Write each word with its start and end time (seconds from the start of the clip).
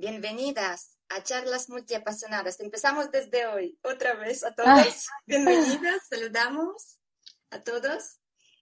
Bienvenidas 0.00 0.96
a 1.08 1.24
charlas 1.24 1.68
multiapasionadas. 1.68 2.60
Empezamos 2.60 3.10
desde 3.10 3.48
hoy, 3.48 3.76
otra 3.82 4.14
vez 4.14 4.44
a 4.44 4.54
todos. 4.54 5.08
Bienvenidas, 5.26 6.02
saludamos 6.08 7.00
a 7.50 7.60
todos. 7.64 8.20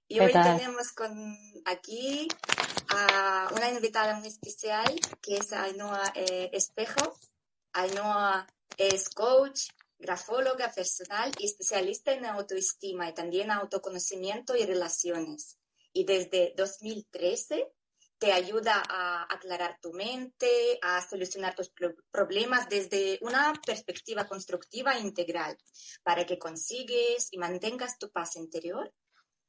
Y 0.09 0.19
hoy 0.19 0.33
tenemos 0.33 0.93
con 0.93 1.37
aquí 1.67 2.27
a 2.89 3.51
una 3.55 3.69
invitada 3.69 4.19
muy 4.19 4.29
especial 4.29 4.99
que 5.21 5.37
es 5.37 5.53
Ainhoa 5.53 6.11
eh, 6.15 6.49
Espejo. 6.55 7.19
Ainhoa 7.75 8.47
es 8.79 9.11
coach, 9.11 9.69
grafóloga 9.99 10.73
personal 10.73 11.33
y 11.39 11.45
especialista 11.45 12.15
en 12.15 12.25
autoestima 12.25 13.11
y 13.11 13.13
también 13.13 13.51
autoconocimiento 13.51 14.57
y 14.57 14.65
relaciones. 14.65 15.59
Y 15.93 16.07
desde 16.07 16.55
2013 16.57 17.76
te 18.19 18.33
ayuda 18.33 18.83
a 18.89 19.23
aclarar 19.33 19.79
tu 19.81 19.93
mente, 19.93 20.79
a 20.83 21.07
solucionar 21.07 21.55
tus 21.55 21.73
problemas 22.11 22.69
desde 22.69 23.19
una 23.21 23.53
perspectiva 23.65 24.27
constructiva 24.27 24.97
e 24.97 25.01
integral, 25.01 25.57
para 26.03 26.25
que 26.25 26.39
consigues 26.39 27.29
y 27.31 27.39
mantengas 27.39 27.99
tu 27.99 28.11
paz 28.11 28.37
interior, 28.37 28.93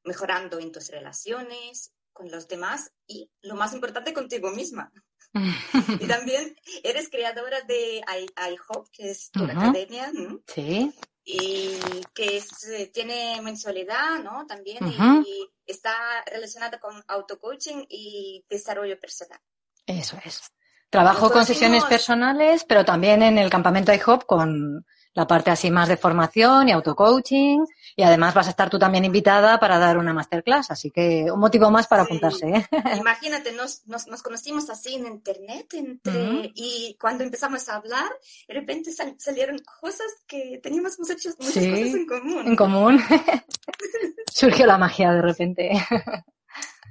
mejorando 0.03 0.59
en 0.59 0.71
tus 0.71 0.89
relaciones 0.89 1.93
con 2.11 2.29
los 2.31 2.47
demás 2.47 2.91
y, 3.05 3.29
lo 3.41 3.55
más 3.55 3.73
importante, 3.73 4.13
contigo 4.13 4.51
misma. 4.51 4.91
y 6.01 6.07
también 6.07 6.55
eres 6.83 7.09
creadora 7.09 7.61
de 7.61 8.01
iHope, 8.01 8.89
que 8.91 9.11
es 9.11 9.29
tu 9.31 9.43
academia. 9.43 10.11
Sí 10.47 10.93
y 11.29 11.77
que 12.13 12.37
eh, 12.37 12.87
tiene 12.87 13.41
mensualidad, 13.41 14.19
¿no? 14.23 14.47
También 14.47 14.77
y, 14.87 15.49
está 15.65 15.91
relacionada 16.25 16.79
con 16.79 17.03
auto-coaching 17.05 17.85
y 17.89 18.45
desarrollo 18.49 18.97
personal. 18.97 19.37
Eso 19.85 20.17
es. 20.23 20.53
Trabajo 20.89 21.29
con 21.29 21.45
sesiones 21.45 21.83
personales, 21.83 22.63
pero 22.63 22.85
también 22.85 23.21
en 23.23 23.37
el 23.37 23.49
campamento 23.49 23.93
iHop 23.93 24.25
con 24.25 24.85
la 25.17 25.25
parte 25.25 25.49
así 25.49 25.71
más 25.71 25.89
de 25.89 25.97
formación 25.97 26.69
y 26.69 26.71
auto-coaching. 26.73 27.65
Y 27.95 28.03
además 28.03 28.35
vas 28.35 28.45
a 28.45 28.51
estar 28.51 28.69
tú 28.69 28.77
también 28.77 29.03
invitada 29.03 29.59
para 29.59 29.79
dar 29.79 29.97
una 29.97 30.13
masterclass, 30.13 30.69
así 30.69 30.91
que 30.91 31.31
un 31.31 31.39
motivo 31.39 31.71
más 31.71 31.87
para 31.87 32.03
apuntarse. 32.03 32.47
¿eh? 32.47 32.67
Imagínate, 32.99 33.51
nos, 33.51 33.87
nos, 33.87 34.21
conocimos 34.21 34.69
así 34.69 34.93
en 34.93 35.07
internet 35.07 35.73
entre, 35.73 36.51
y 36.53 36.95
cuando 37.01 37.23
empezamos 37.23 37.67
a 37.67 37.77
hablar, 37.77 38.07
de 38.47 38.53
repente 38.53 38.91
salieron 39.17 39.57
cosas 39.81 40.05
que 40.27 40.59
teníamos 40.61 40.99
muchas, 40.99 41.35
muchas 41.39 41.55
cosas 41.55 41.63
en 41.63 42.05
común. 42.05 42.47
En 42.47 42.55
común. 42.55 43.01
Surgió 44.31 44.67
la 44.67 44.77
magia 44.77 45.11
de 45.13 45.21
repente. 45.23 45.71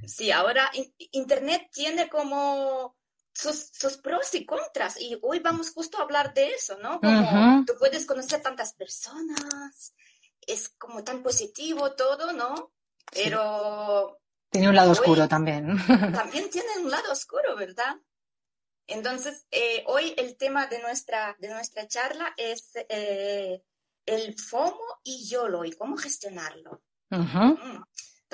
sí, 0.04 0.32
ahora 0.32 0.68
internet 1.12 1.68
tiene 1.72 2.08
como 2.08 2.95
sus, 3.36 3.96
pros 3.98 4.34
y 4.34 4.46
contras. 4.46 5.00
Y 5.00 5.18
hoy 5.22 5.40
vamos 5.40 5.72
justo 5.72 5.98
a 5.98 6.02
hablar 6.02 6.32
de 6.34 6.52
eso, 6.52 6.78
¿no? 6.78 7.00
Como 7.00 7.64
tú 7.66 7.74
puedes 7.78 8.06
conocer 8.06 8.40
tantas 8.40 8.72
personas, 8.74 9.94
es 10.46 10.70
como 10.78 11.04
tan 11.04 11.22
positivo 11.22 11.92
todo, 11.92 12.32
¿no? 12.32 12.72
Pero... 13.12 14.18
Tiene 14.50 14.68
un 14.68 14.76
lado 14.76 14.92
oscuro 14.92 15.28
también. 15.28 15.76
También 16.14 16.48
tiene 16.48 16.78
un 16.78 16.90
lado 16.90 17.12
oscuro, 17.12 17.56
¿verdad? 17.56 17.96
Entonces, 18.86 19.44
eh, 19.50 19.82
hoy 19.86 20.14
el 20.16 20.36
tema 20.36 20.66
de 20.68 20.80
nuestra, 20.80 21.36
de 21.40 21.48
nuestra 21.48 21.86
charla 21.88 22.32
es 22.36 22.70
eh, 22.88 23.60
el 24.06 24.38
FOMO 24.38 25.00
y 25.02 25.28
YOLO 25.28 25.64
y 25.64 25.72
cómo 25.72 25.96
gestionarlo 25.96 26.80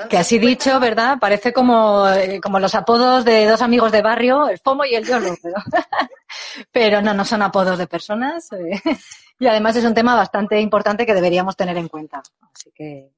que 0.08 0.16
así 0.16 0.38
dicho, 0.38 0.80
¿verdad? 0.80 1.18
Parece 1.20 1.52
como, 1.52 2.08
eh, 2.08 2.40
como 2.40 2.58
los 2.58 2.74
apodos 2.74 3.24
de 3.24 3.46
dos 3.46 3.60
amigos 3.60 3.92
de 3.92 4.00
barrio, 4.00 4.48
el 4.48 4.58
FOMO 4.58 4.84
y 4.84 4.94
el 4.94 5.06
YOLO, 5.06 5.36
pero, 5.42 5.54
pero 6.72 7.02
no, 7.02 7.12
no 7.12 7.24
son 7.24 7.42
apodos 7.42 7.78
de 7.78 7.86
personas. 7.86 8.50
Eh, 8.52 8.80
y 9.38 9.46
además 9.46 9.76
es 9.76 9.84
un 9.84 9.94
tema 9.94 10.14
bastante 10.14 10.60
importante 10.60 11.04
que 11.04 11.14
deberíamos 11.14 11.56
tener 11.56 11.76
en 11.76 11.88
cuenta. 11.88 12.22
Así 12.54 12.70
que. 12.74 13.10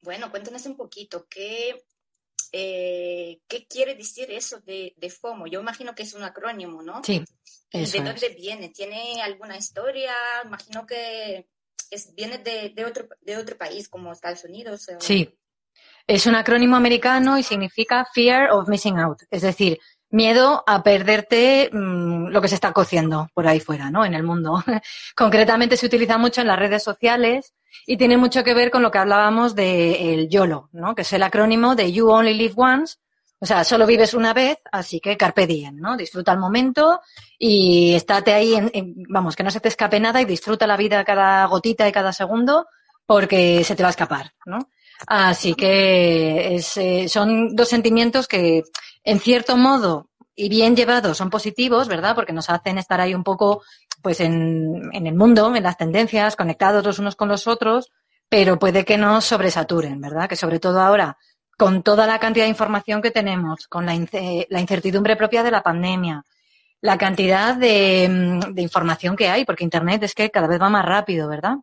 Bueno, 0.00 0.30
cuéntanos 0.30 0.66
un 0.66 0.76
poquito, 0.76 1.26
¿qué, 1.28 1.84
eh, 2.50 3.40
¿qué 3.46 3.66
quiere 3.68 3.94
decir 3.94 4.32
eso 4.32 4.60
de, 4.60 4.94
FOMO? 5.20 5.46
Yo 5.46 5.60
imagino 5.60 5.94
que 5.94 6.02
es 6.02 6.14
un 6.14 6.24
acrónimo, 6.24 6.82
¿no? 6.82 7.02
Sí. 7.04 7.24
¿De 7.72 8.00
dónde 8.00 8.30
viene? 8.30 8.70
¿Tiene 8.70 9.22
alguna 9.22 9.56
historia? 9.56 10.12
Imagino 10.44 10.84
que 10.86 11.46
viene 12.14 12.38
de, 12.38 12.84
otro, 12.84 13.08
de 13.20 13.36
otro 13.36 13.56
país 13.56 13.88
como 13.88 14.12
Estados 14.12 14.44
Unidos. 14.44 14.86
Sí, 14.98 15.38
es 16.06 16.26
un 16.26 16.34
acrónimo 16.34 16.76
americano 16.76 17.38
y 17.38 17.42
significa 17.42 18.06
Fear 18.12 18.50
of 18.50 18.68
Missing 18.68 18.98
Out, 18.98 19.22
es 19.30 19.42
decir, 19.42 19.78
miedo 20.10 20.62
a 20.66 20.82
perderte 20.82 21.70
mm, 21.72 22.28
lo 22.28 22.40
que 22.40 22.48
se 22.48 22.54
está 22.54 22.72
cociendo 22.72 23.28
por 23.34 23.46
ahí 23.48 23.60
fuera, 23.60 23.90
¿no? 23.90 24.04
En 24.04 24.14
el 24.14 24.22
mundo. 24.22 24.62
Concretamente 25.16 25.76
se 25.76 25.86
utiliza 25.86 26.18
mucho 26.18 26.42
en 26.42 26.48
las 26.48 26.58
redes 26.58 26.82
sociales 26.82 27.54
y 27.86 27.96
tiene 27.96 28.16
mucho 28.18 28.44
que 28.44 28.54
ver 28.54 28.70
con 28.70 28.82
lo 28.82 28.90
que 28.90 28.98
hablábamos 28.98 29.54
del 29.54 30.28
YOLO, 30.28 30.68
¿no? 30.72 30.94
Que 30.94 31.02
es 31.02 31.12
el 31.12 31.22
acrónimo 31.22 31.74
de 31.74 31.92
You 31.92 32.10
Only 32.10 32.34
Live 32.34 32.54
Once, 32.56 32.96
o 33.42 33.46
sea, 33.46 33.64
solo 33.64 33.86
vives 33.86 34.14
una 34.14 34.32
vez, 34.32 34.58
así 34.70 35.00
que 35.00 35.16
carpe 35.16 35.48
diem, 35.48 35.76
¿no? 35.76 35.96
Disfruta 35.96 36.30
el 36.30 36.38
momento 36.38 37.00
y 37.36 37.92
estate 37.92 38.32
ahí, 38.32 38.54
en, 38.54 38.94
vamos, 39.08 39.34
que 39.34 39.42
no 39.42 39.50
se 39.50 39.58
te 39.58 39.66
escape 39.66 39.98
nada 39.98 40.22
y 40.22 40.24
disfruta 40.24 40.64
la 40.64 40.76
vida 40.76 41.04
cada 41.04 41.44
gotita 41.46 41.88
y 41.88 41.92
cada 41.92 42.12
segundo 42.12 42.68
porque 43.04 43.64
se 43.64 43.74
te 43.74 43.82
va 43.82 43.88
a 43.88 43.90
escapar, 43.90 44.32
¿no? 44.46 44.60
Así 45.08 45.54
que 45.54 46.54
eh, 46.54 47.08
son 47.08 47.56
dos 47.56 47.68
sentimientos 47.68 48.28
que, 48.28 48.62
en 49.02 49.18
cierto 49.18 49.56
modo, 49.56 50.08
y 50.36 50.48
bien 50.48 50.76
llevados, 50.76 51.18
son 51.18 51.28
positivos, 51.28 51.88
¿verdad? 51.88 52.14
Porque 52.14 52.32
nos 52.32 52.48
hacen 52.48 52.78
estar 52.78 53.00
ahí 53.00 53.12
un 53.12 53.24
poco, 53.24 53.64
pues, 54.02 54.20
en, 54.20 54.88
en 54.92 55.08
el 55.08 55.16
mundo, 55.16 55.52
en 55.56 55.64
las 55.64 55.76
tendencias, 55.76 56.36
conectados 56.36 56.84
los 56.84 57.00
unos 57.00 57.16
con 57.16 57.28
los 57.28 57.48
otros, 57.48 57.90
pero 58.28 58.60
puede 58.60 58.84
que 58.84 58.98
nos 58.98 59.24
sobresaturen, 59.24 60.00
¿verdad? 60.00 60.28
Que 60.28 60.36
sobre 60.36 60.60
todo 60.60 60.80
ahora 60.80 61.18
con 61.62 61.84
toda 61.84 62.08
la 62.08 62.18
cantidad 62.18 62.44
de 62.44 62.50
información 62.50 63.00
que 63.00 63.12
tenemos, 63.12 63.68
con 63.68 63.86
la, 63.86 63.94
incertidumbre 63.94 65.14
propia 65.14 65.44
de 65.44 65.52
la 65.52 65.62
pandemia, 65.62 66.24
la 66.80 66.98
cantidad 66.98 67.54
mm, 67.54 68.52
de, 68.52 68.62
información 68.62 69.14
que 69.14 69.28
hay, 69.28 69.44
porque 69.44 69.62
Internet 69.62 70.02
es 70.02 70.12
que 70.12 70.28
cada 70.28 70.48
vez 70.48 70.60
va 70.60 70.68
más 70.70 70.84
rápido, 70.84 71.28
¿verdad? 71.28 71.58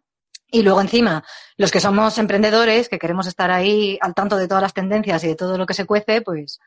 Y 0.49 0.61
luego 0.61 0.79
encima, 0.79 1.21
los 1.57 1.69
que 1.69 1.81
somos 1.81 2.17
emprendedores, 2.17 2.87
que 2.87 2.97
queremos 2.97 3.27
estar 3.27 3.51
ahí 3.51 3.97
al 3.99 4.13
tanto 4.13 4.37
de 4.37 4.47
todas 4.47 4.63
las 4.63 4.73
tendencias 4.73 5.21
y 5.25 5.27
de 5.27 5.35
todo 5.35 5.57
lo 5.57 5.65
que 5.65 5.73
se 5.73 5.85
cuece, 5.85 6.21
pues 6.21 6.61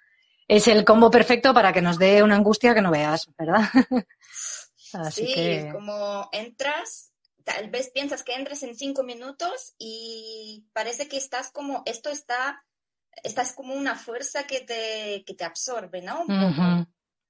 es 0.46 0.68
el 0.68 0.84
combo 0.84 1.10
perfecto 1.10 1.54
para 1.54 1.72
que 1.72 1.80
nos 1.80 1.98
dé 1.98 2.22
una 2.22 2.36
angustia 2.36 2.74
que 2.74 2.82
no 2.82 2.90
veas, 2.90 3.30
¿verdad? 3.38 3.62
sí, 5.10 5.68
como 5.72 6.28
entras, 6.32 7.12
tal 7.44 7.70
vez 7.70 7.90
piensas 7.94 8.24
que 8.24 8.34
entres 8.34 8.62
en 8.62 8.76
cinco 8.76 9.04
minutos 9.04 9.72
y 9.78 10.66
parece 10.74 11.08
que 11.08 11.16
estás 11.16 11.50
como, 11.50 11.82
esto 11.86 12.10
está 12.10 12.62
esta 13.22 13.42
es 13.42 13.52
como 13.52 13.74
una 13.74 13.96
fuerza 13.96 14.46
que 14.46 14.60
te, 14.60 15.24
que 15.26 15.34
te 15.34 15.44
absorbe, 15.44 16.02
¿no? 16.02 16.24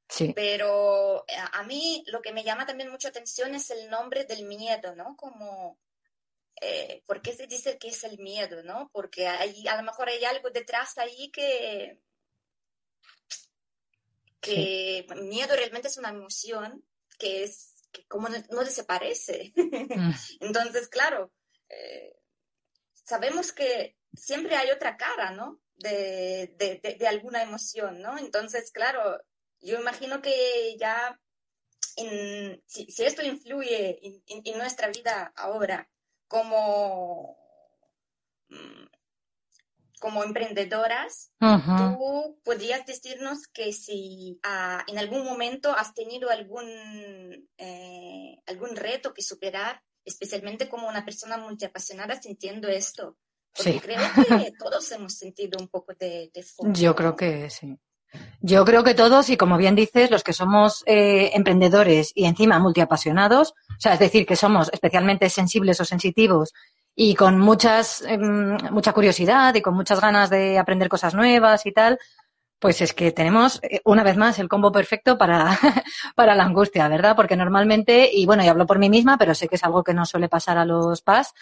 Sí. 0.08 0.32
Pero 0.34 1.24
eh, 1.26 1.34
a 1.52 1.62
mí 1.62 2.04
lo 2.08 2.20
que 2.20 2.32
me 2.32 2.44
llama 2.44 2.66
también 2.66 2.90
mucha 2.90 3.08
atención 3.08 3.54
es 3.54 3.70
el 3.70 3.88
nombre 3.88 4.24
del 4.24 4.44
miedo, 4.44 4.94
¿no? 4.94 5.16
Como, 5.16 5.78
eh, 6.60 7.02
¿por 7.06 7.22
qué 7.22 7.32
se 7.32 7.46
dice 7.46 7.78
que 7.78 7.88
es 7.88 8.04
el 8.04 8.18
miedo, 8.18 8.62
¿no? 8.62 8.90
Porque 8.92 9.26
hay, 9.26 9.66
a 9.66 9.76
lo 9.76 9.82
mejor 9.82 10.10
hay 10.10 10.22
algo 10.24 10.50
detrás 10.50 10.98
ahí 10.98 11.30
que, 11.30 11.98
que 14.40 15.06
miedo 15.16 15.56
realmente 15.56 15.88
es 15.88 15.96
una 15.96 16.10
emoción 16.10 16.84
que 17.18 17.44
es, 17.44 17.88
que 17.90 18.06
como 18.06 18.28
no, 18.28 18.64
desaparece. 18.64 19.54
Mm. 19.56 20.12
Entonces, 20.40 20.88
claro, 20.88 21.32
eh, 21.70 22.18
sabemos 22.92 23.52
que 23.52 23.96
siempre 24.12 24.56
hay 24.56 24.70
otra 24.70 24.98
cara, 24.98 25.30
¿no? 25.30 25.61
De, 25.82 27.06
alguna 27.08 27.42
emoción, 27.42 28.00
¿no? 28.00 28.18
Entonces, 28.18 28.70
claro, 28.70 29.20
yo 29.60 29.78
imagino 29.80 30.22
que 30.22 30.76
ya 30.78 31.18
si, 32.66 33.04
esto 33.04 33.22
influye 33.22 34.22
en, 34.26 34.58
nuestra 34.58 34.88
vida 34.88 35.32
ahora 35.36 35.88
como, 36.26 37.36
mm, 38.48 38.86
como 40.00 40.24
emprendedoras, 40.24 41.32
tú 41.38 42.40
podrías 42.44 42.86
decirnos 42.86 43.46
que 43.46 43.72
si 43.72 44.40
ah, 44.42 44.84
en 44.88 44.98
algún 44.98 45.24
momento 45.24 45.70
has 45.70 45.94
tenido 45.94 46.30
algún, 46.30 46.66
eh, 47.58 48.42
algún 48.46 48.74
reto 48.74 49.12
que 49.14 49.22
superar, 49.22 49.82
especialmente 50.04 50.68
como 50.68 50.88
una 50.88 51.04
persona 51.04 51.36
multiapasionada 51.36 52.20
sintiendo 52.20 52.68
esto, 52.68 53.16
sí. 53.54 53.80
creo 53.80 53.98
que 54.14 54.52
todos 54.58 54.90
hemos 54.92 55.14
sentido 55.14 55.58
un 55.60 55.68
poco 55.68 55.92
de, 55.98 56.30
de 56.32 56.44
Yo 56.72 56.94
creo 56.94 57.16
que 57.16 57.50
sí. 57.50 57.78
Yo 58.40 58.64
creo 58.64 58.84
que 58.84 58.94
todos, 58.94 59.30
y 59.30 59.36
como 59.36 59.56
bien 59.56 59.74
dices, 59.74 60.10
los 60.10 60.22
que 60.22 60.32
somos 60.32 60.82
eh, 60.86 61.30
emprendedores 61.34 62.12
y 62.14 62.26
encima 62.26 62.58
multiapasionados, 62.58 63.52
o 63.52 63.80
sea, 63.80 63.94
es 63.94 64.00
decir, 64.00 64.26
que 64.26 64.36
somos 64.36 64.68
especialmente 64.72 65.30
sensibles 65.30 65.80
o 65.80 65.84
sensitivos 65.84 66.52
y 66.94 67.14
con 67.14 67.38
muchas, 67.38 68.02
em, 68.02 68.56
mucha 68.70 68.92
curiosidad 68.92 69.54
y 69.54 69.62
con 69.62 69.74
muchas 69.74 70.00
ganas 70.00 70.28
de 70.28 70.58
aprender 70.58 70.88
cosas 70.88 71.14
nuevas 71.14 71.64
y 71.64 71.72
tal, 71.72 71.98
Pues 72.62 72.80
es 72.80 72.92
que 72.92 73.10
tenemos, 73.10 73.58
eh, 73.64 73.80
una 73.84 74.04
vez 74.04 74.16
más, 74.16 74.38
el 74.38 74.48
combo 74.48 74.70
perfecto 74.70 75.18
para, 75.18 75.58
para 76.14 76.36
la 76.36 76.44
angustia, 76.44 76.86
¿verdad? 76.86 77.16
Porque 77.16 77.34
normalmente, 77.34 78.08
y 78.12 78.24
bueno, 78.24 78.44
y 78.44 78.46
hablo 78.46 78.68
por 78.68 78.78
mí 78.78 78.88
misma, 78.88 79.18
pero 79.18 79.34
sé 79.34 79.48
que 79.48 79.56
es 79.56 79.64
algo 79.64 79.82
que 79.82 79.92
no 79.92 80.06
suele 80.06 80.28
pasar 80.28 80.58
a 80.58 80.64
los 80.64 81.02
PAS, 81.02 81.34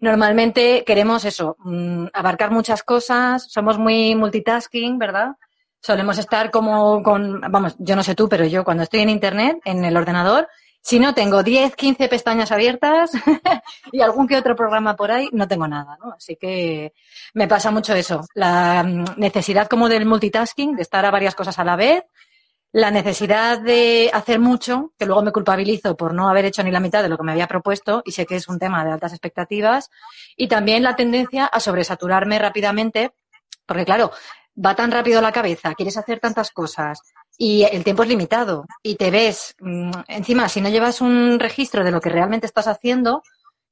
normalmente 0.00 0.82
queremos 0.84 1.24
eso, 1.26 1.56
mm, 1.60 2.06
abarcar 2.12 2.50
muchas 2.50 2.82
cosas, 2.82 3.46
somos 3.52 3.78
muy 3.78 4.16
multitasking, 4.16 4.98
¿verdad? 4.98 5.36
Solemos 5.80 6.18
estar 6.18 6.50
como 6.50 7.04
con, 7.04 7.40
vamos, 7.40 7.76
yo 7.78 7.94
no 7.94 8.02
sé 8.02 8.16
tú, 8.16 8.28
pero 8.28 8.44
yo 8.44 8.64
cuando 8.64 8.82
estoy 8.82 9.02
en 9.02 9.10
Internet, 9.10 9.58
en 9.64 9.84
el 9.84 9.96
ordenador, 9.96 10.48
si 10.84 11.00
no 11.00 11.14
tengo 11.14 11.42
10, 11.42 11.76
15 11.76 12.08
pestañas 12.08 12.52
abiertas 12.52 13.10
y 13.92 14.02
algún 14.02 14.28
que 14.28 14.36
otro 14.36 14.54
programa 14.54 14.94
por 14.94 15.10
ahí, 15.10 15.30
no 15.32 15.48
tengo 15.48 15.66
nada, 15.66 15.96
¿no? 15.98 16.12
Así 16.12 16.36
que 16.36 16.92
me 17.32 17.48
pasa 17.48 17.70
mucho 17.70 17.94
eso. 17.94 18.20
La 18.34 18.84
mm, 18.84 19.18
necesidad 19.18 19.66
como 19.66 19.88
del 19.88 20.04
multitasking, 20.04 20.76
de 20.76 20.82
estar 20.82 21.06
a 21.06 21.10
varias 21.10 21.34
cosas 21.34 21.58
a 21.58 21.64
la 21.64 21.76
vez, 21.76 22.04
la 22.70 22.90
necesidad 22.90 23.60
de 23.60 24.10
hacer 24.12 24.38
mucho, 24.38 24.92
que 24.98 25.06
luego 25.06 25.22
me 25.22 25.32
culpabilizo 25.32 25.96
por 25.96 26.12
no 26.12 26.28
haber 26.28 26.44
hecho 26.44 26.62
ni 26.62 26.70
la 26.70 26.80
mitad 26.80 27.02
de 27.02 27.08
lo 27.08 27.16
que 27.16 27.24
me 27.24 27.32
había 27.32 27.48
propuesto 27.48 28.02
y 28.04 28.12
sé 28.12 28.26
que 28.26 28.36
es 28.36 28.46
un 28.46 28.58
tema 28.58 28.84
de 28.84 28.92
altas 28.92 29.12
expectativas, 29.12 29.90
y 30.36 30.48
también 30.48 30.82
la 30.82 30.96
tendencia 30.96 31.46
a 31.46 31.60
sobresaturarme 31.60 32.38
rápidamente, 32.38 33.14
porque 33.64 33.86
claro, 33.86 34.10
va 34.54 34.74
tan 34.74 34.90
rápido 34.90 35.22
la 35.22 35.32
cabeza, 35.32 35.74
quieres 35.74 35.96
hacer 35.96 36.20
tantas 36.20 36.50
cosas, 36.50 37.00
y 37.36 37.64
el 37.64 37.84
tiempo 37.84 38.02
es 38.02 38.08
limitado 38.08 38.66
y 38.82 38.96
te 38.96 39.10
ves, 39.10 39.54
mm, 39.60 39.90
encima, 40.08 40.48
si 40.48 40.60
no 40.60 40.68
llevas 40.68 41.00
un 41.00 41.38
registro 41.38 41.84
de 41.84 41.90
lo 41.90 42.00
que 42.00 42.10
realmente 42.10 42.46
estás 42.46 42.68
haciendo, 42.68 43.22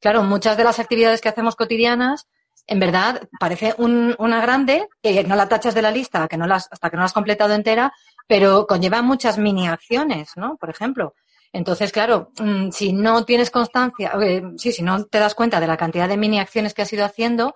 claro, 0.00 0.23
muchas 0.23 0.56
de 0.56 0.64
las 0.64 0.79
actividades 0.79 1.20
que 1.20 1.29
hacemos 1.29 1.56
cotidianas, 1.56 2.26
en 2.67 2.79
verdad, 2.79 3.29
parece 3.41 3.75
una 3.79 4.41
grande, 4.41 4.88
que 5.03 5.25
no 5.25 5.35
la 5.35 5.49
tachas 5.49 5.75
de 5.75 5.82
la 5.82 5.91
lista 5.91 6.29
que 6.29 6.37
no 6.37 6.47
las, 6.47 6.69
hasta 6.70 6.91
que 6.91 6.97
no 6.97 7.03
la 7.03 7.06
has 7.06 7.12
completado 7.12 7.55
entera, 7.55 7.93
pero 8.29 8.67
conlleva 8.67 9.03
muchas 9.03 9.38
mini 9.38 9.69
acciones, 9.69 10.32
¿no? 10.37 10.56
Por 10.56 10.70
ejemplo. 10.70 11.15
Entonces, 11.53 11.93
claro, 11.93 12.31
mm, 12.41 12.70
si 12.70 12.93
no 12.93 13.25
tienes 13.25 13.50
constancia, 13.50 14.12
eh, 14.23 14.43
sí, 14.56 14.73
si 14.73 14.82
no 14.82 15.05
te 15.06 15.19
das 15.19 15.35
cuenta 15.35 15.61
de 15.61 15.67
la 15.67 15.76
cantidad 15.76 16.08
de 16.08 16.17
mini 16.17 16.38
acciones 16.41 16.73
que 16.73 16.82
has 16.82 16.93
ido 16.93 17.05
haciendo, 17.05 17.55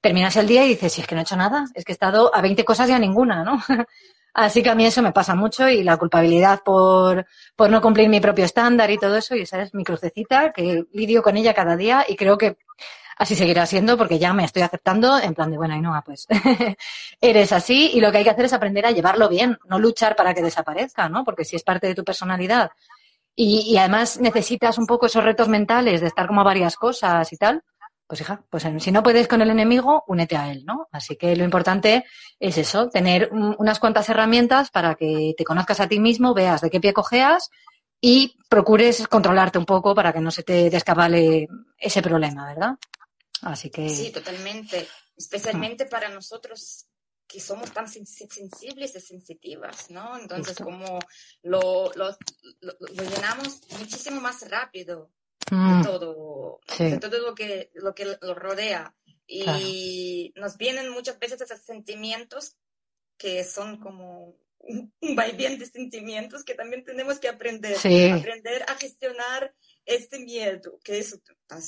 terminas 0.00 0.36
el 0.36 0.48
día 0.48 0.64
y 0.64 0.70
dices, 0.70 0.92
si 0.92 1.00
es 1.02 1.06
que 1.06 1.14
no 1.14 1.20
he 1.20 1.24
hecho 1.24 1.36
nada, 1.36 1.66
es 1.74 1.84
que 1.84 1.92
he 1.92 1.94
estado 1.94 2.34
a 2.34 2.40
20 2.40 2.64
cosas 2.64 2.88
y 2.88 2.92
a 2.92 2.98
ninguna, 2.98 3.44
¿no? 3.44 3.62
Así 4.34 4.62
que 4.62 4.70
a 4.70 4.74
mí 4.74 4.86
eso 4.86 5.02
me 5.02 5.12
pasa 5.12 5.34
mucho 5.34 5.68
y 5.68 5.82
la 5.82 5.96
culpabilidad 5.96 6.60
por, 6.64 7.26
por 7.56 7.70
no 7.70 7.80
cumplir 7.80 8.08
mi 8.08 8.20
propio 8.20 8.44
estándar 8.44 8.90
y 8.90 8.98
todo 8.98 9.16
eso, 9.16 9.34
y 9.34 9.42
esa 9.42 9.62
es 9.62 9.74
mi 9.74 9.84
crucecita, 9.84 10.52
que 10.52 10.84
lidio 10.92 11.22
con 11.22 11.36
ella 11.36 11.54
cada 11.54 11.76
día 11.76 12.04
y 12.08 12.16
creo 12.16 12.38
que 12.38 12.56
así 13.16 13.34
seguirá 13.34 13.66
siendo 13.66 13.98
porque 13.98 14.18
ya 14.18 14.32
me 14.32 14.44
estoy 14.44 14.62
aceptando 14.62 15.18
en 15.18 15.34
plan 15.34 15.50
de, 15.50 15.58
bueno, 15.58 15.74
Ainhoa, 15.74 16.02
pues 16.02 16.26
eres 17.20 17.52
así 17.52 17.90
y 17.92 18.00
lo 18.00 18.10
que 18.10 18.18
hay 18.18 18.24
que 18.24 18.30
hacer 18.30 18.46
es 18.46 18.52
aprender 18.52 18.86
a 18.86 18.92
llevarlo 18.92 19.28
bien, 19.28 19.58
no 19.68 19.78
luchar 19.78 20.16
para 20.16 20.32
que 20.32 20.42
desaparezca, 20.42 21.08
¿no? 21.08 21.24
Porque 21.24 21.44
si 21.44 21.56
es 21.56 21.62
parte 21.62 21.86
de 21.86 21.94
tu 21.94 22.04
personalidad 22.04 22.70
y, 23.34 23.72
y 23.72 23.76
además 23.78 24.20
necesitas 24.20 24.78
un 24.78 24.86
poco 24.86 25.06
esos 25.06 25.24
retos 25.24 25.48
mentales 25.48 26.00
de 26.00 26.06
estar 26.06 26.26
como 26.26 26.44
varias 26.44 26.76
cosas 26.76 27.32
y 27.32 27.36
tal, 27.36 27.62
pues 28.10 28.22
hija, 28.22 28.44
pues 28.50 28.66
si 28.80 28.90
no 28.90 29.04
puedes 29.04 29.28
con 29.28 29.40
el 29.40 29.50
enemigo, 29.50 30.02
únete 30.08 30.36
a 30.36 30.50
él, 30.50 30.64
¿no? 30.66 30.88
Así 30.90 31.14
que 31.14 31.36
lo 31.36 31.44
importante 31.44 32.04
es 32.40 32.58
eso, 32.58 32.88
tener 32.88 33.30
unas 33.32 33.78
cuantas 33.78 34.08
herramientas 34.08 34.72
para 34.72 34.96
que 34.96 35.32
te 35.38 35.44
conozcas 35.44 35.78
a 35.78 35.86
ti 35.86 36.00
mismo, 36.00 36.34
veas 36.34 36.60
de 36.60 36.70
qué 36.70 36.80
pie 36.80 36.92
cojeas 36.92 37.50
y 38.00 38.36
procures 38.48 39.06
controlarte 39.06 39.58
un 39.58 39.64
poco 39.64 39.94
para 39.94 40.12
que 40.12 40.18
no 40.18 40.32
se 40.32 40.42
te 40.42 40.70
descabale 40.70 41.46
ese 41.78 42.02
problema, 42.02 42.48
¿verdad? 42.48 42.74
Así 43.42 43.70
que. 43.70 43.88
Sí, 43.88 44.10
totalmente. 44.10 44.88
Especialmente 45.16 45.86
para 45.86 46.08
nosotros 46.08 46.88
que 47.28 47.38
somos 47.38 47.70
tan 47.70 47.86
sensibles 47.86 48.96
y 48.96 49.00
sensitivas, 49.00 49.88
¿no? 49.88 50.18
Entonces, 50.18 50.58
como 50.58 50.98
lo, 51.42 51.92
lo, 51.94 52.16
llenamos 52.90 53.60
muchísimo 53.78 54.20
más 54.20 54.50
rápido 54.50 55.12
de 55.50 55.56
mm. 55.56 55.82
todo, 55.82 56.60
de 56.78 56.98
todo 56.98 57.18
lo 57.18 57.34
que, 57.34 57.70
lo 57.74 57.94
que 57.94 58.16
lo 58.20 58.34
rodea. 58.34 58.94
Y 59.26 60.32
nos 60.36 60.56
vienen 60.56 60.90
muchas 60.90 61.18
veces 61.18 61.40
esos 61.40 61.60
sentimientos 61.60 62.56
que 63.16 63.44
son 63.44 63.78
como 63.78 64.34
un 64.60 64.92
vaivén 65.16 65.58
de 65.58 65.66
sentimientos 65.66 66.44
que 66.44 66.54
también 66.54 66.84
tenemos 66.84 67.18
que 67.18 67.28
aprender, 67.28 67.76
aprender 67.76 68.62
a 68.68 68.74
gestionar 68.76 69.54
este 69.86 70.20
miedo, 70.20 70.78
que 70.84 70.98
es, 70.98 71.18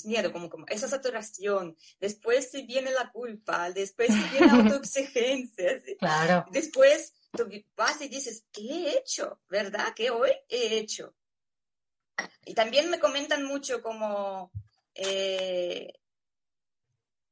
miedo, 0.04 0.32
como, 0.32 0.48
como 0.48 0.66
esa 0.68 0.88
saturación, 0.88 1.76
después 2.00 2.50
se 2.50 2.62
viene 2.62 2.90
la 2.92 3.10
culpa, 3.10 3.70
después 3.70 4.08
se 4.08 4.30
viene 4.30 4.46
la 4.46 4.52
autoexigencia, 4.62 5.82
claro. 5.98 6.44
después 6.52 7.14
tú 7.32 7.48
vas 7.76 8.00
y 8.00 8.08
dices, 8.08 8.44
¿qué 8.52 8.62
he 8.62 8.98
hecho? 8.98 9.40
¿Verdad? 9.48 9.92
¿Qué 9.96 10.10
hoy 10.10 10.30
he 10.48 10.78
hecho? 10.78 11.14
Y 12.44 12.54
también 12.54 12.90
me 12.90 12.98
comentan 12.98 13.44
mucho 13.44 13.82
como 13.82 14.50
eh, 14.94 15.92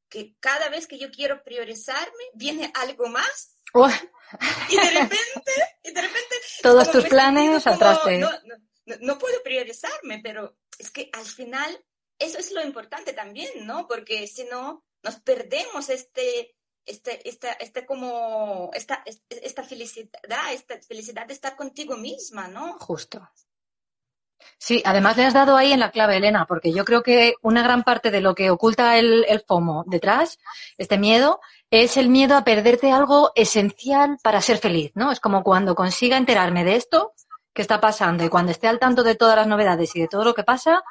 que 0.08 0.34
cada 0.40 0.68
vez 0.68 0.86
que 0.86 0.98
yo 0.98 1.10
quiero 1.10 1.42
priorizarme, 1.42 2.24
viene 2.34 2.70
algo 2.74 3.08
más. 3.08 3.56
Y 4.68 4.76
de 4.76 4.90
repente, 4.90 5.52
y 5.84 5.92
de 5.92 6.00
repente 6.00 6.36
todos 6.62 6.90
tus 6.90 7.04
planes 7.06 7.66
atrás 7.66 8.04
de... 8.04 8.18
No, 8.18 8.30
no, 9.00 9.18
puedo 9.18 9.40
priorizarme, 9.44 10.20
pero 10.22 10.56
es 10.78 10.90
que 10.90 11.10
al 11.12 11.24
final 11.24 11.84
eso 12.18 12.38
es 12.38 12.50
lo 12.50 12.62
importante 12.62 13.12
también, 13.12 13.66
¿no? 13.66 13.86
Porque 13.86 14.26
si 14.26 14.44
no, 14.44 14.84
nos 15.04 15.20
perdemos 15.20 15.88
este, 15.90 16.56
este, 16.84 17.28
esta, 17.28 17.52
este 17.52 17.86
como, 17.86 18.70
esta, 18.74 19.04
esta 19.04 19.62
felicidad, 19.62 20.10
esta 20.52 20.80
felicidad 20.82 21.26
de 21.26 21.34
estar 21.34 21.54
contigo 21.54 21.96
misma, 21.96 22.48
¿no? 22.48 22.78
Justo. 22.80 23.30
Sí, 24.58 24.82
además 24.84 25.16
le 25.16 25.24
has 25.24 25.34
dado 25.34 25.56
ahí 25.56 25.72
en 25.72 25.80
la 25.80 25.90
clave, 25.90 26.16
Elena, 26.16 26.46
porque 26.46 26.72
yo 26.72 26.84
creo 26.84 27.02
que 27.02 27.34
una 27.42 27.62
gran 27.62 27.82
parte 27.82 28.10
de 28.10 28.20
lo 28.20 28.34
que 28.34 28.50
oculta 28.50 28.98
el, 28.98 29.24
FOMO 29.46 29.84
detrás, 29.86 30.38
este 30.76 30.98
miedo, 30.98 31.40
es 31.70 31.96
el 31.96 32.08
miedo 32.08 32.36
a 32.36 32.44
perderte 32.44 32.92
algo 32.92 33.32
esencial 33.34 34.18
para 34.22 34.40
ser 34.40 34.58
feliz, 34.58 34.92
¿no? 34.94 35.12
Es 35.12 35.20
como 35.20 35.42
cuando 35.42 35.74
consiga 35.74 36.16
enterarme 36.16 36.64
de 36.64 36.76
esto 36.76 37.12
que 37.52 37.62
está 37.62 37.80
pasando 37.80 38.24
y 38.24 38.28
cuando 38.28 38.52
esté 38.52 38.68
al 38.68 38.78
tanto 38.78 39.02
de 39.02 39.14
todas 39.14 39.36
las 39.36 39.46
novedades 39.46 39.94
y 39.96 40.00
de 40.00 40.08
todo 40.08 40.24
lo 40.24 40.34
que 40.34 40.44
pasa, 40.44 40.82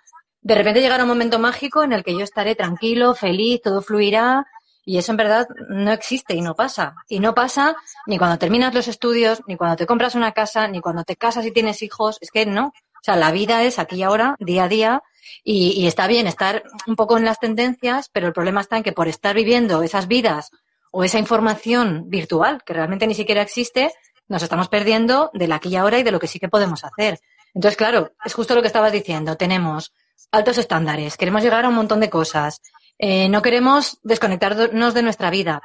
de 0.41 0.55
repente 0.55 0.81
llegará 0.81 1.03
un 1.03 1.09
momento 1.09 1.37
mágico 1.37 1.83
en 1.83 1.93
el 1.93 2.03
que 2.03 2.17
yo 2.17 2.23
estaré 2.23 2.55
tranquilo, 2.55 3.13
feliz, 3.13 3.61
todo 3.61 3.81
fluirá 3.81 4.45
y 4.89 4.97
eso 4.97 5.11
en 5.11 5.17
verdad 5.17 5.47
no 5.69 5.91
existe 5.91 6.33
y 6.33 6.41
no 6.41 6.55
pasa. 6.55 6.95
Y 7.07 7.19
no 7.19 7.35
pasa 7.35 7.75
ni 8.07 8.17
cuando 8.17 8.39
terminas 8.39 8.73
los 8.73 8.87
estudios, 8.87 9.43
ni 9.45 9.55
cuando 9.55 9.75
te 9.75 9.85
compras 9.85 10.15
una 10.15 10.31
casa, 10.31 10.67
ni 10.67 10.81
cuando 10.81 11.03
te 11.03 11.15
casas 11.15 11.45
y 11.45 11.51
tienes 11.51 11.83
hijos. 11.83 12.17
Es 12.21 12.31
que 12.31 12.47
no. 12.47 12.73
O 12.99 13.03
sea, 13.03 13.15
la 13.15 13.31
vida 13.31 13.63
es 13.63 13.79
aquí 13.79 13.97
y 13.97 14.03
ahora, 14.03 14.35
día 14.39 14.65
a 14.65 14.67
día, 14.67 15.03
y, 15.43 15.87
está 15.87 16.07
bien 16.07 16.27
estar 16.27 16.63
un 16.87 16.95
poco 16.95 17.17
en 17.17 17.25
las 17.25 17.39
tendencias, 17.39 18.09
pero 18.11 18.27
el 18.27 18.33
problema 18.33 18.61
está 18.61 18.77
en 18.77 18.83
que 18.83 18.91
por 18.91 19.07
estar 19.07 19.35
viviendo 19.35 19.81
esas 19.83 20.07
vidas 20.07 20.51
o 20.91 21.03
esa 21.03 21.19
información 21.19 22.09
virtual, 22.09 22.63
que 22.65 22.73
realmente 22.73 23.07
ni 23.07 23.13
siquiera 23.13 23.41
existe, 23.41 23.91
nos 24.27 24.43
estamos 24.43 24.67
perdiendo 24.67 25.31
del 25.33 25.51
aquí 25.51 25.69
y 25.69 25.75
ahora 25.75 25.99
y 25.99 26.03
de 26.03 26.11
lo 26.11 26.19
que 26.19 26.27
sí 26.27 26.39
que 26.39 26.49
podemos 26.49 26.83
hacer. 26.83 27.19
Entonces, 27.53 27.77
claro, 27.77 28.11
es 28.23 28.33
justo 28.33 28.53
lo 28.53 28.61
que 28.61 28.67
estabas 28.67 28.91
diciendo. 28.91 29.37
Tenemos 29.37 29.93
altos 30.31 30.57
estándares, 30.57 31.17
queremos 31.17 31.41
llegar 31.41 31.65
a 31.65 31.69
un 31.69 31.75
montón 31.75 31.99
de 31.99 32.09
cosas, 32.09 32.61
eh, 32.97 33.29
no 33.29 33.41
queremos 33.41 33.99
desconectarnos 34.03 34.93
de 34.93 35.03
nuestra 35.03 35.29
vida. 35.29 35.61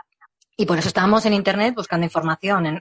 Y 0.57 0.67
por 0.67 0.79
eso 0.79 0.89
estamos 0.89 1.27
en 1.27 1.35
Internet 1.35 1.75
buscando 1.75 2.05
información 2.07 2.67
en, 2.67 2.81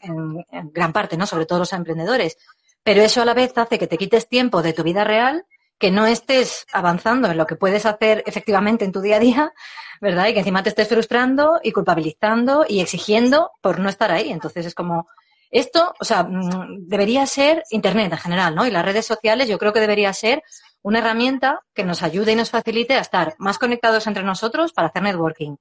en 0.51 0.71
gran 0.71 0.93
parte, 0.93 1.17
¿no? 1.17 1.25
Sobre 1.25 1.47
todo 1.47 1.59
los 1.59 1.73
emprendedores 1.73 2.37
pero 2.83 3.01
eso 3.01 3.21
a 3.21 3.25
la 3.25 3.33
vez 3.33 3.57
hace 3.57 3.79
que 3.79 3.87
te 3.87 3.97
quites 3.97 4.27
tiempo 4.27 4.61
de 4.61 4.73
tu 4.73 4.83
vida 4.83 5.03
real, 5.03 5.45
que 5.77 5.91
no 5.91 6.05
estés 6.05 6.65
avanzando 6.71 7.29
en 7.29 7.37
lo 7.37 7.45
que 7.45 7.55
puedes 7.55 7.85
hacer 7.85 8.23
efectivamente 8.25 8.85
en 8.85 8.91
tu 8.91 9.01
día 9.01 9.17
a 9.17 9.19
día, 9.19 9.53
¿verdad? 10.01 10.27
Y 10.27 10.33
que 10.33 10.39
encima 10.39 10.63
te 10.63 10.69
estés 10.69 10.87
frustrando 10.87 11.59
y 11.63 11.71
culpabilizando 11.71 12.65
y 12.67 12.79
exigiendo 12.79 13.51
por 13.61 13.79
no 13.79 13.89
estar 13.89 14.11
ahí. 14.11 14.31
Entonces 14.31 14.65
es 14.65 14.75
como, 14.75 15.07
esto, 15.49 15.93
o 15.99 16.05
sea, 16.05 16.23
mm, 16.23 16.87
debería 16.87 17.25
ser 17.25 17.63
Internet 17.69 18.11
en 18.11 18.17
general, 18.17 18.55
¿no? 18.55 18.65
Y 18.65 18.71
las 18.71 18.83
redes 18.83 19.05
sociales 19.05 19.47
yo 19.47 19.57
creo 19.57 19.71
que 19.71 19.79
debería 19.79 20.11
ser 20.13 20.41
una 20.81 20.99
herramienta 20.99 21.61
que 21.73 21.83
nos 21.83 22.03
ayude 22.03 22.33
y 22.33 22.35
nos 22.35 22.49
facilite 22.49 22.95
a 22.95 23.01
estar 23.01 23.35
más 23.37 23.57
conectados 23.57 24.07
entre 24.07 24.23
nosotros 24.23 24.73
para 24.73 24.89
hacer 24.89 25.03
networking. 25.03 25.55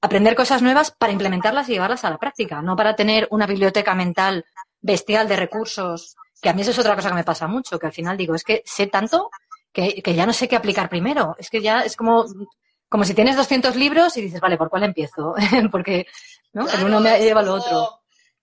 Aprender 0.00 0.34
cosas 0.34 0.62
nuevas 0.62 0.90
para 0.90 1.12
implementarlas 1.12 1.68
y 1.68 1.72
llevarlas 1.72 2.04
a 2.04 2.10
la 2.10 2.18
práctica, 2.18 2.62
no 2.62 2.74
para 2.74 2.96
tener 2.96 3.28
una 3.30 3.46
biblioteca 3.46 3.94
mental 3.94 4.44
bestial 4.80 5.28
de 5.28 5.36
recursos 5.36 6.16
que 6.40 6.48
a 6.48 6.52
mí 6.52 6.62
eso 6.62 6.70
es 6.70 6.78
otra 6.78 6.94
cosa 6.94 7.08
que 7.08 7.14
me 7.14 7.24
pasa 7.24 7.46
mucho, 7.46 7.78
que 7.78 7.86
al 7.86 7.92
final 7.92 8.16
digo, 8.16 8.34
es 8.34 8.44
que 8.44 8.62
sé 8.64 8.86
tanto 8.86 9.30
que, 9.72 10.14
ya 10.14 10.24
no 10.24 10.32
sé 10.32 10.48
qué 10.48 10.56
aplicar 10.56 10.88
primero. 10.88 11.34
Es 11.38 11.50
que 11.50 11.60
ya 11.60 11.80
es 11.80 11.96
como, 11.96 12.24
como 12.88 13.04
si 13.04 13.14
tienes 13.14 13.36
200 13.36 13.74
libros 13.76 14.16
y 14.16 14.22
dices, 14.22 14.40
vale, 14.40 14.56
¿por 14.56 14.70
cuál 14.70 14.84
empiezo? 14.84 15.34
Porque 15.72 16.06
¿no? 16.52 16.68
el 16.68 16.84
uno 16.84 17.00
me 17.00 17.18
lleva 17.18 17.40
al 17.40 17.48
otro. 17.48 18.00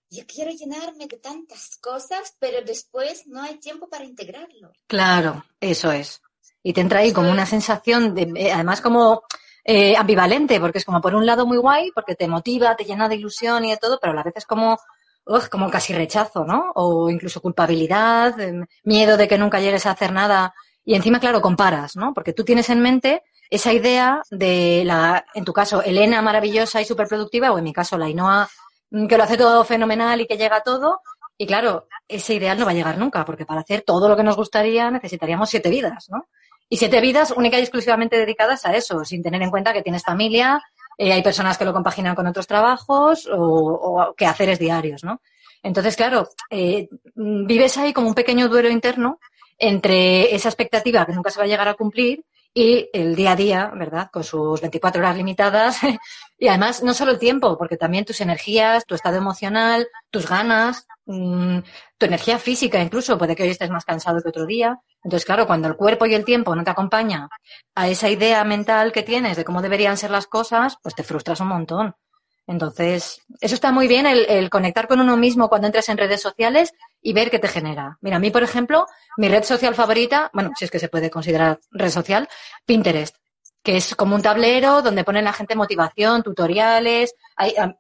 Yo 0.10 0.24
quiero 0.28 0.52
llenarme 0.52 1.08
de 1.08 1.18
tantas 1.18 1.78
cosas, 1.78 2.36
pero 2.38 2.62
después 2.66 3.28
no 3.28 3.42
hay 3.42 3.56
tiempo 3.60 3.88
para 3.88 4.04
integrarlo. 4.04 4.74
Claro, 4.86 5.46
eso 5.62 5.90
es. 5.94 6.22
Y 6.62 6.74
te 6.74 6.82
entra 6.82 7.00
ahí 7.00 7.14
como 7.14 7.32
una 7.32 7.46
sensación 7.46 8.14
de, 8.14 8.30
eh, 8.36 8.52
además 8.52 8.82
como 8.82 9.24
eh, 9.64 9.96
ambivalente, 9.96 10.60
porque 10.60 10.80
es 10.80 10.86
como 10.86 11.00
por 11.00 11.16
un 11.16 11.26
lado 11.26 11.46
muy 11.46 11.58
guay, 11.58 11.92
porque 11.96 12.16
te 12.16 12.28
motiva, 12.28 12.76
te 12.76 12.84
llena 12.84 13.08
de 13.08 13.16
ilusión 13.16 13.64
y 13.64 13.72
de 13.72 13.78
todo, 13.78 14.00
pero 14.02 14.12
a 14.12 14.16
la 14.18 14.24
vez 14.24 14.34
es 14.36 14.46
como 14.46 14.78
como 15.50 15.70
casi 15.70 15.94
rechazo, 15.94 16.46
¿no? 16.46 16.72
O 16.76 17.10
incluso 17.10 17.42
culpabilidad, 17.42 18.40
em, 18.40 18.66
miedo 18.84 19.18
de 19.18 19.28
que 19.28 19.38
nunca 19.38 19.60
llegues 19.60 19.86
a 19.86 19.92
hacer 19.92 20.12
nada. 20.12 20.54
Y 20.84 20.96
encima, 20.96 21.20
claro, 21.20 21.42
comparas, 21.42 21.96
¿no? 21.96 22.14
Porque 22.14 22.34
tú 22.34 22.44
tienes 22.44 22.70
en 22.70 22.82
mente 22.82 23.24
esa 23.50 23.74
idea 23.74 24.24
de 24.32 24.84
la, 24.86 25.26
en 25.34 25.46
tu 25.46 25.54
caso, 25.54 25.84
Elena 25.84 26.22
maravillosa 26.22 26.82
y 26.82 26.86
superproductiva, 26.86 27.52
o 27.52 27.58
en 27.58 27.66
mi 27.66 27.74
caso, 27.74 27.98
la 27.98 28.10
Inoa 28.10 28.50
mm, 28.92 29.08
que 29.08 29.18
lo 29.18 29.24
hace 29.24 29.38
todo 29.38 29.64
fenomenal 29.66 30.22
y 30.22 30.28
que 30.28 30.38
llega 30.38 30.58
a 30.58 30.64
todo. 30.64 31.02
Y 31.38 31.48
claro, 31.48 31.88
ese 32.08 32.36
ideal 32.36 32.58
no 32.58 32.66
va 32.66 32.72
a 32.72 32.76
llegar 32.76 32.98
nunca, 32.98 33.26
porque 33.26 33.46
para 33.46 33.62
hacer 33.62 33.82
todo 33.82 34.08
lo 34.08 34.16
que 34.16 34.24
nos 34.24 34.36
gustaría 34.36 34.90
necesitaríamos 34.92 35.50
siete 35.50 35.70
vidas, 35.70 36.08
¿no? 36.10 36.28
Y 36.70 36.78
siete 36.78 37.02
vidas 37.02 37.32
única 37.32 37.58
y 37.60 37.62
exclusivamente 37.62 38.18
dedicadas 38.18 38.66
a 38.66 38.74
eso, 38.74 39.04
sin 39.04 39.22
tener 39.22 39.42
en 39.42 39.50
cuenta 39.50 39.74
que 39.74 39.82
tienes 39.82 40.04
familia, 40.04 40.62
eh, 41.02 41.12
hay 41.12 41.24
personas 41.24 41.58
que 41.58 41.66
lo 41.66 41.74
compaginan 41.74 42.14
con 42.14 42.28
otros 42.28 42.46
trabajos 42.46 43.28
o, 43.28 43.40
o 43.40 44.14
quehaceres 44.14 44.60
diarios, 44.60 45.04
¿no? 45.04 45.20
Entonces, 45.64 45.96
claro, 45.96 46.30
eh, 46.52 46.90
vives 47.16 47.76
ahí 47.78 47.92
como 47.92 48.08
un 48.08 48.14
pequeño 48.14 48.48
duelo 48.48 48.70
interno 48.70 49.20
entre 49.58 50.36
esa 50.36 50.50
expectativa 50.50 51.04
que 51.08 51.14
nunca 51.14 51.32
se 51.32 51.40
va 51.40 51.46
a 51.46 51.48
llegar 51.48 51.68
a 51.68 51.74
cumplir 51.74 52.24
y 52.54 52.90
el 52.92 53.16
día 53.16 53.32
a 53.32 53.36
día, 53.36 53.72
¿verdad? 53.76 54.10
Con 54.12 54.24
sus 54.24 54.60
24 54.60 55.02
horas 55.02 55.16
limitadas. 55.16 55.80
y 56.38 56.48
además, 56.48 56.84
no 56.84 56.94
solo 56.94 57.12
el 57.12 57.20
tiempo, 57.20 57.58
porque 57.58 57.78
también 57.78 58.06
tus 58.06 58.22
energías, 58.22 58.86
tu 58.86 58.96
estado 58.96 59.18
emocional, 59.18 59.88
tus 60.10 60.28
ganas, 60.28 60.88
mm, 61.06 61.60
tu 61.98 62.06
energía 62.06 62.40
física 62.40 62.82
incluso, 62.82 63.18
puede 63.18 63.36
que 63.36 63.44
hoy 63.44 63.50
estés 63.50 63.70
más 63.70 63.86
cansado 63.86 64.22
que 64.22 64.30
otro 64.30 64.46
día. 64.46 64.80
Entonces, 65.04 65.26
claro, 65.26 65.48
cuando 65.48 65.68
el 65.68 65.76
cuerpo 65.76 66.06
y 66.06 66.14
el 66.14 66.26
tiempo 66.26 66.56
no 66.56 66.64
te 66.64 66.72
acompañan 66.72 67.30
a 67.76 67.88
esa 67.88 68.10
idea 68.10 68.44
mental 68.44 68.92
que 68.92 69.04
tienes 69.04 69.38
de 69.38 69.46
cómo 69.46 69.62
deberían 69.62 69.98
ser 69.98 70.12
las 70.12 70.28
cosas, 70.28 70.78
pues 70.84 70.96
te 70.96 71.04
frustras 71.04 71.40
un 71.40 71.48
montón. 71.48 71.96
Entonces, 72.48 73.22
eso 73.40 73.56
está 73.56 73.72
muy 73.72 73.88
bien, 73.88 74.06
el, 74.06 74.50
conectar 74.50 74.88
con 74.88 75.00
uno 75.00 75.16
mismo 75.16 75.48
cuando 75.48 75.68
entres 75.68 75.88
en 75.90 75.98
redes 75.98 76.22
sociales 76.22 76.74
y 77.02 77.14
ver 77.14 77.32
qué 77.32 77.40
te 77.40 77.48
genera. 77.48 77.98
Mira, 78.02 78.18
a 78.18 78.20
mí, 78.20 78.32
por 78.32 78.44
ejemplo, 78.44 78.86
mi 79.18 79.28
red 79.28 79.44
social 79.44 79.76
favorita, 79.76 80.30
bueno, 80.34 80.52
si 80.58 80.66
es 80.66 80.72
que 80.72 80.80
se 80.80 80.90
puede 80.90 81.10
considerar 81.10 81.60
red 81.72 81.90
social, 81.90 82.30
Pinterest, 82.66 83.16
que 83.64 83.78
es 83.78 83.96
como 83.96 84.16
un 84.16 84.22
tablero 84.22 84.82
donde 84.82 85.04
ponen 85.04 85.26
la 85.26 85.34
gente 85.34 85.56
motivación, 85.56 86.24
tutoriales. 86.24 87.16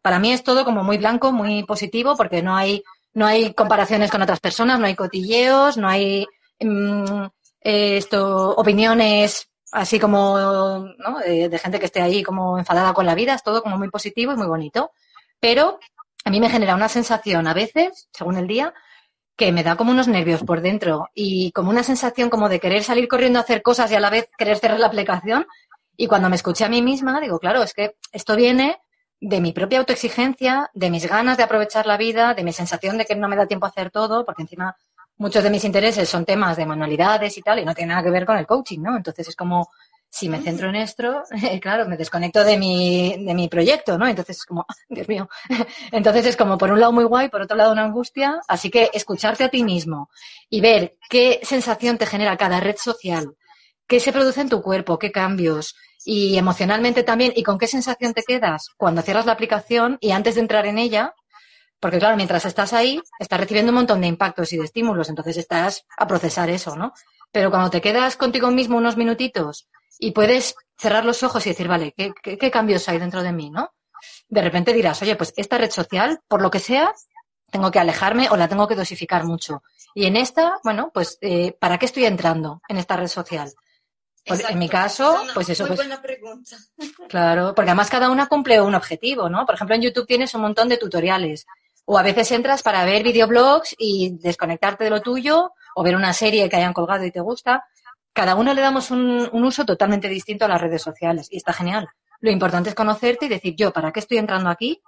para 0.01 0.19
mí 0.19 0.31
es 0.31 0.43
todo 0.43 0.65
como 0.65 0.83
muy 0.83 0.97
blanco, 0.97 1.31
muy 1.31 1.63
positivo, 1.63 2.15
porque 2.15 2.41
no 2.41 2.55
hay, 2.55 2.83
no 3.13 3.25
hay 3.25 3.53
comparaciones 3.53 4.11
con 4.11 4.21
otras 4.21 4.39
personas, 4.39 4.79
no 4.79 4.85
hay 4.85 4.95
cotilleos, 4.95 5.77
no 5.77 5.87
hay 5.87 6.27
mm, 6.59 7.25
eh, 7.61 7.97
esto, 7.97 8.51
opiniones 8.51 9.47
así 9.71 9.99
como, 9.99 10.85
¿no? 10.97 11.19
De, 11.19 11.57
gente 11.57 11.79
que 11.79 11.85
esté 11.85 12.01
ahí 12.01 12.23
como 12.23 12.59
enfadada 12.59 12.93
con 12.93 13.05
la 13.05 13.15
vida, 13.15 13.33
es 13.33 13.43
todo 13.43 13.63
como 13.63 13.77
muy 13.77 13.89
positivo 13.89 14.33
y 14.33 14.35
muy 14.35 14.47
bonito. 14.47 14.91
Pero 15.39 15.79
a 16.25 16.29
mí 16.29 16.39
me 16.39 16.49
genera 16.49 16.75
una 16.75 16.89
sensación 16.89 17.47
a 17.47 17.53
veces, 17.53 18.09
según 18.11 18.37
el 18.37 18.47
día, 18.47 18.73
que 19.41 19.51
me 19.51 19.63
da 19.63 19.75
como 19.75 19.89
unos 19.89 20.07
nervios 20.07 20.43
por 20.43 20.61
dentro 20.61 21.09
y 21.15 21.51
como 21.51 21.71
una 21.71 21.81
sensación 21.81 22.29
como 22.29 22.47
de 22.47 22.59
querer 22.59 22.83
salir 22.83 23.07
corriendo 23.07 23.39
a 23.39 23.41
hacer 23.41 23.63
cosas 23.63 23.91
y 23.91 23.95
a 23.95 23.99
la 23.99 24.11
vez 24.11 24.29
querer 24.37 24.59
cerrar 24.59 24.79
la 24.79 24.85
aplicación. 24.85 25.47
Y 25.97 26.05
cuando 26.05 26.29
me 26.29 26.35
escuché 26.35 26.63
a 26.63 26.69
mí 26.69 26.83
misma, 26.83 27.19
digo, 27.19 27.39
claro, 27.39 27.63
es 27.63 27.73
que 27.73 27.95
esto 28.11 28.35
viene 28.35 28.77
de 29.19 29.41
mi 29.41 29.51
propia 29.51 29.79
autoexigencia, 29.79 30.69
de 30.75 30.91
mis 30.91 31.09
ganas 31.09 31.37
de 31.37 31.43
aprovechar 31.43 31.87
la 31.87 31.97
vida, 31.97 32.35
de 32.35 32.43
mi 32.43 32.53
sensación 32.53 32.99
de 32.99 33.05
que 33.05 33.15
no 33.15 33.27
me 33.27 33.35
da 33.35 33.47
tiempo 33.47 33.65
a 33.65 33.69
hacer 33.69 33.89
todo, 33.89 34.23
porque 34.25 34.43
encima 34.43 34.75
muchos 35.17 35.43
de 35.43 35.49
mis 35.49 35.63
intereses 35.63 36.07
son 36.07 36.23
temas 36.23 36.55
de 36.55 36.67
manualidades 36.67 37.35
y 37.35 37.41
tal, 37.41 37.57
y 37.57 37.65
no 37.65 37.73
tiene 37.73 37.93
nada 37.93 38.03
que 38.03 38.11
ver 38.11 38.27
con 38.27 38.37
el 38.37 38.45
coaching, 38.45 38.79
¿no? 38.79 38.95
Entonces 38.95 39.27
es 39.27 39.35
como, 39.35 39.69
si 40.11 40.27
me 40.27 40.41
centro 40.41 40.67
en 40.67 40.75
esto, 40.75 41.23
claro, 41.61 41.87
me 41.87 41.95
desconecto 41.95 42.43
de 42.43 42.57
mi, 42.57 43.15
de 43.25 43.33
mi 43.33 43.47
proyecto, 43.47 43.97
¿no? 43.97 44.07
Entonces 44.07 44.37
es 44.37 44.45
como, 44.45 44.65
Dios 44.89 45.07
mío. 45.07 45.29
Entonces 45.91 46.25
es 46.25 46.37
como, 46.37 46.57
por 46.57 46.71
un 46.71 46.79
lado 46.79 46.91
muy 46.91 47.05
guay, 47.05 47.29
por 47.29 47.41
otro 47.41 47.55
lado 47.55 47.71
una 47.71 47.85
angustia. 47.85 48.41
Así 48.47 48.69
que 48.69 48.91
escucharte 48.93 49.45
a 49.45 49.49
ti 49.49 49.63
mismo 49.63 50.09
y 50.49 50.59
ver 50.59 50.97
qué 51.09 51.39
sensación 51.43 51.97
te 51.97 52.05
genera 52.05 52.35
cada 52.35 52.59
red 52.59 52.75
social, 52.75 53.35
qué 53.87 54.01
se 54.01 54.11
produce 54.11 54.41
en 54.41 54.49
tu 54.49 54.61
cuerpo, 54.61 54.99
qué 54.99 55.11
cambios, 55.11 55.75
y 56.03 56.37
emocionalmente 56.37 57.03
también, 57.03 57.31
y 57.35 57.43
con 57.43 57.57
qué 57.57 57.67
sensación 57.67 58.13
te 58.13 58.23
quedas 58.23 58.69
cuando 58.75 59.01
cierras 59.01 59.25
la 59.25 59.33
aplicación 59.33 59.97
y 60.01 60.11
antes 60.11 60.35
de 60.35 60.41
entrar 60.41 60.65
en 60.65 60.77
ella, 60.77 61.13
porque 61.79 61.99
claro, 61.99 62.17
mientras 62.17 62.45
estás 62.45 62.73
ahí, 62.73 63.01
estás 63.19 63.39
recibiendo 63.39 63.71
un 63.71 63.77
montón 63.77 64.01
de 64.01 64.07
impactos 64.07 64.51
y 64.51 64.57
de 64.57 64.65
estímulos, 64.65 65.09
entonces 65.09 65.37
estás 65.37 65.85
a 65.97 66.05
procesar 66.05 66.49
eso, 66.49 66.75
¿no? 66.75 66.93
Pero 67.31 67.49
cuando 67.49 67.69
te 67.69 67.81
quedas 67.81 68.17
contigo 68.17 68.51
mismo 68.51 68.77
unos 68.77 68.97
minutitos 68.97 69.69
y 69.99 70.11
puedes 70.11 70.55
cerrar 70.77 71.05
los 71.05 71.23
ojos 71.23 71.45
y 71.45 71.49
decir, 71.49 71.67
vale, 71.67 71.93
¿qué, 71.95 72.13
qué, 72.21 72.51
cambios 72.51 72.87
hay 72.89 72.97
dentro 72.97 73.21
de 73.23 73.31
mí, 73.31 73.49
no? 73.49 73.73
De 74.27 74.41
repente 74.41 74.73
dirás, 74.73 75.01
oye, 75.01 75.15
pues 75.15 75.33
esta 75.35 75.57
red 75.57 75.69
social, 75.69 76.19
por 76.27 76.41
lo 76.41 76.49
que 76.49 76.59
sea, 76.59 76.93
tengo 77.51 77.69
que 77.69 77.79
alejarme 77.79 78.29
o 78.29 78.37
la 78.37 78.47
tengo 78.47 78.67
que 78.67 78.75
dosificar 78.75 79.25
mucho. 79.25 79.61
Y 79.93 80.05
en 80.05 80.15
esta, 80.15 80.59
bueno, 80.63 80.89
pues, 80.93 81.17
eh, 81.21 81.55
¿para 81.59 81.77
qué 81.77 81.85
estoy 81.85 82.05
entrando 82.05 82.61
en 82.67 82.77
esta 82.77 82.95
red 82.95 83.07
social? 83.07 83.51
Pues 84.25 84.47
en 84.47 84.59
mi 84.59 84.69
caso, 84.69 85.23
pues 85.33 85.49
eso. 85.49 85.63
Muy 85.63 85.75
pues, 85.75 85.87
buena 85.87 86.01
pregunta. 86.01 86.57
Claro, 87.09 87.53
porque 87.55 87.71
además 87.71 87.89
cada 87.89 88.09
una 88.09 88.27
cumple 88.27 88.61
un 88.61 88.75
objetivo, 88.75 89.29
¿no? 89.29 89.45
Por 89.45 89.55
ejemplo, 89.55 89.75
en 89.75 89.81
YouTube 89.81 90.07
tienes 90.07 90.33
un 90.33 90.41
montón 90.41 90.69
de 90.69 90.77
tutoriales. 90.77 91.45
O 91.85 91.97
a 91.97 92.03
veces 92.03 92.31
entras 92.31 92.61
para 92.61 92.85
ver 92.85 93.03
videoblogs 93.03 93.75
y 93.77 94.17
desconectarte 94.21 94.83
de 94.83 94.91
lo 94.91 95.01
tuyo 95.01 95.51
o 95.75 95.83
ver 95.83 95.95
una 95.95 96.13
serie 96.13 96.47
que 96.47 96.55
hayan 96.55 96.73
colgado 96.73 97.03
y 97.03 97.11
te 97.11 97.19
gusta. 97.19 97.65
Cada 98.13 98.35
uno 98.35 98.53
le 98.53 98.61
damos 98.61 98.91
un, 98.91 99.29
uso 99.31 99.65
totalmente 99.65 100.09
distinto 100.09 100.45
a 100.45 100.47
las 100.47 100.61
redes 100.61 100.81
sociales 100.81 101.27
y 101.31 101.37
está 101.37 101.53
genial. 101.53 101.87
Lo 102.19 102.31
importante 102.31 102.69
es 102.69 102.75
conocerte 102.75 103.25
y 103.25 103.29
decir 103.29 103.55
yo, 103.55 103.71
¿para 103.71 103.91
qué 103.91 103.99
estoy 103.99 104.17
entrando 104.17 104.49
aquí? 104.49 104.81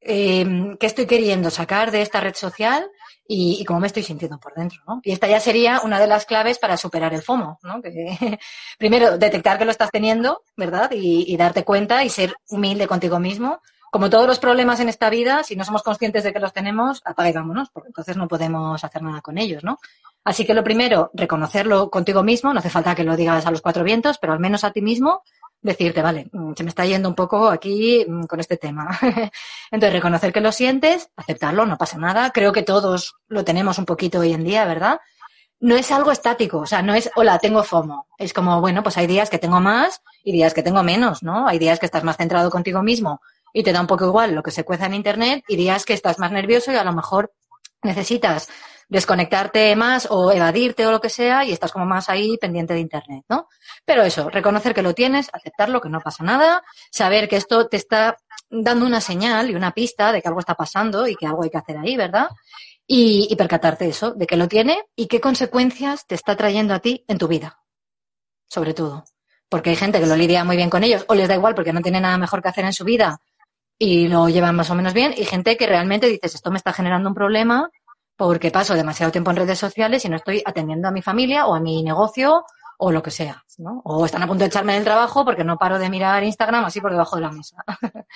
Em, 0.00 0.76
¿Qué 0.76 0.86
estoy 0.86 1.06
queriendo 1.06 1.50
sacar 1.50 1.90
de 1.90 2.02
esta 2.02 2.20
red 2.20 2.34
social? 2.34 2.88
Y, 3.28 3.64
cómo 3.64 3.80
me 3.80 3.88
estoy 3.88 4.04
sintiendo 4.04 4.38
por 4.38 4.54
dentro. 4.54 4.80
Y 5.02 5.12
esta 5.12 5.26
ya 5.26 5.40
sería 5.40 5.80
una 5.82 5.98
de 5.98 6.06
las 6.06 6.26
claves 6.26 6.58
para 6.58 6.76
superar 6.76 7.12
el 7.12 7.22
FOMO, 7.22 7.58
¿no? 7.62 7.82
Que, 7.82 7.90
primero, 8.78 9.18
detectar 9.18 9.58
que 9.58 9.64
lo 9.64 9.72
estás 9.72 9.90
teniendo, 9.90 10.42
¿verdad? 10.56 10.90
y, 10.92 11.36
darte 11.36 11.64
cuenta 11.64 12.04
y 12.04 12.08
ser 12.08 12.34
humilde 12.48 12.86
contigo 12.86 13.18
mismo 13.18 13.60
como 13.90 14.10
todos 14.10 14.26
los 14.26 14.38
problemas 14.38 14.80
en 14.80 14.88
esta 14.88 15.10
vida, 15.10 15.42
si 15.42 15.56
no 15.56 15.64
somos 15.64 15.82
conscientes 15.82 16.24
de 16.24 16.32
que 16.32 16.40
los 16.40 16.52
tenemos, 16.52 17.02
apagámonos, 17.04 17.70
porque 17.70 17.88
entonces 17.88 18.16
no 18.16 18.28
podemos 18.28 18.82
hacer 18.82 19.02
nada 19.02 19.20
con 19.20 19.38
ellos, 19.38 19.64
¿no? 19.64 19.78
Así 20.24 20.44
que 20.44 20.54
lo 20.54 20.64
primero, 20.64 21.10
reconocerlo 21.14 21.88
contigo 21.90 22.22
mismo, 22.22 22.52
no 22.52 22.58
hace 22.58 22.70
falta 22.70 22.94
que 22.94 23.04
lo 23.04 23.16
digas 23.16 23.46
a 23.46 23.50
los 23.50 23.62
cuatro 23.62 23.84
vientos, 23.84 24.18
pero 24.18 24.32
al 24.32 24.40
menos 24.40 24.64
a 24.64 24.72
ti 24.72 24.82
mismo, 24.82 25.22
decirte, 25.62 26.02
vale, 26.02 26.28
mm, 26.32 26.52
se 26.54 26.62
me 26.62 26.68
está 26.70 26.84
yendo 26.84 27.08
un 27.08 27.14
poco 27.14 27.48
aquí 27.48 28.04
mm, 28.08 28.24
con 28.24 28.40
este 28.40 28.56
tema. 28.56 28.98
Entonces, 29.70 29.92
reconocer 29.92 30.32
que 30.32 30.40
lo 30.40 30.52
sientes, 30.52 31.10
aceptarlo, 31.16 31.66
no 31.66 31.78
pasa 31.78 31.98
nada. 31.98 32.30
Creo 32.30 32.52
que 32.52 32.62
todos 32.62 33.16
lo 33.28 33.44
tenemos 33.44 33.78
un 33.78 33.84
poquito 33.84 34.20
hoy 34.20 34.32
en 34.32 34.44
día, 34.44 34.64
¿verdad? 34.64 35.00
No 35.58 35.74
es 35.76 35.90
algo 35.90 36.12
estático, 36.12 36.58
o 36.58 36.66
sea, 36.66 36.82
no 36.82 36.94
es, 36.94 37.10
hola, 37.16 37.38
tengo 37.38 37.62
FOMO. 37.62 38.06
Es 38.18 38.32
como, 38.32 38.60
bueno, 38.60 38.82
pues 38.82 38.98
hay 38.98 39.06
días 39.06 39.30
que 39.30 39.38
tengo 39.38 39.60
más 39.60 40.02
y 40.22 40.32
días 40.32 40.52
que 40.52 40.62
tengo 40.62 40.82
menos, 40.82 41.22
¿no? 41.22 41.48
Hay 41.48 41.58
días 41.58 41.78
que 41.78 41.86
estás 41.86 42.04
más 42.04 42.16
centrado 42.18 42.50
contigo 42.50 42.82
mismo 42.82 43.20
y 43.56 43.62
te 43.62 43.72
da 43.72 43.80
un 43.80 43.86
poco 43.86 44.04
igual 44.04 44.34
lo 44.34 44.42
que 44.42 44.50
se 44.50 44.64
cueza 44.66 44.84
en 44.84 44.92
Internet 44.92 45.42
y 45.48 45.56
que 45.86 45.94
estás 45.94 46.18
más 46.18 46.30
nervioso 46.30 46.72
y 46.72 46.76
a 46.76 46.84
lo 46.84 46.92
mejor 46.92 47.32
necesitas 47.82 48.50
desconectarte 48.86 49.74
más 49.76 50.08
o 50.10 50.30
evadirte 50.30 50.86
o 50.86 50.90
lo 50.90 51.00
que 51.00 51.08
sea 51.08 51.42
y 51.42 51.52
estás 51.52 51.72
como 51.72 51.86
más 51.86 52.10
ahí 52.10 52.36
pendiente 52.36 52.74
de 52.74 52.80
Internet, 52.80 53.24
¿no? 53.30 53.48
Pero 53.86 54.02
eso, 54.02 54.28
reconocer 54.28 54.74
que 54.74 54.82
lo 54.82 54.92
tienes, 54.92 55.30
aceptarlo, 55.32 55.80
que 55.80 55.88
no 55.88 56.02
pasa 56.02 56.22
nada, 56.22 56.62
saber 56.90 57.30
que 57.30 57.36
esto 57.36 57.66
te 57.66 57.78
está 57.78 58.18
dando 58.50 58.84
una 58.84 59.00
señal 59.00 59.50
y 59.50 59.54
una 59.54 59.72
pista 59.72 60.12
de 60.12 60.20
que 60.20 60.28
algo 60.28 60.40
está 60.40 60.54
pasando 60.54 61.08
y 61.08 61.16
que 61.16 61.24
algo 61.24 61.42
hay 61.42 61.48
que 61.48 61.56
hacer 61.56 61.78
ahí, 61.78 61.96
¿verdad? 61.96 62.28
Y, 62.86 63.26
y 63.30 63.36
percatarte 63.36 63.88
eso, 63.88 64.10
de 64.10 64.26
que 64.26 64.36
lo 64.36 64.48
tiene 64.48 64.84
y 64.94 65.06
qué 65.06 65.18
consecuencias 65.18 66.06
te 66.06 66.14
está 66.14 66.36
trayendo 66.36 66.74
a 66.74 66.80
ti 66.80 67.06
en 67.08 67.16
tu 67.16 67.26
vida, 67.26 67.58
sobre 68.48 68.74
todo. 68.74 69.04
Porque 69.48 69.70
hay 69.70 69.76
gente 69.76 69.98
que 69.98 70.06
lo 70.06 70.14
lidia 70.14 70.44
muy 70.44 70.56
bien 70.58 70.68
con 70.68 70.84
ellos 70.84 71.06
o 71.08 71.14
les 71.14 71.26
da 71.26 71.36
igual 71.36 71.54
porque 71.54 71.72
no 71.72 71.80
tiene 71.80 72.02
nada 72.02 72.18
mejor 72.18 72.42
que 72.42 72.48
hacer 72.48 72.66
en 72.66 72.74
su 72.74 72.84
vida 72.84 73.18
y 73.78 74.08
lo 74.08 74.28
llevan 74.28 74.56
más 74.56 74.70
o 74.70 74.74
menos 74.74 74.94
bien. 74.94 75.14
Y 75.16 75.24
gente 75.24 75.56
que 75.56 75.66
realmente 75.66 76.06
dices, 76.06 76.34
esto 76.34 76.50
me 76.50 76.58
está 76.58 76.72
generando 76.72 77.08
un 77.08 77.14
problema 77.14 77.70
porque 78.16 78.50
paso 78.50 78.74
demasiado 78.74 79.12
tiempo 79.12 79.30
en 79.30 79.36
redes 79.36 79.58
sociales 79.58 80.04
y 80.04 80.08
no 80.08 80.16
estoy 80.16 80.42
atendiendo 80.44 80.88
a 80.88 80.92
mi 80.92 81.02
familia 81.02 81.46
o 81.46 81.54
a 81.54 81.60
mi 81.60 81.82
negocio 81.82 82.44
o 82.78 82.92
lo 82.92 83.02
que 83.02 83.10
sea, 83.10 83.42
¿no? 83.58 83.80
O 83.84 84.04
están 84.04 84.22
a 84.22 84.26
punto 84.26 84.44
de 84.44 84.48
echarme 84.48 84.74
del 84.74 84.84
trabajo 84.84 85.24
porque 85.24 85.44
no 85.44 85.56
paro 85.56 85.78
de 85.78 85.88
mirar 85.88 86.22
Instagram 86.22 86.64
así 86.64 86.80
por 86.80 86.90
debajo 86.90 87.16
de 87.16 87.22
la 87.22 87.32
mesa. 87.32 87.56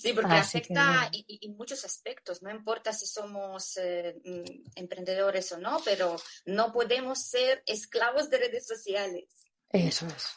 Sí, 0.00 0.12
porque 0.12 0.34
afecta 0.34 1.08
y, 1.12 1.48
muchos 1.56 1.84
aspectos, 1.84 2.42
no 2.42 2.50
importa 2.50 2.92
si 2.92 3.06
somos 3.06 3.76
eh, 3.76 4.16
mm, 4.24 4.72
emprendedores 4.74 5.52
o 5.52 5.58
no, 5.58 5.78
pero 5.84 6.16
no 6.46 6.72
podemos 6.72 7.20
ser 7.20 7.62
esclavos 7.64 8.28
de 8.28 8.38
redes 8.38 8.66
sociales. 8.66 9.46
Eso 9.70 10.06
es. 10.06 10.36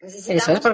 Necesitamos 0.00 0.64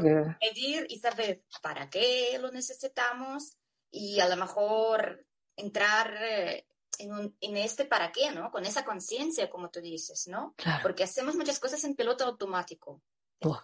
medir 0.40 0.87
y 0.88 0.99
saber 0.99 1.42
para 1.62 1.90
qué 1.90 2.38
lo 2.40 2.50
necesitamos 2.52 3.56
y 3.90 4.21
a 4.21 4.28
lo 4.28 4.37
mejor 4.37 5.26
entrar 5.56 6.14
eh, 6.23 6.66
en, 6.99 7.56
este 7.56 7.85
para 7.85 8.12
qué, 8.12 8.30
¿no? 8.30 8.50
Con 8.50 8.64
esa 8.64 8.85
conciencia, 8.85 9.50
como 9.50 9.71
tú 9.71 9.80
dices, 9.80 10.28
¿no? 10.28 10.54
Porque 10.83 11.04
hacemos 11.04 11.35
muchas 11.35 11.59
cosas 11.59 11.83
en 11.85 11.97
piloto 11.97 12.25
automático. 12.25 13.02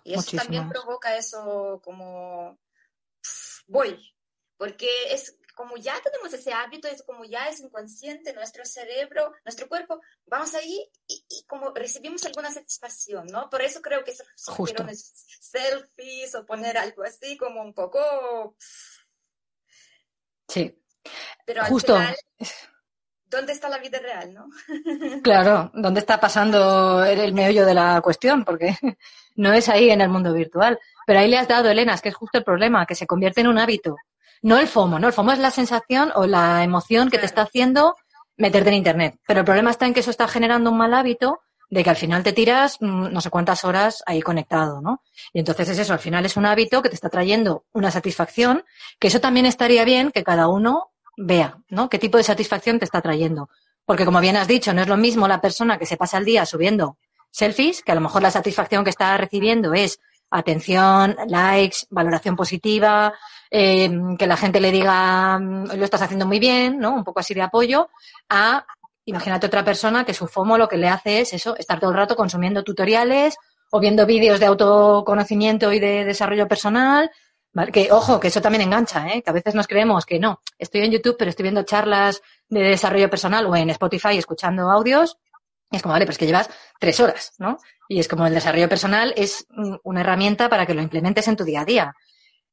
y 0.04 0.14
eso 0.14 0.36
también 0.36 0.68
provoca 0.68 1.16
eso 1.16 1.80
como, 1.84 2.58
voy, 3.66 4.14
porque 4.56 4.88
es 5.10 5.38
como 5.54 5.76
ya 5.76 5.94
tenemos 6.02 6.32
ese 6.32 6.52
hábito, 6.52 6.88
es 6.88 7.02
como 7.02 7.24
ya 7.24 7.48
es 7.48 7.60
inconsciente 7.60 8.32
nuestro 8.32 8.64
cerebro, 8.64 9.32
nuestro 9.44 9.68
cuerpo, 9.68 10.00
vamos 10.26 10.54
ahí 10.54 10.90
y, 11.06 11.44
como 11.46 11.72
recibimos 11.74 12.24
alguna 12.24 12.50
satisfacción, 12.50 13.26
¿no? 13.26 13.48
Por 13.50 13.62
eso 13.62 13.80
creo 13.82 14.04
que 14.04 14.14
Justo. 14.46 14.86
selfies 15.40 16.34
o 16.34 16.46
poner 16.46 16.76
algo 16.78 17.04
así 17.04 17.36
como 17.36 17.62
un 17.62 17.74
poco... 17.74 18.56
Sí. 20.48 20.78
Pero 21.44 21.64
Justo. 21.66 21.98
¿dónde 23.32 23.52
está 23.52 23.68
la 23.68 23.78
vida 23.78 23.98
real, 23.98 24.32
no? 24.32 24.48
Claro, 25.22 25.70
¿dónde 25.74 26.00
está 26.00 26.20
pasando 26.20 27.04
el 27.04 27.32
meollo 27.32 27.66
de 27.66 27.74
la 27.74 28.00
cuestión? 28.00 28.44
Porque 28.44 28.76
no 29.36 29.52
es 29.52 29.68
ahí 29.68 29.90
en 29.90 30.00
el 30.00 30.08
mundo 30.08 30.32
virtual. 30.32 30.78
Pero 31.06 31.18
ahí 31.18 31.28
le 31.28 31.38
has 31.38 31.48
dado, 31.48 31.68
Elena, 31.68 31.94
es 31.94 32.02
que 32.02 32.10
es 32.10 32.14
justo 32.14 32.38
el 32.38 32.44
problema, 32.44 32.86
que 32.86 32.94
se 32.94 33.06
convierte 33.06 33.40
en 33.40 33.48
un 33.48 33.58
hábito. 33.58 33.96
No 34.42 34.58
el 34.58 34.66
FOMO, 34.66 34.98
¿no? 34.98 35.06
El 35.06 35.12
FOMO 35.12 35.32
es 35.32 35.38
la 35.38 35.50
sensación 35.50 36.12
o 36.14 36.26
la 36.26 36.64
emoción 36.64 37.10
que 37.10 37.18
te 37.18 37.26
está 37.26 37.42
haciendo 37.42 37.96
meterte 38.36 38.70
en 38.70 38.76
Internet. 38.76 39.16
Pero 39.26 39.40
el 39.40 39.46
problema 39.46 39.70
está 39.70 39.86
en 39.86 39.94
que 39.94 40.00
eso 40.00 40.10
está 40.10 40.26
generando 40.26 40.70
un 40.70 40.78
mal 40.78 40.92
hábito 40.94 41.40
de 41.70 41.82
que 41.82 41.90
al 41.90 41.96
final 41.96 42.22
te 42.22 42.32
tiras 42.34 42.76
mm, 42.80 43.12
no 43.12 43.20
sé 43.20 43.30
cuántas 43.30 43.64
horas 43.64 44.02
ahí 44.04 44.20
conectado, 44.20 44.82
¿no? 44.82 45.02
Y 45.32 45.38
entonces 45.38 45.70
es 45.70 45.78
eso, 45.78 45.94
al 45.94 46.00
final 46.00 46.26
es 46.26 46.36
un 46.36 46.44
hábito 46.44 46.82
que 46.82 46.90
te 46.90 46.94
está 46.94 47.08
trayendo 47.08 47.64
una 47.72 47.90
satisfacción, 47.90 48.64
que 48.98 49.08
eso 49.08 49.20
también 49.20 49.46
estaría 49.46 49.84
bien 49.84 50.10
que 50.10 50.22
cada 50.22 50.48
uno 50.48 50.90
vea, 51.16 51.56
¿no? 51.70 51.88
¿Qué 51.88 51.98
tipo 51.98 52.18
de 52.18 52.24
satisfacción 52.24 52.78
te 52.78 52.84
está 52.84 53.00
trayendo? 53.00 53.48
Porque 53.86 54.04
como 54.04 54.20
bien 54.20 54.36
has 54.36 54.48
dicho, 54.48 54.74
no 54.74 54.82
es 54.82 54.88
lo 54.88 54.96
mismo 54.96 55.28
la 55.28 55.40
persona 55.40 55.78
que 55.78 55.86
se 55.86 55.96
pasa 55.96 56.18
el 56.18 56.24
día 56.24 56.44
subiendo 56.44 56.98
selfies, 57.30 57.82
que 57.82 57.92
a 57.92 57.94
lo 57.94 58.02
mejor 58.02 58.20
la 58.20 58.30
satisfacción 58.30 58.84
que 58.84 58.90
está 58.90 59.16
recibiendo 59.16 59.72
es 59.72 59.98
atención, 60.32 61.16
likes, 61.28 61.86
valoración 61.90 62.36
positiva, 62.36 63.14
eh, 63.50 63.90
que 64.18 64.26
la 64.26 64.36
gente 64.36 64.60
le 64.60 64.70
diga 64.70 65.38
mm, 65.38 65.72
lo 65.76 65.84
estás 65.84 66.02
haciendo 66.02 66.26
muy 66.26 66.38
bien, 66.38 66.78
¿no? 66.78 66.94
Un 66.94 67.04
poco 67.04 67.20
así 67.20 67.34
de 67.34 67.42
apoyo, 67.42 67.90
a 68.28 68.64
imagínate 69.04 69.46
otra 69.46 69.64
persona 69.64 70.04
que 70.04 70.14
su 70.14 70.26
FOMO 70.26 70.58
lo 70.58 70.68
que 70.68 70.76
le 70.76 70.88
hace 70.88 71.20
es 71.20 71.32
eso, 71.32 71.56
estar 71.56 71.80
todo 71.80 71.90
el 71.90 71.96
rato 71.96 72.16
consumiendo 72.16 72.62
tutoriales 72.62 73.36
o 73.70 73.80
viendo 73.80 74.06
vídeos 74.06 74.38
de 74.40 74.46
autoconocimiento 74.46 75.72
y 75.72 75.80
de 75.80 76.04
desarrollo 76.04 76.46
personal 76.48 77.10
que, 77.72 77.92
ojo, 77.92 78.18
que 78.18 78.28
eso 78.28 78.40
también 78.40 78.62
engancha, 78.62 79.08
¿eh? 79.08 79.22
Que 79.22 79.30
a 79.30 79.32
veces 79.34 79.54
nos 79.54 79.66
creemos 79.66 80.06
que 80.06 80.18
no, 80.18 80.40
estoy 80.58 80.82
en 80.82 80.92
YouTube, 80.92 81.16
pero 81.18 81.28
estoy 81.28 81.42
viendo 81.44 81.62
charlas 81.64 82.22
de 82.48 82.60
desarrollo 82.60 83.10
personal 83.10 83.46
o 83.46 83.54
en 83.54 83.70
Spotify 83.70 84.16
escuchando 84.16 84.70
audios. 84.70 85.18
Y 85.72 85.76
es 85.76 85.82
como, 85.82 85.94
vale, 85.94 86.04
pues 86.04 86.18
que 86.18 86.26
llevas 86.26 86.50
tres 86.78 87.00
horas, 87.00 87.32
¿no? 87.38 87.58
Y 87.88 87.98
es 87.98 88.06
como 88.06 88.26
el 88.26 88.34
desarrollo 88.34 88.68
personal 88.68 89.12
es 89.16 89.46
una 89.82 90.02
herramienta 90.02 90.48
para 90.48 90.66
que 90.66 90.74
lo 90.74 90.82
implementes 90.82 91.26
en 91.26 91.36
tu 91.36 91.44
día 91.44 91.62
a 91.62 91.64
día. 91.64 91.94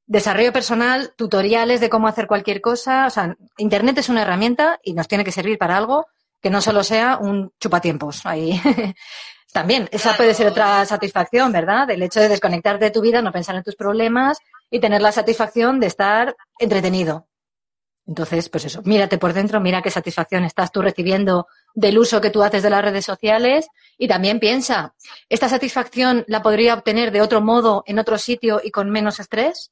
Desarrollo 0.06 0.52
personal, 0.54 1.14
tutoriales 1.16 1.82
de 1.82 1.90
cómo 1.90 2.08
hacer 2.08 2.28
cualquier 2.28 2.62
cosa. 2.62 3.06
O 3.06 3.10
sea, 3.10 3.36
Internet 3.58 3.98
es 4.00 4.10
una 4.10 4.24
herramienta 4.24 4.80
y 4.82 4.94
nos 4.94 5.08
tiene 5.08 5.24
que 5.24 5.32
servir 5.32 5.58
para 5.58 5.78
algo 5.78 6.08
que 6.42 6.50
no 6.50 6.62
solo 6.62 6.84
sea 6.84 7.18
un 7.18 7.52
chupatiempos 7.60 8.26
ahí. 8.26 8.60
También, 9.54 9.90
esa 9.92 10.14
puede 10.14 10.34
ser 10.34 10.48
otra 10.48 10.86
satisfacción, 10.86 11.52
¿verdad? 11.52 11.88
Del 11.88 12.04
hecho 12.04 12.20
de 12.20 12.30
desconectarte 12.30 12.86
de 12.86 12.92
tu 12.92 13.02
vida, 13.02 13.22
no 13.22 13.32
pensar 13.32 13.56
en 13.56 13.64
tus 13.64 13.76
problemas 13.76 14.38
y 14.70 14.80
tener 14.80 15.02
la 15.02 15.12
satisfacción 15.12 15.80
de 15.80 15.88
estar 15.88 16.36
entretenido. 16.60 17.28
Entonces, 18.06 18.50
pues 18.50 18.66
eso, 18.66 18.82
mírate 18.86 19.18
por 19.18 19.34
dentro, 19.34 19.60
mira 19.60 19.82
qué 19.82 19.92
satisfacción 19.92 20.44
estás 20.44 20.72
tú 20.72 20.82
recibiendo 20.82 21.48
del 21.74 21.98
uso 21.98 22.22
que 22.22 22.30
tú 22.30 22.44
haces 22.44 22.64
de 22.64 22.70
las 22.70 22.84
redes 22.84 23.06
sociales 23.06 23.68
y 23.98 24.08
también 24.08 24.40
piensa, 24.40 24.94
¿esta 25.30 25.50
satisfacción 25.50 26.24
la 26.28 26.42
podría 26.42 26.74
obtener 26.74 27.12
de 27.12 27.22
otro 27.22 27.42
modo, 27.42 27.84
en 27.86 28.00
otro 28.00 28.18
sitio 28.18 28.62
y 28.64 28.72
con 28.72 28.90
menos 28.90 29.20
estrés? 29.20 29.72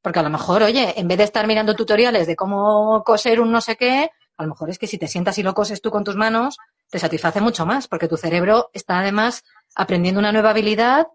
Porque 0.00 0.18
a 0.18 0.22
lo 0.22 0.30
mejor, 0.30 0.62
oye, 0.62 0.98
en 0.98 1.08
vez 1.08 1.18
de 1.18 1.24
estar 1.24 1.46
mirando 1.46 1.74
tutoriales 1.74 2.26
de 2.26 2.36
cómo 2.36 3.02
coser 3.04 3.40
un 3.40 3.52
no 3.52 3.60
sé 3.60 3.76
qué, 3.76 4.10
a 4.36 4.42
lo 4.42 4.48
mejor 4.48 4.70
es 4.70 4.78
que 4.78 4.86
si 4.86 4.98
te 4.98 5.08
sientas 5.08 5.38
y 5.38 5.42
lo 5.42 5.54
coses 5.54 5.80
tú 5.80 5.90
con 5.90 6.04
tus 6.04 6.16
manos, 6.16 6.56
te 6.90 6.98
satisface 6.98 7.40
mucho 7.40 7.66
más, 7.66 7.88
porque 7.88 8.08
tu 8.08 8.16
cerebro 8.16 8.70
está 8.72 8.98
además 8.98 9.44
aprendiendo 9.74 10.18
una 10.18 10.32
nueva 10.32 10.50
habilidad 10.50 11.06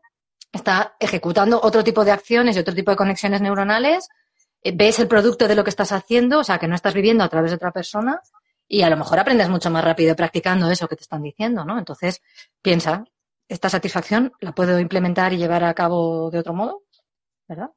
está 0.52 0.96
ejecutando 1.00 1.60
otro 1.62 1.84
tipo 1.84 2.06
de 2.06 2.12
acciones 2.12 2.56
y 2.56 2.60
otro 2.60 2.76
tipo 2.76 2.92
de 2.92 2.98
conexiones 2.98 3.42
neuronales, 3.42 4.10
eh, 4.64 4.72
ves 4.76 5.00
el 5.00 5.08
producto 5.08 5.48
de 5.48 5.56
lo 5.56 5.64
que 5.64 5.70
estás 5.70 5.92
haciendo, 5.92 6.40
o 6.40 6.44
sea, 6.44 6.58
que 6.58 6.68
no 6.68 6.76
estás 6.76 6.94
viviendo 6.94 7.24
a 7.24 7.30
través 7.30 7.52
de 7.52 7.56
otra 7.56 7.72
persona 7.72 8.22
y 8.68 8.82
a 8.82 8.90
lo 8.90 8.98
mejor 8.98 9.20
aprendes 9.20 9.50
mucho 9.50 9.70
más 9.70 9.84
rápido 9.84 10.16
practicando 10.16 10.70
eso 10.70 10.88
que 10.88 10.96
te 10.96 11.04
están 11.04 11.24
diciendo, 11.24 11.64
¿no? 11.64 11.78
Entonces, 11.78 12.22
piensa, 12.62 13.06
esta 13.48 13.70
satisfacción 13.70 14.34
la 14.42 14.54
puedo 14.54 14.80
implementar 14.80 15.34
y 15.34 15.38
llevar 15.38 15.64
a 15.64 15.74
cabo 15.74 16.30
de 16.30 16.40
otro 16.40 16.54
modo, 16.54 16.84
¿verdad? 17.48 17.70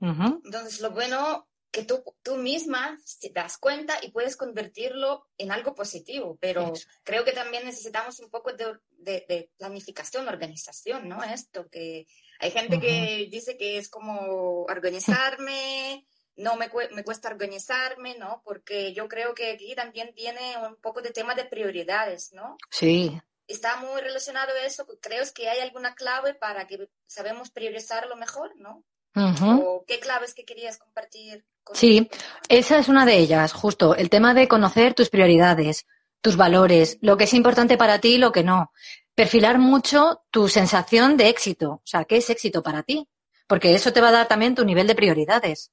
Entonces, 0.00 0.80
lo 0.80 0.90
bueno 0.90 1.48
que 1.70 1.84
tú, 1.84 2.04
tú 2.22 2.36
misma 2.36 2.98
te 3.20 3.30
das 3.30 3.56
cuenta 3.56 3.94
y 4.02 4.10
puedes 4.10 4.36
convertirlo 4.36 5.26
en 5.38 5.50
algo 5.52 5.74
positivo, 5.74 6.36
pero 6.40 6.72
creo 7.02 7.24
que 7.24 7.32
también 7.32 7.64
necesitamos 7.64 8.20
un 8.20 8.28
poco 8.28 8.52
de, 8.52 8.76
de, 8.90 9.50
planificación, 9.56 10.28
organización, 10.28 11.08
¿no? 11.08 11.22
Esto, 11.24 11.68
que 11.70 12.06
hay 12.40 12.50
gente 12.50 12.78
que 12.78 13.26
dice 13.30 13.56
que 13.56 13.78
es 13.78 13.88
como 13.88 14.64
organizarme, 14.64 16.04
no 16.36 16.56
me, 16.56 16.70
me, 16.92 17.04
cuesta 17.04 17.28
organizarme, 17.28 18.16
¿no? 18.18 18.42
Porque 18.44 18.92
yo 18.94 19.08
creo 19.08 19.34
que 19.34 19.52
aquí 19.52 19.74
también 19.74 20.14
tiene 20.14 20.56
un 20.66 20.76
poco 20.76 21.02
de 21.02 21.10
tema 21.10 21.34
de 21.34 21.44
prioridades, 21.44 22.32
¿no? 22.32 22.56
Sí. 22.70 23.20
Está 23.46 23.76
muy 23.76 24.00
relacionado 24.00 24.52
eso, 24.64 24.86
creo 25.00 25.22
que 25.34 25.48
hay 25.48 25.60
alguna 25.60 25.94
clave 25.94 26.34
para 26.34 26.66
que 26.66 26.88
sabemos 27.06 27.50
priorizarlo 27.50 28.16
mejor, 28.16 28.56
¿no? 28.56 28.84
¿O 29.14 29.84
qué 29.86 30.00
claves 30.00 30.32
que 30.32 30.44
querías 30.44 30.78
compartir? 30.78 31.44
sí, 31.74 32.08
esa 32.48 32.78
es 32.78 32.88
una 32.88 33.04
de 33.04 33.18
ellas, 33.18 33.52
justo, 33.52 33.94
el 33.94 34.08
tema 34.08 34.32
de 34.32 34.48
conocer 34.48 34.94
tus 34.94 35.10
prioridades, 35.10 35.86
tus 36.20 36.36
valores, 36.36 36.98
lo 37.02 37.16
que 37.16 37.24
es 37.24 37.34
importante 37.34 37.76
para 37.76 38.00
ti 38.00 38.14
y 38.14 38.18
lo 38.18 38.32
que 38.32 38.42
no. 38.42 38.72
Perfilar 39.14 39.58
mucho 39.58 40.22
tu 40.30 40.48
sensación 40.48 41.16
de 41.16 41.28
éxito, 41.28 41.70
o 41.72 41.82
sea, 41.84 42.04
¿qué 42.04 42.16
es 42.16 42.30
éxito 42.30 42.62
para 42.62 42.82
ti? 42.82 43.06
Porque 43.46 43.74
eso 43.74 43.92
te 43.92 44.00
va 44.00 44.08
a 44.08 44.12
dar 44.12 44.28
también 44.28 44.54
tu 44.54 44.64
nivel 44.64 44.86
de 44.86 44.94
prioridades. 44.94 45.70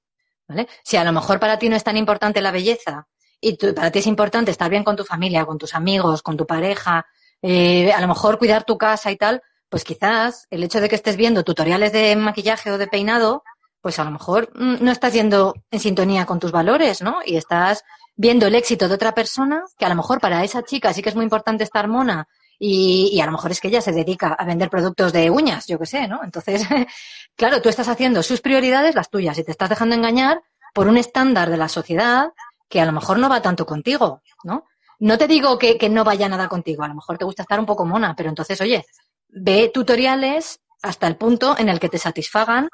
¿Vale? 0.49 0.67
Si 0.83 0.97
a 0.97 1.03
lo 1.03 1.13
mejor 1.13 1.39
para 1.39 1.57
ti 1.57 1.69
no 1.69 1.75
es 1.75 1.83
tan 1.83 1.95
importante 1.95 2.41
la 2.41 2.51
belleza 2.51 3.07
y 3.39 3.55
para 3.73 3.91
ti 3.91 3.99
es 3.99 4.07
importante 4.07 4.51
estar 4.51 4.69
bien 4.69 4.83
con 4.83 4.97
tu 4.97 5.05
familia, 5.05 5.45
con 5.45 5.57
tus 5.57 5.75
amigos, 5.75 6.21
con 6.21 6.35
tu 6.35 6.45
pareja, 6.45 7.05
eh, 7.41 7.93
a 7.93 8.01
lo 8.01 8.07
mejor 8.07 8.37
cuidar 8.37 8.65
tu 8.65 8.77
casa 8.77 9.11
y 9.11 9.15
tal, 9.15 9.41
pues 9.69 9.85
quizás 9.85 10.47
el 10.49 10.63
hecho 10.63 10.81
de 10.81 10.89
que 10.89 10.95
estés 10.95 11.15
viendo 11.15 11.43
tutoriales 11.43 11.93
de 11.93 12.15
maquillaje 12.15 12.71
o 12.71 12.77
de 12.77 12.87
peinado, 12.87 13.43
pues 13.79 13.99
a 13.99 14.03
lo 14.03 14.11
mejor 14.11 14.49
mm, 14.55 14.83
no 14.83 14.91
estás 14.91 15.13
yendo 15.13 15.53
en 15.71 15.79
sintonía 15.79 16.25
con 16.25 16.39
tus 16.39 16.51
valores, 16.51 17.01
¿no? 17.01 17.19
Y 17.23 17.37
estás 17.37 17.83
viendo 18.15 18.47
el 18.47 18.55
éxito 18.55 18.89
de 18.89 18.95
otra 18.95 19.13
persona, 19.13 19.63
que 19.77 19.85
a 19.85 19.89
lo 19.89 19.95
mejor 19.95 20.19
para 20.19 20.43
esa 20.43 20.63
chica 20.63 20.91
sí 20.91 21.01
que 21.01 21.09
es 21.09 21.15
muy 21.15 21.23
importante 21.23 21.63
estar 21.63 21.87
mona 21.87 22.27
y, 22.59 23.09
y 23.13 23.21
a 23.21 23.25
lo 23.25 23.31
mejor 23.31 23.51
es 23.51 23.61
que 23.61 23.69
ella 23.69 23.81
se 23.81 23.93
dedica 23.93 24.33
a 24.33 24.45
vender 24.45 24.69
productos 24.69 25.13
de 25.13 25.29
uñas, 25.29 25.65
yo 25.65 25.79
qué 25.79 25.85
sé, 25.85 26.07
¿no? 26.07 26.21
Entonces, 26.23 26.67
claro, 27.35 27.61
tú 27.61 27.69
estás 27.69 27.87
haciendo 27.87 28.21
sus 28.21 28.41
prioridades, 28.41 28.95
las 28.95 29.09
tuyas, 29.09 29.37
y 29.37 29.43
te 29.43 29.51
estás 29.51 29.69
dejando 29.69 29.95
engañar 29.95 30.41
por 30.73 30.87
un 30.87 30.97
estándar 30.97 31.49
de 31.49 31.57
la 31.57 31.69
sociedad 31.69 32.33
que 32.67 32.81
a 32.81 32.85
lo 32.85 32.91
mejor 32.91 33.17
no 33.17 33.29
va 33.29 33.41
tanto 33.41 33.65
contigo, 33.65 34.21
¿no? 34.43 34.65
No 34.99 35.17
te 35.17 35.27
digo 35.27 35.57
que, 35.57 35.77
que 35.77 35.89
no 35.89 36.03
vaya 36.03 36.27
nada 36.27 36.49
contigo, 36.49 36.83
a 36.83 36.89
lo 36.89 36.95
mejor 36.95 37.17
te 37.17 37.25
gusta 37.25 37.43
estar 37.43 37.59
un 37.59 37.65
poco 37.65 37.85
mona, 37.85 38.13
pero 38.15 38.29
entonces, 38.29 38.59
oye, 38.59 38.85
ve 39.29 39.71
tutoriales 39.73 40.59
hasta 40.81 41.07
el 41.07 41.15
punto 41.15 41.57
en 41.57 41.69
el 41.69 41.79
que 41.79 41.89
te 41.89 41.97
satisfagan 41.97 42.69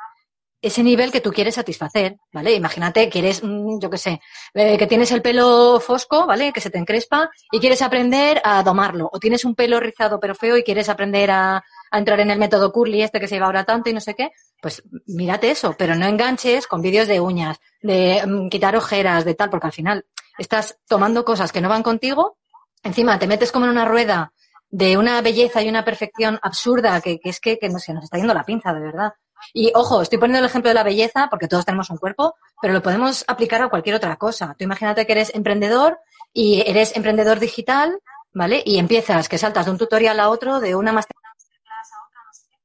ese 0.65 0.81
nivel 0.81 1.11
que 1.11 1.21
tú 1.21 1.31
quieres 1.31 1.55
satisfacer, 1.55 2.17
¿vale? 2.33 2.53
Imagínate 2.53 3.07
que 3.07 3.19
eres, 3.19 3.43
mm, 3.43 3.79
yo 3.79 3.89
qué 3.89 3.99
sé, 3.99 4.21
eh, 4.55 4.77
que 4.77 4.87
tienes 4.87 5.11
el 5.11 5.21
pelo 5.21 5.79
fosco, 5.79 6.25
¿vale? 6.25 6.51
Que 6.51 6.59
se 6.59 6.71
te 6.71 6.79
encrespa 6.79 7.29
y 7.51 7.59
quieres 7.59 7.83
aprender 7.83 8.41
a 8.43 8.63
domarlo. 8.63 9.07
O 9.13 9.19
tienes 9.19 9.45
un 9.45 9.53
pelo 9.53 9.79
rizado 9.79 10.19
pero 10.19 10.33
feo 10.33 10.57
y 10.57 10.63
quieres 10.63 10.89
aprender 10.89 11.29
a, 11.29 11.63
a 11.91 11.97
entrar 11.99 12.19
en 12.19 12.31
el 12.31 12.39
método 12.39 12.71
curly 12.71 13.03
este 13.03 13.19
que 13.19 13.27
se 13.27 13.35
lleva 13.35 13.45
ahora 13.45 13.63
tanto 13.63 13.91
y 13.91 13.93
no 13.93 14.01
sé 14.01 14.15
qué. 14.15 14.31
Pues 14.59 14.81
mírate 15.05 15.51
eso, 15.51 15.75
pero 15.77 15.95
no 15.95 16.07
enganches 16.07 16.65
con 16.65 16.81
vídeos 16.81 17.07
de 17.07 17.19
uñas, 17.19 17.59
de 17.83 18.23
mm, 18.25 18.49
quitar 18.49 18.75
ojeras, 18.75 19.23
de 19.23 19.35
tal, 19.35 19.51
porque 19.51 19.67
al 19.67 19.73
final 19.73 20.05
estás 20.39 20.79
tomando 20.87 21.23
cosas 21.23 21.51
que 21.51 21.61
no 21.61 21.69
van 21.69 21.83
contigo, 21.83 22.37
encima 22.81 23.19
te 23.19 23.27
metes 23.27 23.51
como 23.51 23.65
en 23.65 23.71
una 23.71 23.85
rueda 23.85 24.33
de 24.69 24.97
una 24.97 25.21
belleza 25.21 25.61
y 25.61 25.69
una 25.69 25.85
perfección 25.85 26.39
absurda 26.41 26.99
que, 27.01 27.19
es 27.23 27.39
que, 27.39 27.59
nos 27.69 27.87
está 27.87 28.17
yendo 28.17 28.33
la 28.33 28.43
pinza, 28.43 28.73
de 28.73 28.81
verdad. 28.81 29.13
Y 29.53 29.71
ojo, 29.75 30.01
estoy 30.01 30.17
poniendo 30.17 30.39
el 30.39 30.45
ejemplo 30.45 30.69
de 30.69 30.75
la 30.75 30.83
belleza 30.83 31.27
porque 31.29 31.47
todos 31.47 31.65
tenemos 31.65 31.89
un 31.89 31.97
cuerpo, 31.97 32.35
pero 32.61 32.73
lo 32.73 32.81
podemos 32.81 33.23
aplicar 33.27 33.61
a 33.61 33.69
cualquier 33.69 33.95
otra 33.95 34.17
cosa. 34.17 34.55
Tú 34.57 34.63
imagínate 34.63 35.05
que 35.05 35.11
eres 35.13 35.33
emprendedor 35.33 35.99
y 36.33 36.61
eres 36.69 36.95
emprendedor 36.95 37.39
digital, 37.39 37.99
¿vale? 38.33 38.61
Y 38.65 38.77
empiezas, 38.77 39.29
que 39.29 39.37
saltas 39.37 39.65
de 39.65 39.71
un 39.71 39.77
tutorial 39.77 40.19
a 40.19 40.29
otro, 40.29 40.59
de 40.59 40.75
una 40.75 40.91
masterclass 40.91 41.91
a 41.93 42.05
otra, 42.07 42.23
no 42.25 42.33
sé 42.33 42.47
qué, 42.49 42.57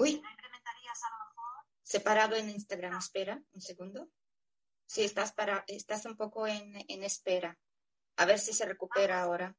Uy. 0.00 0.22
Separado 1.82 2.36
en 2.36 2.50
Instagram, 2.50 2.98
espera 2.98 3.40
un 3.52 3.60
segundo. 3.62 4.08
Sí, 4.86 5.04
estás, 5.04 5.32
para, 5.32 5.64
estás 5.66 6.04
un 6.06 6.16
poco 6.16 6.46
en, 6.46 6.84
en 6.88 7.02
espera. 7.02 7.58
A 8.16 8.24
ver 8.26 8.38
si 8.38 8.52
se 8.52 8.66
recupera 8.66 9.22
ahora. 9.22 9.54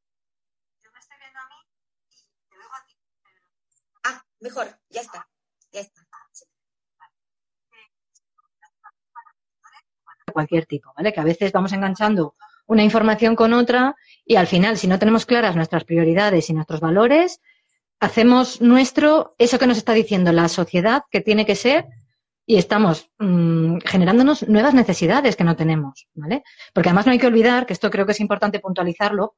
Mejor, 4.39 4.67
ya 4.89 5.01
está, 5.01 5.27
ya 5.71 5.81
está. 5.81 6.09
cualquier 10.31 10.65
tipo, 10.65 10.93
¿vale? 10.95 11.11
Que 11.11 11.19
a 11.19 11.23
veces 11.23 11.51
vamos 11.51 11.73
enganchando 11.73 12.35
una 12.67 12.83
información 12.83 13.35
con 13.35 13.53
otra 13.53 13.95
y 14.25 14.35
al 14.35 14.47
final, 14.47 14.77
si 14.77 14.87
no 14.87 14.99
tenemos 14.99 15.25
claras 15.25 15.55
nuestras 15.55 15.83
prioridades 15.83 16.49
y 16.49 16.53
nuestros 16.53 16.79
valores, 16.79 17.41
hacemos 17.99 18.61
nuestro 18.61 19.35
eso 19.37 19.59
que 19.59 19.67
nos 19.67 19.77
está 19.77 19.93
diciendo 19.93 20.31
la 20.31 20.47
sociedad 20.47 21.03
que 21.09 21.21
tiene 21.21 21.45
que 21.45 21.55
ser 21.55 21.87
y 22.45 22.57
estamos 22.57 23.09
mm, 23.19 23.79
generándonos 23.85 24.47
nuevas 24.47 24.73
necesidades 24.73 25.35
que 25.35 25.43
no 25.43 25.55
tenemos, 25.55 26.07
¿vale? 26.13 26.43
Porque 26.73 26.89
además 26.89 27.05
no 27.05 27.11
hay 27.11 27.19
que 27.19 27.27
olvidar, 27.27 27.65
que 27.65 27.73
esto 27.73 27.89
creo 27.89 28.05
que 28.05 28.13
es 28.13 28.19
importante 28.19 28.59
puntualizarlo, 28.59 29.33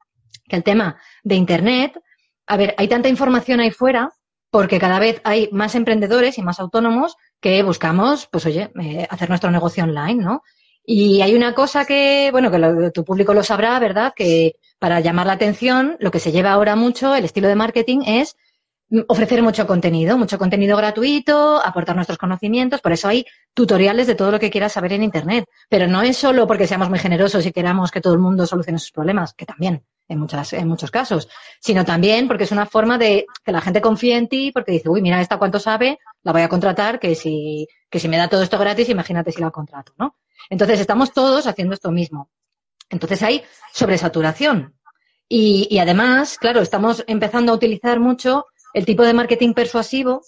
que 0.48 0.56
el 0.56 0.62
tema 0.62 1.00
de 1.22 1.34
Internet, 1.34 1.98
a 2.46 2.56
ver, 2.56 2.74
hay 2.78 2.88
tanta 2.88 3.08
información 3.08 3.60
ahí 3.60 3.70
fuera 3.70 4.10
porque 4.52 4.78
cada 4.78 4.98
vez 4.98 5.22
hay 5.24 5.48
más 5.50 5.74
emprendedores 5.74 6.36
y 6.36 6.42
más 6.42 6.60
autónomos 6.60 7.16
que 7.40 7.62
buscamos, 7.62 8.28
pues 8.30 8.44
oye, 8.44 8.70
eh, 8.82 9.06
hacer 9.08 9.30
nuestro 9.30 9.50
negocio 9.50 9.82
online, 9.82 10.22
¿no? 10.22 10.42
Y 10.84 11.22
hay 11.22 11.34
una 11.34 11.54
cosa 11.54 11.86
que, 11.86 12.28
bueno, 12.32 12.50
que 12.50 12.90
tu 12.90 13.02
público 13.02 13.32
lo 13.32 13.42
sabrá, 13.42 13.78
¿verdad? 13.78 14.12
Que 14.14 14.56
para 14.78 15.00
llamar 15.00 15.26
la 15.26 15.32
atención, 15.32 15.96
lo 16.00 16.10
que 16.10 16.20
se 16.20 16.32
lleva 16.32 16.52
ahora 16.52 16.76
mucho, 16.76 17.14
el 17.14 17.24
estilo 17.24 17.48
de 17.48 17.54
marketing 17.54 18.00
es 18.04 18.36
ofrecer 19.08 19.42
mucho 19.42 19.66
contenido, 19.66 20.18
mucho 20.18 20.38
contenido 20.38 20.76
gratuito, 20.76 21.64
aportar 21.64 21.96
nuestros 21.96 22.18
conocimientos. 22.18 22.80
Por 22.80 22.92
eso 22.92 23.08
hay 23.08 23.24
tutoriales 23.54 24.06
de 24.06 24.14
todo 24.14 24.30
lo 24.30 24.38
que 24.38 24.50
quieras 24.50 24.72
saber 24.72 24.92
en 24.92 25.02
Internet. 25.02 25.46
Pero 25.68 25.86
no 25.86 26.02
es 26.02 26.16
solo 26.16 26.46
porque 26.46 26.66
seamos 26.66 26.90
muy 26.90 26.98
generosos 26.98 27.46
y 27.46 27.52
queramos 27.52 27.90
que 27.90 28.00
todo 28.00 28.12
el 28.12 28.18
mundo 28.18 28.46
solucione 28.46 28.78
sus 28.78 28.90
problemas, 28.90 29.34
que 29.34 29.46
también 29.46 29.84
en, 30.08 30.18
muchas, 30.18 30.52
en 30.52 30.68
muchos 30.68 30.90
casos, 30.90 31.28
sino 31.60 31.84
también 31.84 32.28
porque 32.28 32.44
es 32.44 32.52
una 32.52 32.66
forma 32.66 32.98
de 32.98 33.26
que 33.44 33.52
la 33.52 33.60
gente 33.60 33.80
confíe 33.80 34.16
en 34.16 34.28
ti 34.28 34.52
porque 34.52 34.72
dice, 34.72 34.88
uy, 34.88 35.00
mira 35.00 35.20
esta 35.20 35.38
cuánto 35.38 35.58
sabe, 35.58 35.98
la 36.22 36.32
voy 36.32 36.42
a 36.42 36.48
contratar, 36.48 37.00
que 37.00 37.14
si, 37.14 37.66
que 37.90 37.98
si 37.98 38.08
me 38.08 38.16
da 38.16 38.28
todo 38.28 38.42
esto 38.42 38.58
gratis, 38.58 38.88
imagínate 38.88 39.32
si 39.32 39.40
la 39.40 39.50
contrato, 39.50 39.92
¿no? 39.98 40.16
Entonces 40.50 40.80
estamos 40.80 41.12
todos 41.12 41.46
haciendo 41.46 41.74
esto 41.74 41.90
mismo. 41.90 42.30
Entonces 42.90 43.22
hay 43.22 43.42
sobresaturación. 43.72 44.74
Y, 45.28 45.66
y 45.70 45.78
además, 45.78 46.36
claro, 46.36 46.60
estamos 46.60 47.04
empezando 47.06 47.52
a 47.52 47.54
utilizar 47.54 48.00
mucho 48.00 48.46
el 48.74 48.86
tipo 48.86 49.02
de 49.04 49.14
marketing 49.14 49.54
persuasivo 49.54 50.22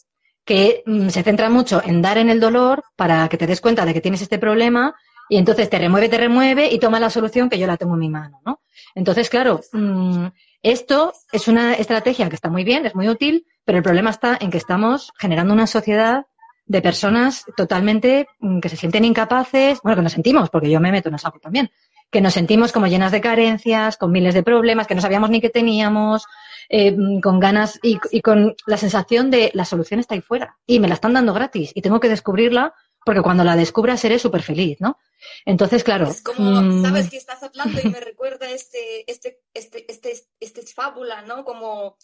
que 0.45 0.83
mm, 0.87 1.09
se 1.09 1.23
centra 1.23 1.49
mucho 1.49 1.83
en 1.85 2.03
dar 2.03 2.19
en 2.19 2.29
el 2.29 2.41
dolor 2.41 2.85
para 2.97 3.29
que 3.29 3.39
te 3.39 3.47
des 3.47 3.61
cuenta 3.61 3.85
de 3.85 3.95
que 3.95 4.01
tienes 4.01 4.23
este 4.23 4.39
problema 4.39 4.95
y 5.29 5.39
entonces 5.39 5.71
te 5.71 5.79
remueve, 5.79 6.09
te 6.09 6.19
remueve 6.19 6.71
y 6.71 6.79
toma 6.79 7.01
la 7.01 7.11
solución 7.11 7.49
que 7.49 7.59
yo 7.59 7.67
la 7.67 7.77
tengo 7.77 7.95
en 7.95 8.01
mi 8.01 8.11
mano, 8.11 8.41
¿no? 8.45 8.61
Entonces, 8.95 9.31
claro, 9.31 9.61
mm, 9.73 10.27
esto 10.63 11.15
es 11.33 11.49
una 11.49 11.75
estrategia 11.75 12.29
que 12.29 12.35
está 12.35 12.51
muy 12.51 12.65
bien, 12.65 12.85
es 12.87 12.95
muy 12.95 13.09
útil, 13.09 13.47
pero 13.65 13.79
el 13.79 13.85
problema 13.85 14.11
está 14.11 14.37
en 14.41 14.51
que 14.51 14.59
estamos 14.59 15.13
generando 15.19 15.55
una 15.55 15.67
sociedad 15.67 16.27
de 16.67 16.83
personas 16.83 17.45
totalmente 17.57 18.29
mm, 18.41 18.61
que 18.61 18.69
se 18.69 18.77
sienten 18.77 19.05
incapaces, 19.05 19.81
bueno, 19.83 19.97
que 19.97 20.03
nos 20.03 20.13
sentimos, 20.13 20.51
porque 20.51 20.71
yo 20.71 20.81
me 20.81 20.93
meto 20.93 21.09
en 21.09 21.19
saco 21.19 21.39
también, 21.39 21.71
que 22.11 22.21
nos 22.21 22.35
sentimos 22.35 22.73
como 22.73 22.87
llenas 22.87 23.13
de 23.13 23.21
carencias, 23.21 23.97
con 23.97 24.13
miles 24.13 24.35
de 24.35 24.43
problemas 24.43 24.87
que 24.87 24.95
no 24.95 25.01
sabíamos 25.01 25.31
ni 25.31 25.41
que 25.41 25.51
teníamos, 25.51 26.27
eh, 26.69 26.97
con 27.23 27.41
ganas 27.41 27.79
y, 27.83 27.99
con 28.21 28.55
la 28.67 28.77
sensación 28.77 29.31
de 29.31 29.51
la 29.55 29.65
solución 29.65 30.01
está 30.01 30.15
ahí 30.15 30.21
fuera 30.21 30.57
y 30.67 30.81
me 30.81 30.89
la 30.89 30.95
están 30.95 31.13
dando 31.13 31.35
gratis 31.35 31.73
y 31.75 31.83
tengo 31.83 32.01
que 32.01 32.09
descubrirla 32.09 32.75
porque 33.05 33.23
cuando 33.23 33.45
la 33.45 33.57
descubra 33.57 33.97
seré 33.97 34.19
súper 34.19 34.43
feliz, 34.43 34.79
¿no? 34.81 34.99
Entonces, 35.45 35.85
claro. 35.85 36.09
Es 36.09 36.23
como, 36.23 36.63
mm, 36.63 36.83
sabes 36.83 37.11
que 37.11 37.19
estás 37.19 37.43
hablando 37.43 37.79
y 37.83 37.89
me 37.91 38.01
recuerda 38.01 38.51
este, 38.51 39.11
este, 39.11 39.41
este, 39.53 39.91
este, 39.93 40.27
este 40.41 40.63
fábula, 40.63 41.21
¿no? 41.23 41.45
Como, 41.45 41.99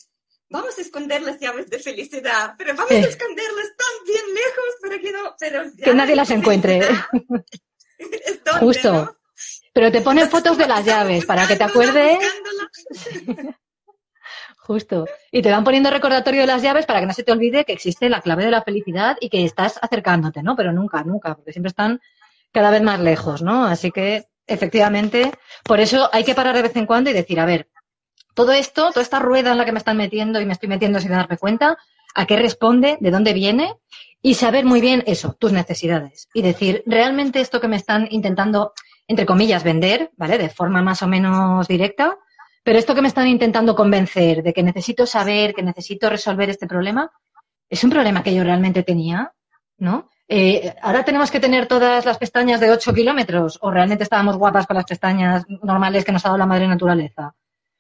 vamos 0.51 0.77
a 0.77 0.81
esconder 0.83 1.23
las 1.23 1.41
llaves 1.41 1.71
de 1.71 1.79
felicidad, 1.79 2.55
pero 2.59 2.75
vamos 2.75 2.91
a 2.91 2.99
esconderlas 2.99 3.69
tan 3.77 4.05
bien 4.07 4.25
lejos 4.35 4.75
para 4.83 4.99
que 4.99 5.13
no, 5.13 5.37
pero 5.39 5.63
que 5.83 5.95
nadie 5.95 6.17
las 6.17 6.31
encuentre. 6.31 6.83
Justo. 8.61 9.17
Pero 9.73 9.91
te 9.91 10.01
ponen 10.03 10.29
fotos 10.29 10.59
de 10.59 10.67
las 10.67 10.85
llaves 10.85 11.25
para 11.25 11.47
que 11.47 11.57
te 11.57 11.65
acuerdes. 11.65 12.19
Justo. 14.71 15.09
Y 15.33 15.43
te 15.43 15.51
van 15.51 15.65
poniendo 15.65 15.91
recordatorio 15.91 16.43
de 16.43 16.47
las 16.47 16.63
llaves 16.63 16.87
para 16.87 17.01
que 17.01 17.07
no 17.07 17.13
se 17.13 17.25
te 17.25 17.33
olvide 17.33 17.65
que 17.65 17.73
existe 17.73 18.09
la 18.09 18.21
clave 18.21 18.45
de 18.45 18.53
la 18.53 18.63
felicidad 18.63 19.17
y 19.21 19.29
que 19.29 19.45
estás 19.45 19.81
acercándote, 19.83 20.45
¿no? 20.45 20.55
Pero 20.55 20.73
nunca, 20.73 21.03
nunca, 21.03 21.35
porque 21.35 21.51
siempre 21.51 21.71
están 21.71 22.01
cada 22.53 22.71
vez 22.71 22.81
más 22.81 23.01
lejos, 23.01 23.43
¿no? 23.43 23.65
Así 23.65 23.91
que, 23.91 24.27
efectivamente, 24.47 25.33
por 25.65 25.81
eso 25.81 26.09
hay 26.13 26.23
que 26.23 26.37
parar 26.37 26.55
de 26.55 26.63
vez 26.63 26.77
en 26.77 26.87
cuando 26.87 27.11
y 27.11 27.15
decir, 27.15 27.41
a 27.41 27.47
ver, 27.47 27.69
todo 28.35 28.53
esto, 28.53 28.91
toda 28.91 29.03
esta 29.03 29.19
rueda 29.19 29.51
en 29.51 29.59
la 29.59 29.65
que 29.65 29.73
me 29.73 29.79
están 29.79 29.97
metiendo 29.97 30.41
y 30.41 30.47
me 30.47 30.53
estoy 30.53 30.69
metiendo 30.69 31.01
sin 31.01 31.11
darme 31.11 31.37
cuenta, 31.37 31.77
¿a 32.15 32.27
qué 32.27 32.37
responde? 32.37 32.97
¿De 33.01 33.11
dónde 33.11 33.33
viene? 33.33 33.75
Y 34.23 34.35
saber 34.35 34.65
muy 34.65 34.81
bien 34.81 35.03
eso, 35.05 35.33
tus 35.33 35.51
necesidades. 35.51 36.29
Y 36.33 36.43
decir, 36.43 36.85
realmente 36.87 37.41
esto 37.41 37.61
que 37.61 37.67
me 37.67 37.75
están 37.75 38.07
intentando, 38.13 38.73
entre 39.09 39.27
comillas, 39.27 39.65
vender, 39.65 40.13
¿vale? 40.17 40.39
De 40.39 40.49
forma 40.49 40.81
más 40.81 41.03
o 41.03 41.09
menos 41.09 41.67
directa, 41.67 42.17
pero 42.63 42.79
esto 42.79 42.95
que 42.95 43.03
me 43.03 43.09
están 43.09 43.29
intentando 43.29 43.75
convencer 43.75 44.43
de 44.43 44.53
que 44.53 44.63
necesito 44.63 45.07
saber, 45.07 45.55
que 45.55 45.63
necesito 45.63 46.11
resolver 46.11 46.51
este 46.51 46.67
problema, 46.67 47.11
es 47.69 47.85
un 47.85 47.91
problema 47.91 48.23
que 48.23 48.35
yo 48.35 48.43
realmente 48.43 48.83
tenía, 48.83 49.33
¿no? 49.79 50.11
Eh, 50.29 50.77
ahora 50.83 51.05
tenemos 51.05 51.31
que 51.31 51.41
tener 51.41 51.67
todas 51.67 52.05
las 52.05 52.19
pestañas 52.19 52.61
de 52.61 52.71
8 52.71 52.95
kilómetros 52.95 53.59
o 53.63 53.71
realmente 53.71 54.05
estábamos 54.05 54.37
guapas 54.37 54.67
con 54.67 54.77
las 54.77 54.85
pestañas 54.85 55.45
normales 55.63 56.05
que 56.05 56.13
nos 56.13 56.25
ha 56.25 56.29
dado 56.29 56.39
la 56.39 56.47
madre 56.47 56.69
naturaleza. 56.69 57.35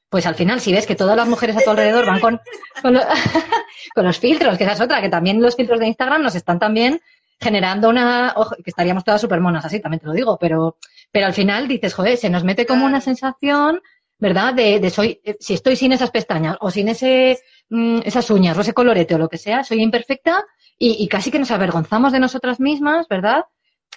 Pues 0.08 0.26
al 0.26 0.34
final, 0.34 0.60
si 0.60 0.72
ves 0.72 0.86
que 0.86 0.96
todas 0.96 1.16
las 1.16 1.28
mujeres 1.28 1.56
a 1.56 1.60
tu 1.60 1.70
alrededor 1.70 2.06
van 2.06 2.18
con, 2.18 2.40
con, 2.82 2.94
los 4.04 4.18
filtros, 4.18 4.58
que 4.58 4.64
esa 4.64 4.72
es 4.72 4.80
otra, 4.80 5.00
que 5.00 5.08
también 5.08 5.40
los 5.40 5.54
filtros 5.54 5.78
de 5.78 5.86
Instagram 5.86 6.22
nos 6.22 6.34
están 6.34 6.58
también 6.58 7.00
generando 7.40 7.88
una, 7.88 8.32
ojo, 8.34 8.56
que 8.56 8.70
estaríamos 8.70 9.04
todas 9.04 9.20
súper 9.20 9.40
monas 9.40 9.64
así, 9.64 9.78
también 9.78 10.00
te 10.00 10.06
lo 10.06 10.12
digo, 10.12 10.36
pero, 10.36 10.76
pero 11.12 11.26
al 11.26 11.32
final 11.32 11.68
dices, 11.68 11.94
joder, 11.94 12.16
se 12.16 12.30
nos 12.30 12.42
mete 12.42 12.66
como 12.66 12.84
una 12.84 13.00
sensación 13.00 13.80
¿verdad? 14.20 14.54
De, 14.54 14.78
de 14.78 14.90
soy, 14.90 15.20
eh, 15.24 15.36
si 15.40 15.54
estoy 15.54 15.76
sin 15.76 15.92
esas 15.92 16.10
pestañas 16.10 16.56
o 16.60 16.70
sin 16.70 16.88
ese, 16.88 17.40
mm, 17.70 18.00
esas 18.04 18.30
uñas 18.30 18.56
o 18.56 18.60
ese 18.60 18.74
colorete 18.74 19.14
o 19.14 19.18
lo 19.18 19.28
que 19.28 19.38
sea, 19.38 19.64
soy 19.64 19.82
imperfecta 19.82 20.44
y, 20.78 21.02
y, 21.02 21.08
casi 21.08 21.30
que 21.30 21.38
nos 21.38 21.50
avergonzamos 21.50 22.12
de 22.12 22.20
nosotras 22.20 22.60
mismas, 22.60 23.08
¿verdad? 23.08 23.44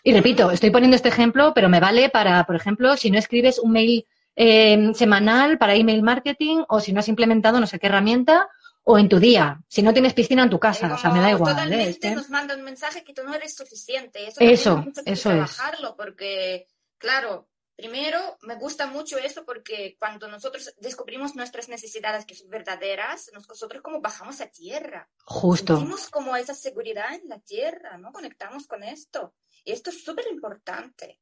Y 0.04 0.14
repito, 0.14 0.52
estoy 0.52 0.70
poniendo 0.70 0.96
este 0.96 1.10
ejemplo, 1.10 1.54
pero 1.54 1.70
me 1.70 1.80
vale 1.80 2.10
para, 2.10 2.44
por 2.46 2.56
ejemplo, 2.56 2.98
si 2.98 3.12
no 3.12 3.20
escribes 3.20 3.60
un 3.60 3.72
mail 3.72 4.06
eh, 4.36 4.92
semanal 4.96 5.58
para 5.58 5.76
email 5.76 6.02
marketing 6.02 6.64
o 6.68 6.80
si 6.80 6.92
no 6.92 7.00
has 7.00 7.08
implementado 7.08 7.60
no 7.60 7.68
sé 7.68 7.80
qué 7.80 7.88
herramienta 7.88 8.50
o 8.86 8.98
en 8.98 9.08
tu 9.08 9.20
día, 9.20 9.62
si 9.70 9.82
no 9.82 9.94
tienes 9.94 10.14
piscina 10.14 10.44
en 10.44 10.50
tu 10.50 10.60
casa, 10.60 10.94
o 10.94 10.98
sea, 10.98 11.10
me 11.12 11.22
da 11.22 11.32
igual. 11.32 11.54
Totalmente 11.54 12.08
¿eh? 12.08 12.16
nos 12.16 12.30
manda 12.30 12.56
un 12.56 12.64
mensaje 12.64 13.04
que 13.04 13.14
tú 13.14 13.24
no 13.24 13.34
eres 13.34 13.56
suficiente. 13.56 14.28
Eso, 14.28 14.42
eso, 14.42 14.86
eso 15.06 15.32
es. 15.32 15.56
trabajarlo 15.56 15.96
porque, 15.96 16.68
claro, 16.98 17.48
Primero, 17.84 18.38
me 18.43 18.56
gusta 18.56 18.88
mucho 18.88 19.17
esto 19.17 19.43
porque 19.43 19.98
cuando 20.00 20.30
nosotros 20.30 20.74
descubrimos 20.80 21.36
nuestras 21.36 21.67
necesidades 21.67 22.26
que 22.26 22.34
son 22.34 22.50
verdaderas, 22.50 23.30
nosotros 23.34 23.82
como 23.82 24.00
bajamos 24.00 24.39
a 24.39 24.48
tierra. 24.48 25.10
Justo. 25.26 25.76
Sentimos 25.76 26.10
como 26.10 26.34
esa 26.38 26.54
seguridad 26.54 27.13
en 27.13 27.28
la 27.28 27.39
tierra, 27.41 27.98
¿no? 27.98 28.13
Conectamos 28.13 28.67
con 28.67 28.84
esto. 28.84 29.36
Y 29.65 29.74
esto 29.74 29.89
es 29.89 30.02
súper 30.02 30.28
importante. 30.32 31.19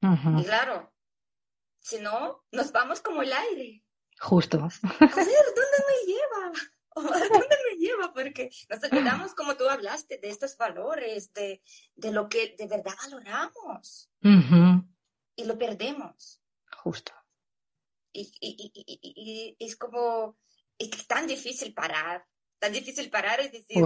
Y 0.00 0.44
claro, 0.44 0.94
si 1.78 1.98
no, 1.98 2.42
nos 2.52 2.72
vamos 2.72 3.02
como 3.02 3.20
el 3.20 3.30
aire. 3.30 3.84
Justo. 4.18 4.56
A 4.56 4.60
ver, 4.60 5.10
¿dónde 5.10 5.78
me 5.88 6.06
lleva? 6.06 6.52
¿Dónde 6.94 7.56
me 7.70 7.76
lleva? 7.76 8.14
Porque 8.14 8.48
nos 8.70 8.82
olvidamos, 8.82 9.34
como 9.34 9.58
tú 9.58 9.68
hablaste, 9.68 10.16
de 10.16 10.30
estos 10.30 10.56
valores, 10.56 11.34
de, 11.34 11.62
de 11.96 12.12
lo 12.12 12.30
que 12.30 12.56
de 12.58 12.66
verdad 12.66 12.94
valoramos 13.02 14.10
y 15.38 15.44
lo 15.44 15.56
perdemos. 15.56 16.42
Justo. 16.82 17.12
Y, 18.12 19.56
es 19.58 19.76
como, 19.76 20.36
es 20.76 21.06
tan 21.06 21.26
difícil 21.28 21.72
parar, 21.72 22.26
tan 22.58 22.72
difícil 22.72 23.08
parar, 23.08 23.40
es 23.40 23.52
decir, 23.52 23.84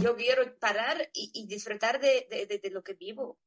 yo 0.00 0.16
quiero 0.16 0.58
parar 0.58 1.10
y, 1.12 1.46
disfrutar 1.46 2.00
de, 2.00 2.26
de, 2.62 2.70
lo 2.70 2.82
que 2.82 2.94
vivo. 2.94 3.38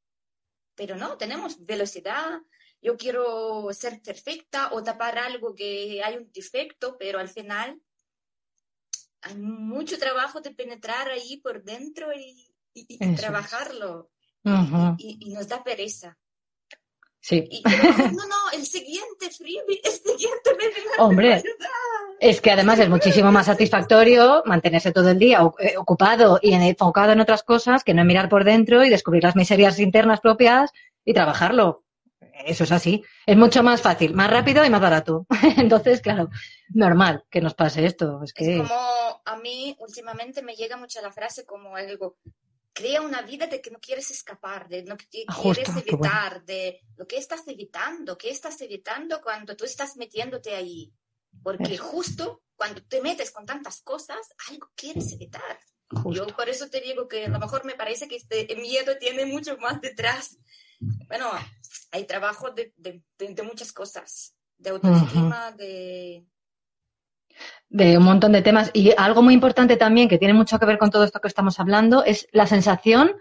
Pero 0.75 0.95
no, 0.97 1.17
tenemos 1.17 1.65
velocidad, 1.65 2.41
yo 2.79 2.95
quiero 2.95 3.73
ser 3.73 4.01
perfecta 4.03 4.71
o 4.73 4.83
tapar 4.83 5.17
algo 5.17 5.55
que 5.55 6.03
hay 6.03 6.17
un 6.17 6.31
defecto, 6.31 6.97
pero 6.99 7.17
al 7.17 7.29
final 7.29 7.81
hay 9.21 9.35
mucho 9.35 9.97
trabajo 9.97 10.41
de 10.41 10.51
penetrar 10.51 11.09
ahí 11.09 11.38
por 11.38 11.63
dentro 11.63 12.11
y, 12.13 12.53
trabajarlo. 13.15 14.11
y, 14.99 15.33
nos 15.33 15.47
da 15.47 15.63
pereza. 15.63 16.19
Sí. 17.25 17.49
no, 17.65 18.27
no, 18.27 18.51
el 18.53 18.63
siguiente 18.67 19.31
freebie, 19.31 19.81
el 19.83 19.91
siguiente 19.91 20.51
Hombre, 20.99 21.41
es 22.19 22.39
que 22.39 22.51
además 22.51 22.77
es 22.77 22.88
muchísimo 22.88 23.31
más 23.31 23.47
satisfactorio 23.47 24.43
mantenerse 24.45 24.91
todo 24.91 25.09
el 25.09 25.17
día 25.17 25.39
eh, 25.57 25.75
ocupado 25.75 26.38
y 26.39 26.53
enfocado 26.53 27.13
en 27.13 27.21
otras 27.21 27.41
cosas 27.41 27.83
que 27.83 27.95
no 27.95 28.05
mirar 28.05 28.29
por 28.29 28.43
dentro 28.43 28.85
y 28.85 28.91
descubrir 28.91 29.23
las 29.23 29.35
miserias 29.35 29.79
internas 29.79 30.21
propias 30.21 30.69
y 31.03 31.15
trabajarlo. 31.15 31.83
Eso 32.45 32.63
es 32.63 32.71
así. 32.71 33.03
Es 33.25 33.35
mucho 33.35 33.63
más 33.63 33.81
fácil, 33.81 34.13
más 34.13 34.29
rápido 34.29 34.63
y 34.63 34.69
más 34.69 34.81
barato. 34.81 35.25
Entonces, 35.57 36.01
claro, 36.01 36.29
normal 36.75 37.23
que 37.31 37.41
nos 37.41 37.55
pase 37.55 37.88
esto. 37.88 38.21
Es, 38.23 38.33
que... 38.33 38.57
es 38.57 38.61
como 38.61 39.21
a 39.25 39.38
mí 39.38 39.75
últimamente 39.79 40.43
me 40.43 40.53
llega 40.53 40.77
mucho 40.77 41.01
la 41.01 41.11
frase 41.11 41.43
como 41.43 41.75
algo, 41.75 42.17
crea 42.75 43.01
una 43.01 43.21
vida 43.21 43.47
de 43.47 43.61
que 43.61 43.71
no 43.71 43.79
quieres 43.79 44.11
escapar, 44.11 44.67
de 44.67 44.83
lo 44.83 44.97
que 44.97 45.23
ah, 45.27 45.39
quieres 45.41 45.69
evitar, 45.69 46.43
de 46.43 46.81
lo 46.97 47.07
que 47.07 47.17
estás 47.17 47.47
evitando, 47.47 48.17
qué 48.17 48.29
estás 48.29 48.59
evitando 48.61 49.21
cuando 49.21 49.55
tú 49.55 49.63
estás 49.63 49.95
metiéndote 49.95 50.53
ahí. 50.53 50.93
Porque 51.41 51.77
justo 51.77 52.43
cuando 52.55 52.83
te 52.83 53.01
metes 53.01 53.31
con 53.31 53.45
tantas 53.45 53.81
cosas, 53.81 54.19
algo 54.49 54.69
quieres 54.75 55.11
evitar. 55.13 55.57
Yo 56.11 56.27
por 56.27 56.49
eso 56.49 56.69
te 56.69 56.81
digo 56.81 57.07
que 57.07 57.25
a 57.25 57.29
lo 57.29 57.39
mejor 57.39 57.63
me 57.63 57.75
parece 57.75 58.09
que 58.09 58.17
este 58.17 58.53
miedo 58.57 58.97
tiene 58.97 59.25
mucho 59.25 59.57
más 59.57 59.79
detrás. 59.79 60.38
Bueno, 61.07 61.31
hay 61.91 62.05
trabajo 62.05 62.51
de, 62.51 62.73
de, 62.75 63.43
muchas 63.43 63.71
cosas, 63.71 64.35
de 64.57 64.71
autoestima, 64.71 65.51
de 65.53 66.25
de 67.69 67.98
un 67.98 68.04
montón 68.04 68.32
de 68.32 68.41
temas. 68.41 68.71
Y 68.74 68.93
algo 68.98 69.21
muy 69.21 69.34
importante 69.34 69.78
también 69.78 70.08
que 70.08 70.17
tiene 70.17 70.34
mucho 70.34 70.60
que 70.60 70.65
ver 70.65 70.78
con 70.78 70.89
todo 70.89 71.04
esto 71.04 71.19
que 71.19 71.28
estamos 71.28 71.60
hablando 71.60 72.04
es 72.04 72.28
la 72.32 72.48
sensación 72.48 73.13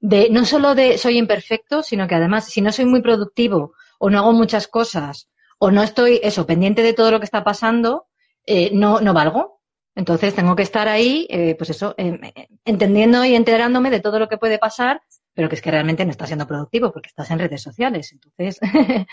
de 0.00 0.28
no 0.30 0.44
solo 0.44 0.74
de 0.74 0.98
soy 0.98 1.18
imperfecto, 1.18 1.82
sino 1.82 2.06
que 2.06 2.14
además 2.14 2.46
si 2.46 2.60
no 2.60 2.72
soy 2.72 2.84
muy 2.84 3.02
productivo 3.02 3.74
o 3.98 4.10
no 4.10 4.18
hago 4.18 4.32
muchas 4.32 4.68
cosas 4.68 5.28
o 5.58 5.70
no 5.70 5.82
estoy 5.82 6.20
eso 6.22 6.46
pendiente 6.46 6.82
de 6.82 6.92
todo 6.92 7.10
lo 7.10 7.18
que 7.18 7.24
está 7.24 7.42
pasando, 7.42 8.06
eh, 8.46 8.70
no, 8.72 9.00
no 9.00 9.12
valgo. 9.12 9.60
Entonces 9.94 10.34
tengo 10.34 10.54
que 10.54 10.62
estar 10.62 10.86
ahí, 10.86 11.26
eh, 11.28 11.56
pues 11.56 11.70
eso, 11.70 11.94
em, 11.98 12.20
entendiendo 12.64 13.24
y 13.24 13.34
enterándome 13.34 13.90
de 13.90 13.98
todo 13.98 14.20
lo 14.20 14.28
que 14.28 14.38
puede 14.38 14.58
pasar, 14.58 15.02
pero 15.34 15.48
que 15.48 15.56
es 15.56 15.62
que 15.62 15.72
realmente 15.72 16.04
no 16.04 16.12
está 16.12 16.26
siendo 16.26 16.46
productivo 16.46 16.92
porque 16.92 17.08
estás 17.08 17.30
en 17.32 17.40
redes 17.40 17.62
sociales. 17.62 18.12
Entonces, 18.12 18.60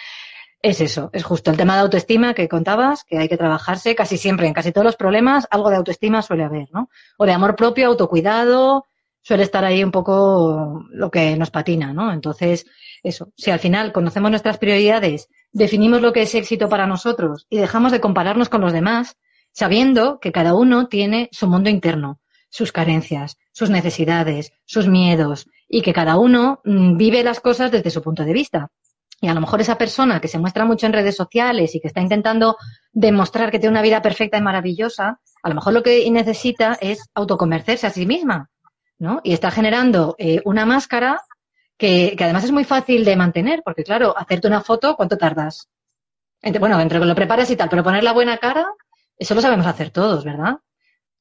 es 0.62 0.82
eso, 0.82 1.10
es 1.14 1.24
justo 1.24 1.52
el 1.52 1.58
tema 1.58 1.76
de 1.76 1.82
autoestima 1.82 2.34
que 2.34 2.48
contabas, 2.48 3.04
que 3.04 3.18
hay 3.18 3.30
que 3.30 3.38
trabajarse 3.38 3.96
casi 3.96 4.18
siempre, 4.18 4.48
en 4.48 4.54
casi 4.54 4.72
todos 4.72 4.86
los 4.86 4.96
problemas, 4.96 5.48
algo 5.52 5.70
de 5.70 5.76
autoestima 5.76 6.22
suele 6.22 6.44
haber, 6.44 6.68
¿no? 6.72 6.90
O 7.18 7.26
de 7.26 7.34
amor 7.34 7.56
propio, 7.56 7.88
autocuidado, 7.88 8.86
suele 9.22 9.44
estar 9.44 9.66
ahí 9.66 9.84
un 9.84 9.92
poco 9.92 10.84
lo 10.90 11.12
que 11.12 11.36
nos 11.36 11.52
patina, 11.52 11.94
¿no? 11.94 12.14
Entonces, 12.14 12.66
eso, 13.04 13.32
si 13.36 13.52
al 13.52 13.60
final 13.60 13.92
conocemos 13.92 14.30
nuestras 14.32 14.58
prioridades, 14.58 15.30
definimos 15.52 16.02
lo 16.02 16.14
que 16.14 16.24
es 16.24 16.36
éxito 16.36 16.70
para 16.70 16.88
nosotros 16.88 17.48
y 17.50 17.58
dejamos 17.58 17.92
de 17.92 18.00
compararnos 18.00 18.50
con 18.50 18.62
los 18.62 18.74
demás, 18.74 19.18
sabiendo 19.52 20.20
que 20.20 20.32
cada 20.32 20.54
uno 20.54 20.88
tiene 20.88 21.30
su 21.32 21.48
mundo 21.48 21.70
interno, 21.70 22.20
sus 22.50 22.72
carencias, 22.72 23.38
sus 23.52 23.70
necesidades, 23.70 24.54
sus 24.66 24.88
miedos 24.88 25.48
y 25.68 25.82
que 25.82 25.94
cada 25.94 26.18
uno 26.18 26.62
mm, 26.64 26.98
vive 26.98 27.24
las 27.24 27.40
cosas 27.40 27.72
desde 27.72 27.90
su 27.90 28.02
punto 28.02 28.24
de 28.24 28.34
vista. 28.34 28.70
Y 29.22 29.28
a 29.28 29.34
lo 29.34 29.42
mejor 29.42 29.62
esa 29.62 29.78
persona 29.78 30.20
que 30.20 30.28
se 30.28 30.40
muestra 30.40 30.66
mucho 30.66 30.86
en 30.86 30.94
redes 30.94 31.16
sociales 31.16 31.74
y 31.74 31.80
que 31.80 31.88
está 31.88 32.02
intentando 32.02 32.58
demostrar 32.92 33.50
que 33.50 33.60
tiene 33.60 33.72
una 33.72 33.82
vida 33.82 34.02
perfecta 34.02 34.38
y 34.38 34.42
maravillosa, 34.42 35.20
a 35.42 35.50
lo 35.50 35.56
mejor 35.56 35.74
lo 35.74 35.84
que 35.84 36.10
necesita 36.12 36.78
es 36.82 37.10
autoconvencerse 37.14 37.88
a 37.88 37.92
sí 37.92 38.06
misma, 38.06 38.50
¿no? 39.00 39.22
Y 39.24 39.34
está 39.34 39.52
generando 39.52 40.16
eh, 40.18 40.42
una 40.46 40.66
máscara 40.66 41.22
que, 41.78 42.16
que, 42.18 42.24
además 42.24 42.44
es 42.44 42.52
muy 42.52 42.66
fácil 42.66 43.06
de 43.06 43.16
mantener, 43.16 43.62
porque 43.64 43.84
claro, 43.84 44.18
hacerte 44.18 44.48
una 44.48 44.62
foto, 44.62 44.96
¿cuánto 44.96 45.18
tardas? 45.18 45.70
Bueno, 46.60 46.80
entre 46.80 47.00
que 47.00 47.06
lo 47.06 47.16
preparas 47.16 47.50
y 47.50 47.56
tal, 47.56 47.70
pero 47.70 47.84
poner 47.84 48.04
la 48.04 48.14
buena 48.14 48.38
cara, 48.38 48.68
eso 49.18 49.34
lo 49.34 49.42
sabemos 49.42 49.66
hacer 49.66 49.90
todos, 49.90 50.24
¿verdad? 50.24 50.58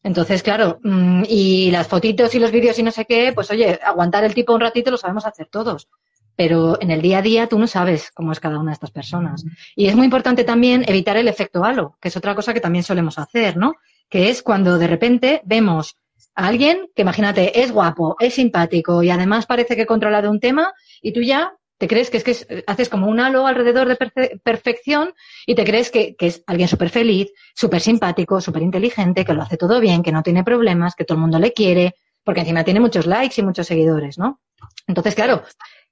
Entonces, 0.02 0.42
claro, 0.42 0.80
mm, 0.82 1.22
y 1.28 1.70
las 1.70 1.88
fotitos 1.88 2.34
y 2.34 2.38
los 2.38 2.50
vídeos 2.50 2.78
y 2.78 2.82
no 2.82 2.90
sé 2.90 3.06
qué, 3.06 3.32
pues 3.32 3.50
oye, 3.50 3.80
aguantar 3.82 4.24
el 4.24 4.34
tipo 4.34 4.52
un 4.52 4.60
ratito 4.60 4.90
lo 4.90 4.98
sabemos 4.98 5.24
hacer 5.24 5.48
todos 5.48 5.88
pero 6.36 6.80
en 6.80 6.90
el 6.90 7.02
día 7.02 7.18
a 7.18 7.22
día 7.22 7.46
tú 7.48 7.58
no 7.58 7.66
sabes 7.66 8.10
cómo 8.12 8.32
es 8.32 8.40
cada 8.40 8.58
una 8.58 8.70
de 8.70 8.74
estas 8.74 8.90
personas. 8.90 9.44
Y 9.76 9.86
es 9.86 9.96
muy 9.96 10.04
importante 10.04 10.44
también 10.44 10.84
evitar 10.86 11.16
el 11.16 11.28
efecto 11.28 11.64
halo, 11.64 11.96
que 12.00 12.08
es 12.08 12.16
otra 12.16 12.34
cosa 12.34 12.52
que 12.52 12.60
también 12.60 12.84
solemos 12.84 13.18
hacer, 13.18 13.56
¿no? 13.56 13.74
Que 14.08 14.30
es 14.30 14.42
cuando 14.42 14.78
de 14.78 14.86
repente 14.86 15.42
vemos 15.44 15.96
a 16.34 16.46
alguien 16.46 16.88
que 16.94 17.02
imagínate 17.02 17.62
es 17.62 17.72
guapo, 17.72 18.16
es 18.18 18.34
simpático 18.34 19.02
y 19.02 19.10
además 19.10 19.46
parece 19.46 19.76
que 19.76 19.86
controla 19.86 20.22
de 20.22 20.28
un 20.28 20.40
tema 20.40 20.72
y 21.00 21.12
tú 21.12 21.20
ya 21.20 21.54
te 21.78 21.88
crees 21.88 22.10
que 22.10 22.18
es 22.18 22.24
que 22.24 22.64
haces 22.66 22.88
como 22.88 23.08
un 23.08 23.20
halo 23.20 23.46
alrededor 23.46 23.88
de 23.88 24.40
perfección 24.42 25.12
y 25.46 25.54
te 25.54 25.64
crees 25.64 25.90
que, 25.90 26.14
que 26.16 26.28
es 26.28 26.42
alguien 26.46 26.68
súper 26.68 26.88
feliz, 26.88 27.32
súper 27.54 27.80
simpático, 27.80 28.40
súper 28.40 28.62
inteligente, 28.62 29.24
que 29.24 29.34
lo 29.34 29.42
hace 29.42 29.56
todo 29.56 29.80
bien, 29.80 30.02
que 30.02 30.12
no 30.12 30.22
tiene 30.22 30.44
problemas, 30.44 30.94
que 30.94 31.04
todo 31.04 31.16
el 31.16 31.22
mundo 31.22 31.38
le 31.38 31.52
quiere, 31.52 31.94
porque 32.22 32.40
encima 32.40 32.64
tiene 32.64 32.80
muchos 32.80 33.06
likes 33.06 33.40
y 33.40 33.44
muchos 33.44 33.66
seguidores, 33.66 34.18
¿no? 34.18 34.40
Entonces, 34.86 35.14
claro, 35.14 35.42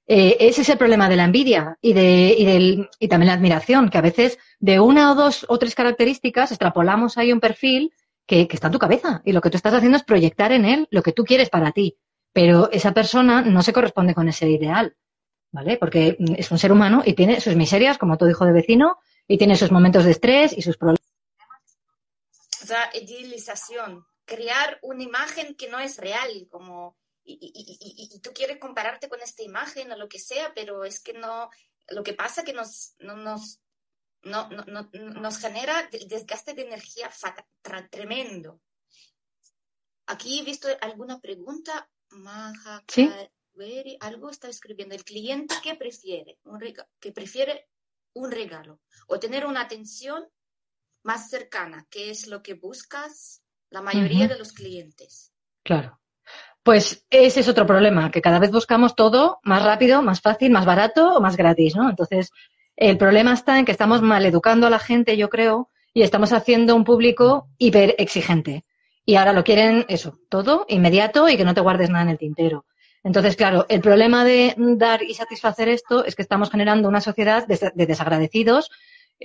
eh, 0.05 0.37
ese 0.39 0.61
es 0.61 0.69
el 0.69 0.77
problema 0.77 1.07
de 1.07 1.15
la 1.15 1.23
envidia 1.23 1.77
y, 1.81 1.93
de, 1.93 2.35
y, 2.37 2.45
del, 2.45 2.89
y 2.99 3.07
también 3.07 3.27
la 3.27 3.33
admiración, 3.33 3.89
que 3.89 3.97
a 3.97 4.01
veces 4.01 4.37
de 4.59 4.79
una 4.79 5.11
o 5.11 5.15
dos 5.15 5.45
o 5.47 5.57
tres 5.57 5.75
características 5.75 6.51
extrapolamos 6.51 7.17
ahí 7.17 7.31
un 7.31 7.39
perfil 7.39 7.93
que, 8.25 8.47
que 8.47 8.55
está 8.55 8.67
en 8.67 8.73
tu 8.73 8.79
cabeza 8.79 9.21
y 9.25 9.31
lo 9.31 9.41
que 9.41 9.49
tú 9.49 9.57
estás 9.57 9.73
haciendo 9.73 9.97
es 9.97 10.03
proyectar 10.03 10.51
en 10.51 10.65
él 10.65 10.87
lo 10.91 11.03
que 11.03 11.13
tú 11.13 11.23
quieres 11.23 11.49
para 11.49 11.71
ti. 11.71 11.97
Pero 12.33 12.69
esa 12.71 12.93
persona 12.93 13.41
no 13.41 13.61
se 13.61 13.73
corresponde 13.73 14.15
con 14.15 14.27
ese 14.27 14.49
ideal, 14.49 14.95
¿vale? 15.51 15.77
Porque 15.77 16.17
es 16.35 16.51
un 16.51 16.57
ser 16.57 16.71
humano 16.71 17.03
y 17.05 17.13
tiene 17.13 17.39
sus 17.39 17.55
miserias, 17.55 17.97
como 17.97 18.17
todo 18.17 18.29
hijo 18.29 18.45
de 18.45 18.53
vecino, 18.53 18.97
y 19.27 19.37
tiene 19.37 19.55
sus 19.55 19.71
momentos 19.71 20.03
de 20.03 20.11
estrés 20.11 20.57
y 20.57 20.63
sus 20.63 20.77
problemas. 20.77 21.13
Sea, 22.49 22.89
idealización, 22.93 24.05
crear 24.25 24.79
una 24.81 25.03
imagen 25.03 25.55
que 25.55 25.69
no 25.69 25.79
es 25.79 25.97
real, 25.97 26.47
como 26.49 26.97
y, 27.25 28.19
tú 28.21 28.31
quieres 28.33 28.59
compararte 28.59 29.09
con 29.09 29.21
esta 29.21 29.43
imagen 29.43 29.91
o 29.91 29.97
lo 29.97 30.09
que 30.09 30.19
sea, 30.19 30.53
pero 30.53 30.83
es 30.83 30.99
que 30.99 31.13
no, 31.13 31.49
lo 31.89 32.03
que 32.03 32.13
pasa 32.13 32.43
que 32.43 32.53
nos, 32.53 32.95
no, 32.99 33.15
nos, 33.15 33.59
no, 34.23 34.49
no, 34.49 34.89
nos 34.93 35.37
genera 35.37 35.89
desgaste 36.07 36.53
de 36.53 36.63
energía 36.63 37.09
tremendo. 37.89 38.61
Aquí 40.05 40.39
he 40.39 40.43
visto 40.43 40.67
alguna 40.81 41.19
pregunta. 41.19 41.89
¿Sí? 42.87 43.09
algo 43.99 44.29
está 44.29 44.47
escribiendo. 44.47 44.95
El 44.95 45.03
cliente 45.03 45.55
que 45.63 45.75
prefiere, 45.75 46.39
un 46.43 46.59
regalo, 46.59 46.89
que 46.99 47.11
prefiere 47.11 47.69
un 48.13 48.31
regalo 48.31 48.81
o 49.07 49.19
tener 49.19 49.45
una 49.45 49.61
atención 49.61 50.27
más 51.03 51.29
cercana, 51.29 51.87
que 51.89 52.09
es 52.09 52.27
lo 52.27 52.41
que 52.41 52.53
buscas 52.53 53.43
la 53.69 53.81
mayoría 53.81 54.27
de 54.27 54.37
los 54.37 54.53
clientes. 54.53 55.33
Claro. 55.63 56.02
Pues 56.63 57.05
ese 57.09 57.41
es 57.41 57.49
otro 57.49 57.65
problema, 57.65 58.09
que 58.09 58.21
cada 58.21 58.39
vez 58.39 58.49
buscamos 58.49 58.95
todo 58.95 59.39
más 59.43 59.63
rápido, 59.63 60.01
más 60.01 60.21
fácil, 60.21 60.49
más 60.49 60.65
barato 60.65 61.13
o 61.13 61.19
más 61.19 61.35
gratis, 61.35 61.75
¿no? 61.75 61.89
Entonces, 61.89 62.31
el 62.77 62.97
problema 62.97 63.33
está 63.33 63.59
en 63.59 63.65
que 63.65 63.73
estamos 63.73 64.01
mal 64.01 64.25
educando 64.25 64.67
a 64.67 64.69
la 64.69 64.79
gente, 64.79 65.17
yo 65.17 65.29
creo, 65.29 65.69
y 65.93 66.03
estamos 66.03 66.31
haciendo 66.31 66.73
un 66.73 66.85
público 66.85 67.49
hiper 67.57 67.95
exigente. 67.97 68.63
Y 69.05 69.15
ahora 69.15 69.33
lo 69.33 69.43
quieren 69.43 69.85
eso, 69.89 70.17
todo 70.29 70.65
inmediato 70.69 71.27
y 71.27 71.35
que 71.35 71.43
no 71.43 71.53
te 71.53 71.59
guardes 71.59 71.89
nada 71.89 72.03
en 72.03 72.09
el 72.11 72.17
tintero. 72.17 72.65
Entonces, 73.03 73.35
claro, 73.35 73.65
el 73.67 73.81
problema 73.81 74.23
de 74.23 74.55
dar 74.57 75.03
y 75.03 75.13
satisfacer 75.13 75.67
esto 75.67 76.05
es 76.05 76.15
que 76.15 76.21
estamos 76.21 76.49
generando 76.49 76.87
una 76.87 77.01
sociedad 77.01 77.45
de, 77.45 77.85
desagradecidos. 77.85 78.71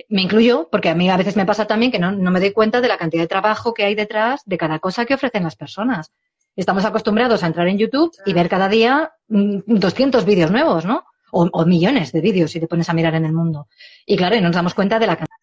Me 0.09 0.21
incluyo, 0.21 0.67
porque 0.69 0.89
a 0.89 0.95
mí 0.95 1.09
a 1.09 1.15
veces 1.15 1.37
me 1.37 1.45
pasa 1.45 1.65
también 1.65 1.89
que 1.89 1.99
no, 1.99 2.11
no 2.11 2.31
me 2.31 2.41
doy 2.41 2.51
cuenta 2.51 2.81
de 2.81 2.89
la 2.89 2.97
cantidad 2.97 3.23
de 3.23 3.27
trabajo 3.27 3.73
que 3.73 3.85
hay 3.85 3.95
detrás 3.95 4.41
de 4.45 4.57
cada 4.57 4.79
cosa 4.79 5.05
que 5.05 5.13
ofrecen 5.13 5.43
las 5.43 5.55
personas 5.55 6.11
estamos 6.59 6.83
acostumbrados 6.85 7.43
a 7.43 7.47
entrar 7.47 7.67
en 7.67 7.77
YouTube 7.77 8.11
y 8.25 8.33
ver 8.33 8.49
cada 8.49 8.67
día 8.67 9.13
200 9.27 10.23
mm, 10.23 10.27
vídeos 10.27 10.51
nuevos, 10.51 10.85
¿no? 10.85 11.05
O, 11.31 11.65
millones 11.65 12.11
de 12.11 12.21
vídeos 12.21 12.51
si 12.51 12.59
te 12.59 12.67
pones 12.67 12.89
a 12.89 12.93
mirar 12.93 13.15
en 13.15 13.25
el 13.25 13.33
mundo. 13.33 13.67
Y 14.05 14.17
claro, 14.17 14.35
y 14.35 14.41
nos 14.41 14.51
damos 14.51 14.73
cuenta 14.73 14.97
de 14.97 15.07
la 15.07 15.15
cantidad. 15.15 15.37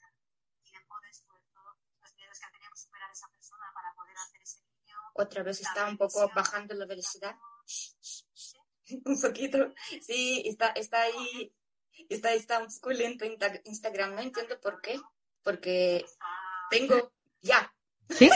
Otra 5.14 5.42
vez 5.42 5.60
está 5.60 5.88
un 5.88 5.96
poco 5.96 6.30
bajando 6.34 6.74
la 6.74 6.86
velocidad. 6.86 7.36
un 9.04 9.20
poquito. 9.20 9.72
Sí, 10.02 10.42
está, 10.44 10.68
está 10.68 11.02
ahí. 11.02 11.52
Está, 12.10 12.34
está 12.34 12.58
un 12.58 12.66
poco 12.66 12.90
lento 12.90 13.24
Instagram. 13.64 14.16
No 14.16 14.20
entiendo 14.20 14.60
por 14.60 14.80
qué. 14.82 15.00
Porque 15.42 16.04
tengo 16.68 17.12
ya 17.40 17.72
¿Sí? 18.10 18.30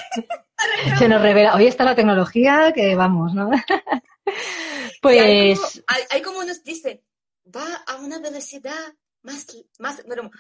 Se 0.99 1.09
nos 1.09 1.23
revela. 1.23 1.55
Hoy 1.55 1.67
está 1.67 1.85
la 1.85 1.95
tecnología 1.95 2.73
que 2.75 2.95
vamos, 2.95 3.35
¿no? 3.35 3.51
pues. 5.03 5.83
Hay 6.11 6.23
como, 6.23 6.45
nos 6.45 6.63
dice, 6.63 7.03
va 7.45 7.83
a 7.87 7.97
una 7.97 8.19
velocidad 8.19 8.95
más. 9.23 9.47
más 9.79 10.05
bueno, 10.07 10.31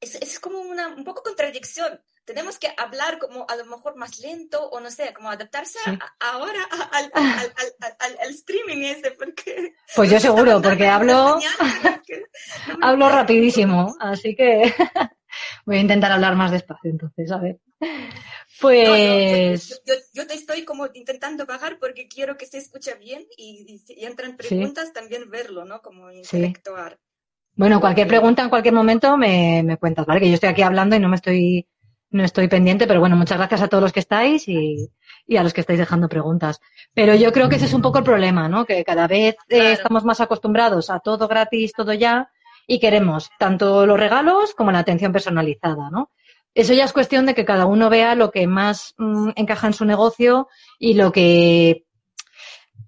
es, 0.00 0.14
es 0.16 0.40
como 0.40 0.60
una 0.60 0.88
un 0.88 1.04
poco 1.04 1.22
contradicción. 1.22 2.00
Tenemos 2.24 2.58
que 2.58 2.72
hablar 2.76 3.18
como 3.18 3.44
a 3.48 3.56
lo 3.56 3.66
mejor 3.66 3.96
más 3.96 4.18
lento 4.18 4.66
o 4.70 4.80
no 4.80 4.90
sé, 4.90 5.12
como 5.12 5.30
adaptarse 5.30 5.78
ahora 6.20 6.62
al, 6.92 7.10
al, 7.14 8.16
al, 8.18 8.30
streaming 8.30 8.82
ese, 8.82 9.10
porque... 9.10 9.74
Pues 9.94 10.10
yo 10.10 10.18
seguro, 10.20 10.62
porque 10.62 10.86
hablo, 10.86 11.38
hablo 12.80 13.08
rapidísimo, 13.10 13.94
así 14.00 14.34
que 14.34 14.74
voy 15.64 15.76
a 15.76 15.80
intentar 15.80 16.12
hablar 16.12 16.36
más 16.36 16.50
despacio 16.50 16.90
entonces, 16.90 17.30
a 17.30 17.38
ver. 17.38 17.58
Pues. 18.60 19.82
yo, 20.14 20.26
te 20.26 20.34
estoy 20.34 20.64
como 20.64 20.86
intentando 20.94 21.44
bajar 21.44 21.78
porque 21.80 22.06
quiero 22.06 22.36
que 22.36 22.46
se 22.46 22.58
escuche 22.58 22.94
bien 22.94 23.26
y, 23.36 23.78
si 23.84 24.04
entran 24.04 24.36
preguntas 24.36 24.92
también 24.92 25.28
verlo, 25.28 25.64
¿no? 25.64 25.82
Como 25.82 26.10
interactuar. 26.10 26.98
Bueno, 27.56 27.80
cualquier 27.80 28.06
pregunta 28.06 28.42
en 28.42 28.48
cualquier 28.48 28.74
momento 28.74 29.16
me, 29.16 29.62
me 29.64 29.76
cuentas, 29.76 30.06
¿vale? 30.06 30.20
Que 30.20 30.28
yo 30.28 30.34
estoy 30.34 30.50
aquí 30.50 30.62
hablando 30.62 30.94
y 30.94 31.00
no 31.00 31.08
me 31.08 31.16
estoy 31.16 31.66
no 32.14 32.22
estoy 32.22 32.46
pendiente, 32.46 32.86
pero 32.86 33.00
bueno, 33.00 33.16
muchas 33.16 33.38
gracias 33.38 33.60
a 33.60 33.68
todos 33.68 33.82
los 33.82 33.92
que 33.92 33.98
estáis 33.98 34.46
y, 34.46 34.88
y 35.26 35.36
a 35.36 35.42
los 35.42 35.52
que 35.52 35.62
estáis 35.62 35.80
dejando 35.80 36.08
preguntas. 36.08 36.60
Pero 36.94 37.16
yo 37.16 37.32
creo 37.32 37.48
que 37.48 37.56
ese 37.56 37.64
es 37.64 37.74
un 37.74 37.82
poco 37.82 37.98
el 37.98 38.04
problema, 38.04 38.48
¿no? 38.48 38.64
Que 38.64 38.84
cada 38.84 39.08
vez 39.08 39.34
eh, 39.48 39.72
estamos 39.72 40.04
más 40.04 40.20
acostumbrados 40.20 40.90
a 40.90 41.00
todo 41.00 41.26
gratis, 41.26 41.72
todo 41.72 41.92
ya, 41.92 42.30
y 42.66 42.80
queremos 42.80 43.30
tanto 43.38 43.86
los 43.86 43.98
regalos 43.98 44.54
como 44.54 44.72
la 44.72 44.80
atención 44.80 45.12
personalizada, 45.12 45.90
¿no? 45.90 46.10
Eso 46.54 46.72
ya 46.72 46.84
es 46.84 46.92
cuestión 46.92 47.26
de 47.26 47.34
que 47.34 47.44
cada 47.44 47.66
uno 47.66 47.90
vea 47.90 48.14
lo 48.14 48.30
que 48.30 48.46
más 48.46 48.94
mm, 48.96 49.30
encaja 49.34 49.66
en 49.66 49.72
su 49.72 49.84
negocio 49.84 50.48
y 50.78 50.94
lo 50.94 51.10
que 51.10 51.84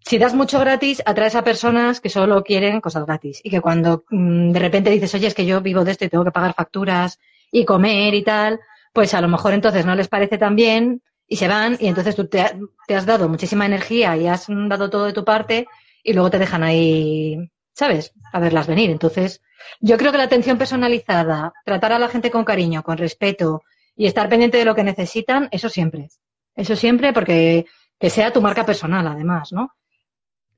si 0.07 0.19
das 0.19 0.35
mucho 0.35 0.61
gratis, 0.61 1.03
atraes 1.05 1.35
a 1.35 1.43
personas 1.43 2.01
que 2.01 2.09
solo 2.09 2.45
quieren 2.45 2.81
cosas 2.81 3.07
gratis. 3.07 3.41
Y 3.43 3.51
que 3.51 3.61
cuando 3.61 4.05
mm, 4.09 4.53
de 4.53 4.59
repente 4.61 4.91
dices, 4.91 5.13
oye, 5.15 5.27
es 5.27 5.35
que 5.35 5.47
yo 5.47 5.61
vivo 5.61 5.85
de 5.85 5.91
esto 5.91 6.05
y 6.05 6.09
tengo 6.09 6.25
que 6.25 6.31
pagar 6.31 6.55
facturas 6.55 7.19
y 7.51 7.65
comer 7.65 8.15
y 8.15 8.23
tal, 8.23 8.61
pues 8.93 9.15
a 9.15 9.21
lo 9.21 9.29
mejor 9.29 9.53
entonces 9.53 9.85
no 9.85 9.97
les 9.97 10.07
parece 10.07 10.39
tan 10.39 10.55
bien 10.55 11.03
y 11.27 11.37
se 11.37 11.49
van 11.49 11.77
y 11.81 11.89
entonces 11.89 12.15
tú 12.15 12.29
te, 12.29 12.41
has 12.41 13.07
dado 13.07 13.29
muchísima 13.29 13.67
energía 13.67 14.17
y 14.17 14.29
has 14.29 14.47
dado 14.49 14.91
todo 14.91 15.07
de 15.07 15.13
tu 15.13 15.25
parte 15.25 15.67
y 16.05 16.13
luego 16.13 16.31
te 16.31 16.39
dejan 16.39 16.63
ahí, 16.63 17.37
¿sabes? 17.73 18.13
A 18.33 18.39
verlas 18.39 18.69
venir. 18.69 18.91
Entonces, 18.91 19.43
yo 19.81 19.97
creo 19.97 20.13
que 20.13 20.19
la 20.19 20.25
atención 20.25 20.59
personalizada, 20.59 21.53
tratar 21.65 21.93
a 21.93 21.99
la 21.99 22.09
gente 22.09 22.31
con 22.31 22.45
cariño, 22.45 22.83
con 22.83 22.99
respeto 22.99 23.63
y 23.97 24.07
estar 24.07 24.29
pendiente 24.29 24.59
de 24.59 24.65
lo 24.65 24.75
que 24.75 24.85
necesitan, 24.85 25.49
eso 25.51 25.69
siempre. 25.69 26.09
Eso 26.55 26.77
siempre 26.77 27.13
porque 27.13 27.67
que 27.99 28.11
sea 28.11 28.33
tu 28.33 28.41
marca 28.41 28.67
personal, 28.67 29.07
además, 29.07 29.53
¿no? 29.53 29.73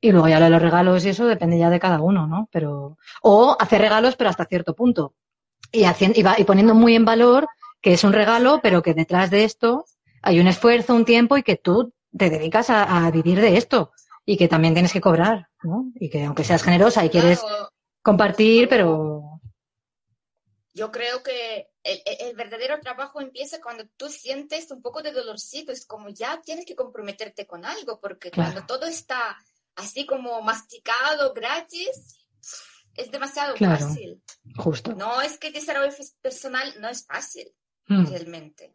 Y 0.00 0.12
luego 0.12 0.28
ya 0.28 0.48
los 0.48 0.62
regalos 0.62 1.04
y 1.04 1.10
eso 1.10 1.26
depende 1.26 1.58
ya 1.58 1.70
de 1.70 1.80
cada 1.80 2.00
uno, 2.00 2.26
¿no? 2.26 2.48
Pero, 2.52 2.98
o 3.22 3.56
hacer 3.58 3.80
regalos, 3.80 4.16
pero 4.16 4.30
hasta 4.30 4.44
cierto 4.44 4.74
punto. 4.74 5.14
Y, 5.72 5.84
haciendo, 5.84 6.18
y, 6.18 6.22
va, 6.22 6.36
y 6.38 6.44
poniendo 6.44 6.74
muy 6.74 6.94
en 6.94 7.04
valor 7.04 7.48
que 7.80 7.92
es 7.92 8.04
un 8.04 8.12
regalo, 8.12 8.60
pero 8.62 8.82
que 8.82 8.94
detrás 8.94 9.30
de 9.30 9.44
esto 9.44 9.84
hay 10.22 10.40
un 10.40 10.48
esfuerzo, 10.48 10.94
un 10.94 11.04
tiempo 11.04 11.36
y 11.36 11.42
que 11.42 11.56
tú 11.56 11.92
te 12.16 12.30
dedicas 12.30 12.70
a, 12.70 13.10
vivir 13.10 13.40
de 13.40 13.56
esto 13.56 13.92
y 14.24 14.36
que 14.36 14.48
también 14.48 14.74
tienes 14.74 14.92
que 14.92 15.00
cobrar, 15.00 15.48
¿no? 15.62 15.86
Y 15.94 16.10
que 16.10 16.24
aunque 16.24 16.44
seas 16.44 16.62
generosa 16.62 17.04
y 17.04 17.10
quieres 17.10 17.42
compartir, 18.08 18.68
pero... 18.68 19.40
Yo 20.72 20.90
creo 20.92 21.22
que 21.22 21.68
el, 21.82 22.36
verdadero 22.36 22.80
trabajo 22.80 23.20
empieza 23.20 23.60
cuando 23.60 23.84
tú 23.96 24.08
sientes 24.08 24.70
un 24.70 24.80
poco 24.80 25.02
de 25.02 25.12
dolorcito, 25.12 25.72
es 25.72 25.84
como 25.84 26.08
ya 26.08 26.40
tienes 26.40 26.64
que 26.64 26.76
comprometerte 26.76 27.46
con 27.46 27.64
algo, 27.64 28.00
porque 28.00 28.30
cuando 28.30 28.64
todo 28.64 28.86
está 28.86 29.36
así 29.74 30.06
como 30.06 30.40
masticado, 30.40 31.34
gratis, 31.34 32.18
es 32.94 33.10
demasiado 33.10 33.56
fácil. 33.56 34.22
Justo. 34.56 34.94
No 34.94 35.20
es 35.20 35.36
que 35.38 35.50
desarrollo 35.50 35.92
personal 36.20 36.74
no 36.80 36.88
es 36.88 37.04
fácil, 37.04 37.52
mm. 37.88 38.06
realmente. 38.06 38.74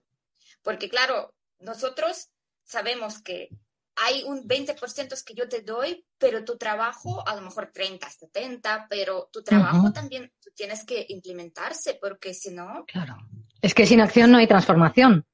Porque 0.62 0.90
claro, 0.90 1.34
nosotros 1.60 2.30
sabemos 2.64 3.22
que 3.22 3.50
hay 3.96 4.24
un 4.24 4.48
20% 4.48 5.24
que 5.24 5.34
yo 5.34 5.48
te 5.48 5.62
doy, 5.62 6.06
pero 6.18 6.44
tu 6.44 6.58
trabajo, 6.58 7.28
a 7.28 7.36
lo 7.36 7.42
mejor 7.42 7.72
30, 7.74 8.10
70, 8.10 8.88
pero 8.90 9.30
tu 9.32 9.44
trabajo 9.44 9.92
también 9.92 10.32
tienes 10.56 10.84
que 10.86 11.06
implementarse, 11.10 11.98
porque 12.02 12.34
si 12.34 12.52
no... 12.52 12.86
Claro. 12.88 13.18
Es 13.62 13.74
que 13.74 13.86
sin 13.86 14.02
acción 14.02 14.32
no 14.32 14.38
hay 14.38 14.48
transformación. 14.48 15.26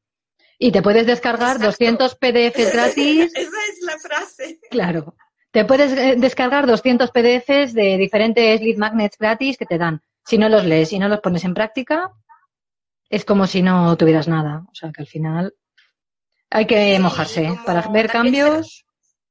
Y 0.58 0.72
te 0.72 0.82
puedes 0.82 1.08
descargar 1.08 1.60
200 1.60 2.16
PDFs 2.16 2.74
gratis. 2.74 3.32
Esa 3.34 3.58
es 3.72 3.82
la 3.82 3.98
frase. 3.98 4.60
Claro. 4.70 5.16
Te 5.52 5.66
puedes 5.66 5.94
eh, 5.94 6.16
descargar 6.18 6.68
200 6.68 7.12
PDFs 7.12 7.74
de 7.74 7.98
diferentes 7.98 8.62
lead 8.62 8.78
magnets 8.78 9.18
gratis 9.18 9.58
que 9.58 9.66
te 9.66 9.78
dan. 9.78 10.02
Si 10.26 10.38
no 10.38 10.50
los 10.50 10.66
lees 10.66 10.92
y 10.94 11.00
no 11.00 11.08
los 11.08 11.22
pones 11.22 11.44
en 11.44 11.54
práctica, 11.54 12.12
es 13.10 13.26
como 13.26 13.48
si 13.48 13.64
no 13.64 13.96
tuvieras 13.98 14.28
nada. 14.28 14.66
O 14.70 14.76
sea 14.76 14.92
que 14.92 15.02
al 15.02 15.08
final 15.08 15.56
hay 16.50 16.68
que 16.68 17.00
mojarse 17.00 17.58
para 17.66 17.88
ver 17.90 18.10
cambios. 18.10 18.86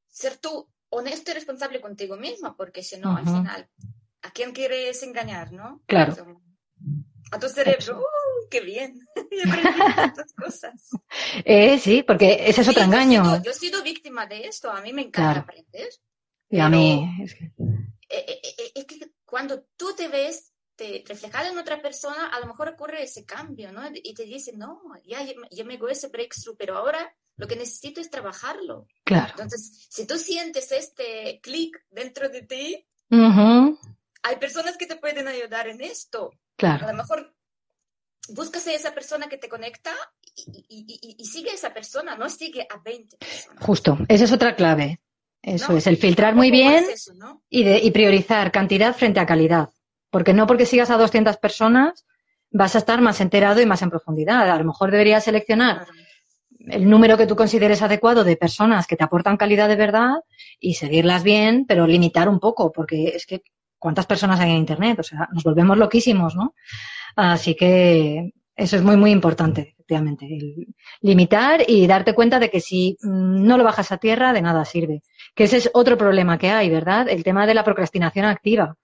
Ser, 0.09 0.37
tú 0.39 0.69
honesto 0.91 1.31
y 1.31 1.35
responsable 1.35 1.81
contigo 1.81 2.17
misma, 2.17 2.57
porque 2.57 2.83
si 2.83 2.99
no, 2.99 3.17
al 3.17 3.25
final, 3.25 3.69
¿a 4.23 4.31
quién 4.31 4.53
quieres 4.53 5.03
engañar, 5.03 5.53
no? 5.53 5.83
Claro. 5.87 6.41
A 7.31 7.39
tu 7.39 7.49
cerebro, 7.49 7.99
¡uh, 7.99 8.49
qué 8.49 8.61
bien! 8.61 9.07
cosas. 10.37 10.91
Eh, 11.45 11.79
sí, 11.79 12.03
porque 12.03 12.49
ese 12.49 12.63
es 12.63 12.69
otro 12.69 12.83
engaño. 12.83 13.43
Yo 13.43 13.51
he, 13.51 13.55
sido, 13.55 13.83
víctima 13.83 14.27
de 14.27 14.47
esto, 14.47 14.71
a 14.71 14.81
mí 14.81 14.93
me 14.93 15.03
encanta 15.03 15.41
aprender. 15.41 15.89
Y 16.49 16.59
a 16.59 16.69
mí. 16.69 17.19
Es 17.23 17.35
que... 17.35 17.53
Eh, 18.11 18.41
eh, 18.43 18.73
es 18.75 18.85
que 18.87 19.13
cuando 19.27 19.65
tú 19.77 19.95
te 19.95 20.09
ves 20.09 20.55
te, 20.79 21.05
reflejada 21.07 21.49
en 21.49 21.59
otra 21.59 21.83
persona, 21.83 22.29
a 22.29 22.41
lo 22.41 22.47
mejor 22.47 22.69
ocurre 22.69 23.03
ese 23.03 23.25
cambio, 23.25 23.73
¿no? 23.73 23.83
Y 23.93 24.15
te 24.15 24.25
dice, 24.25 24.53
no, 24.57 24.81
ya, 25.05 25.27
ya 25.51 25.65
me 25.65 25.75
hago 25.75 25.89
ese 25.89 26.09
breakthrough, 26.09 26.57
pero 26.57 26.79
ahora 26.79 27.15
lo 27.37 27.47
que 27.49 27.57
necesito 27.57 28.01
es 28.01 28.11
trabajarlo. 28.11 28.87
Claro. 29.05 29.31
Entonces, 29.31 29.87
si 29.91 30.07
tú 30.07 30.17
sientes 30.17 30.71
este 30.71 31.41
clic 31.43 31.85
dentro 31.91 32.29
de 32.29 32.43
ti, 32.43 32.87
hay 33.11 34.37
personas 34.41 34.77
que 34.77 34.87
te 34.87 34.97
pueden 34.97 35.27
ayudar 35.27 35.69
en 35.69 35.81
esto. 35.81 36.31
Claro. 36.57 36.87
A 36.87 36.93
lo 36.93 36.97
mejor 36.97 37.35
buscas 38.29 38.67
a 38.69 38.73
esa 38.73 38.95
persona 38.95 39.29
que 39.29 39.39
te 39.39 39.49
conecta 39.49 39.93
y, 40.37 41.25
sigue 41.25 41.51
a 41.51 41.55
esa 41.55 41.75
persona, 41.75 42.17
no 42.17 42.31
sigue 42.31 42.67
a 42.71 42.79
20 42.79 43.17
personas. 43.17 43.65
Justo, 43.65 43.99
esa 44.09 44.25
es 44.25 44.33
otra 44.33 44.55
clave. 44.55 45.01
Eso 45.43 45.77
es, 45.77 45.87
el 45.87 45.97
filtrar 45.97 46.35
muy 46.35 46.51
bien 46.51 46.85
y, 47.49 47.63
de, 47.63 47.79
y 47.79 47.91
priorizar 47.91 48.53
cantidad 48.53 48.95
frente 48.95 49.21
a 49.21 49.27
calidad. 49.27 49.71
Porque 50.11 50.33
no 50.33 50.47
porque 50.47 50.67
sigas 50.67 50.91
a 50.91 50.97
200 50.97 51.37
personas 51.37 52.07
vas 52.51 52.75
a 52.75 52.79
estar 52.79 53.01
más 53.01 53.21
enterado 53.21 53.61
y 53.61 53.67
más 53.67 53.83
en 53.83 53.91
profundidad. 53.91 54.51
A 54.51 54.59
lo 54.59 54.65
mejor 54.65 54.91
deberías 54.91 55.25
seleccionar 55.25 55.87
el 56.61 56.89
número 56.89 57.17
que 57.17 57.27
tú 57.27 57.37
consideres 57.37 57.83
adecuado 57.83 58.25
de 58.25 58.37
personas 58.37 58.87
que 58.87 58.97
te 58.97 59.05
aportan 59.05 59.37
calidad 59.37 59.69
de 59.69 59.77
verdad 59.77 60.17
y 60.61 60.75
seguirlas 60.75 61.23
bien, 61.23 61.67
pero 61.67 61.87
limitar 61.87 62.29
un 62.29 62.41
poco, 62.41 62.73
porque 62.73 63.09
es 63.09 63.27
que 63.27 63.43
cuántas 63.79 64.07
personas 64.07 64.41
hay 64.41 64.51
en 64.51 64.57
Internet, 64.57 64.99
o 64.99 65.03
sea, 65.03 65.29
nos 65.33 65.45
volvemos 65.45 65.79
loquísimos, 65.79 66.35
¿no? 66.35 66.55
Así 67.17 67.55
que 67.55 68.33
eso 68.57 68.77
es 68.77 68.83
muy, 68.83 68.97
muy 68.97 69.13
importante, 69.13 69.75
efectivamente. 69.79 70.27
limitar 71.01 71.63
y 71.67 71.87
darte 71.87 72.15
cuenta 72.15 72.39
de 72.41 72.51
que 72.51 72.61
si 72.61 72.97
no 73.03 73.57
lo 73.57 73.65
bajas 73.65 73.93
a 73.93 73.99
tierra, 73.99 74.33
de 74.33 74.43
nada 74.43 74.65
sirve. 74.65 75.03
Que 75.35 75.45
ese 75.45 75.59
es 75.59 75.71
otro 75.75 75.97
problema 75.97 76.39
que 76.39 76.51
hay, 76.51 76.69
¿verdad? 76.69 77.09
El 77.09 77.23
tema 77.23 77.47
de 77.47 77.55
la 77.55 77.65
procrastinación 77.65 78.27
activa 78.27 78.77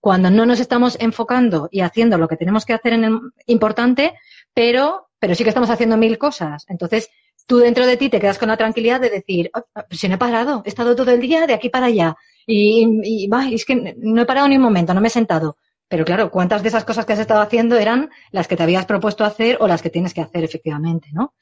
cuando 0.00 0.30
no 0.30 0.46
nos 0.46 0.60
estamos 0.60 0.96
enfocando 1.00 1.68
y 1.70 1.80
haciendo 1.80 2.18
lo 2.18 2.28
que 2.28 2.36
tenemos 2.36 2.64
que 2.64 2.72
hacer 2.72 2.94
en 2.94 3.04
el 3.04 3.20
importante, 3.46 4.14
pero, 4.54 5.08
pero 5.18 5.34
sí 5.34 5.44
que 5.44 5.50
estamos 5.50 5.70
haciendo 5.70 5.96
mil 5.96 6.18
cosas. 6.18 6.64
Entonces, 6.68 7.10
tú 7.46 7.58
dentro 7.58 7.86
de 7.86 7.96
ti 7.96 8.08
te 8.08 8.20
quedas 8.20 8.38
con 8.38 8.48
la 8.48 8.56
tranquilidad 8.56 9.00
de 9.00 9.10
decir, 9.10 9.50
oh, 9.54 9.64
si 9.90 10.08
no 10.08 10.14
he 10.14 10.18
parado, 10.18 10.62
he 10.64 10.68
estado 10.68 10.96
todo 10.96 11.10
el 11.10 11.20
día 11.20 11.46
de 11.46 11.54
aquí 11.54 11.68
para 11.68 11.86
allá 11.86 12.16
y, 12.46 13.00
y, 13.02 13.30
es 13.54 13.64
que 13.64 13.94
no 13.98 14.22
he 14.22 14.26
parado 14.26 14.48
ni 14.48 14.56
un 14.56 14.62
momento, 14.62 14.94
no 14.94 15.00
me 15.00 15.08
he 15.08 15.10
sentado. 15.10 15.56
Pero 15.88 16.04
claro, 16.04 16.30
¿cuántas 16.30 16.62
de 16.62 16.68
esas 16.68 16.84
cosas 16.84 17.04
que 17.04 17.12
has 17.14 17.18
estado 17.18 17.40
haciendo 17.40 17.76
eran 17.76 18.10
las 18.30 18.46
que 18.46 18.56
te 18.56 18.62
habías 18.62 18.86
propuesto 18.86 19.24
hacer 19.24 19.58
o 19.60 19.66
las 19.66 19.82
que 19.82 19.90
tienes 19.90 20.14
que 20.14 20.20
hacer 20.20 20.44
efectivamente, 20.44 21.08
¿no? 21.12 21.34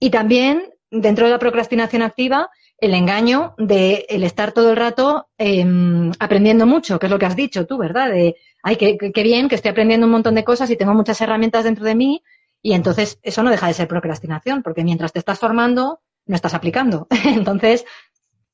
Y 0.00 0.10
también, 0.10 0.72
dentro 0.90 1.26
de 1.26 1.30
la 1.30 1.38
procrastinación 1.38 2.02
activa, 2.02 2.50
el 2.82 2.94
engaño 2.94 3.54
de 3.58 4.06
el 4.08 4.24
estar 4.24 4.50
todo 4.50 4.70
el 4.70 4.76
rato 4.76 5.28
em, 5.38 6.10
aprendiendo 6.18 6.66
mucho, 6.66 6.98
que 6.98 7.06
es 7.06 7.12
lo 7.12 7.18
que 7.18 7.26
has 7.26 7.36
dicho 7.36 7.64
tú, 7.64 7.78
¿verdad? 7.78 8.10
De, 8.10 8.34
ay, 8.60 8.74
qué, 8.74 9.22
bien, 9.22 9.48
que 9.48 9.54
estoy 9.54 9.70
aprendiendo 9.70 10.06
un 10.06 10.12
montón 10.12 10.34
de 10.34 10.42
cosas 10.42 10.68
y 10.68 10.76
tengo 10.76 10.92
muchas 10.92 11.20
herramientas 11.20 11.62
dentro 11.62 11.84
de 11.84 11.94
mí. 11.94 12.24
Y 12.60 12.72
entonces 12.72 13.20
eso 13.22 13.44
no 13.44 13.50
deja 13.50 13.68
de 13.68 13.74
ser 13.74 13.86
procrastinación, 13.86 14.64
porque 14.64 14.82
mientras 14.82 15.12
te 15.12 15.20
estás 15.20 15.38
formando, 15.38 16.00
no 16.26 16.34
estás 16.34 16.54
aplicando. 16.54 17.06
entonces, 17.24 17.84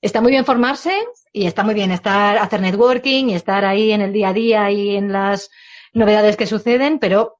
está 0.02 0.20
muy 0.20 0.30
bien 0.30 0.44
formarse 0.44 0.92
y 1.32 1.46
está 1.46 1.64
muy 1.64 1.72
bien 1.72 1.90
estar, 1.90 2.36
hacer 2.36 2.60
networking 2.60 3.30
y 3.30 3.34
estar 3.34 3.64
ahí 3.64 3.92
en 3.92 4.02
el 4.02 4.12
día 4.12 4.28
a 4.28 4.34
día 4.34 4.70
y 4.70 4.94
en 4.94 5.10
las 5.10 5.48
novedades 5.94 6.36
que 6.36 6.46
suceden, 6.46 6.98
pero 6.98 7.38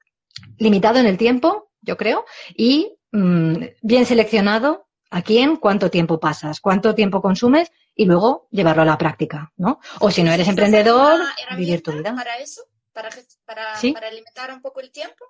limitado 0.56 0.98
en 0.98 1.06
el 1.06 1.18
tiempo, 1.18 1.68
yo 1.82 1.98
creo, 1.98 2.24
y 2.56 2.96
mm, 3.12 3.56
bien 3.82 4.06
seleccionado 4.06 4.87
a 5.10 5.22
quién, 5.22 5.56
cuánto 5.56 5.90
tiempo 5.90 6.20
pasas, 6.20 6.60
cuánto 6.60 6.94
tiempo 6.94 7.22
consumes 7.22 7.70
y 7.94 8.04
luego 8.04 8.48
llevarlo 8.50 8.82
a 8.82 8.86
la 8.86 8.98
práctica, 8.98 9.52
¿no? 9.56 9.80
O 10.00 10.10
si 10.10 10.22
no 10.22 10.32
eres 10.32 10.48
emprendedor, 10.48 11.20
vivir 11.56 11.82
tu 11.82 11.92
vida. 11.92 12.14
¿Para 12.14 12.38
eso? 12.38 12.62
¿Para, 12.92 13.10
para, 13.46 14.10
limitar 14.10 14.52
un 14.52 14.60
poco 14.60 14.80
el 14.80 14.90
tiempo? 14.90 15.24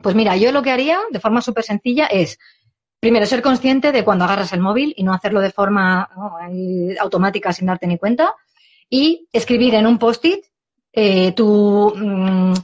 Pues 0.00 0.14
mira, 0.14 0.36
yo 0.36 0.52
lo 0.52 0.62
que 0.62 0.70
haría 0.70 1.00
de 1.10 1.20
forma 1.20 1.40
súper 1.40 1.64
sencilla 1.64 2.06
es, 2.06 2.38
primero, 3.00 3.26
ser 3.26 3.42
consciente 3.42 3.92
de 3.92 4.04
cuando 4.04 4.24
agarras 4.24 4.52
el 4.52 4.60
móvil 4.60 4.94
y 4.96 5.02
no 5.02 5.12
hacerlo 5.12 5.40
de 5.40 5.50
forma 5.50 6.08
automática 7.00 7.52
sin 7.52 7.66
darte 7.66 7.86
ni 7.86 7.98
cuenta 7.98 8.34
y 8.88 9.28
escribir 9.32 9.74
en 9.74 9.86
un 9.86 9.98
post-it 9.98 10.44
eh, 10.92 11.32
tu, 11.32 11.92
mm, 11.96 12.54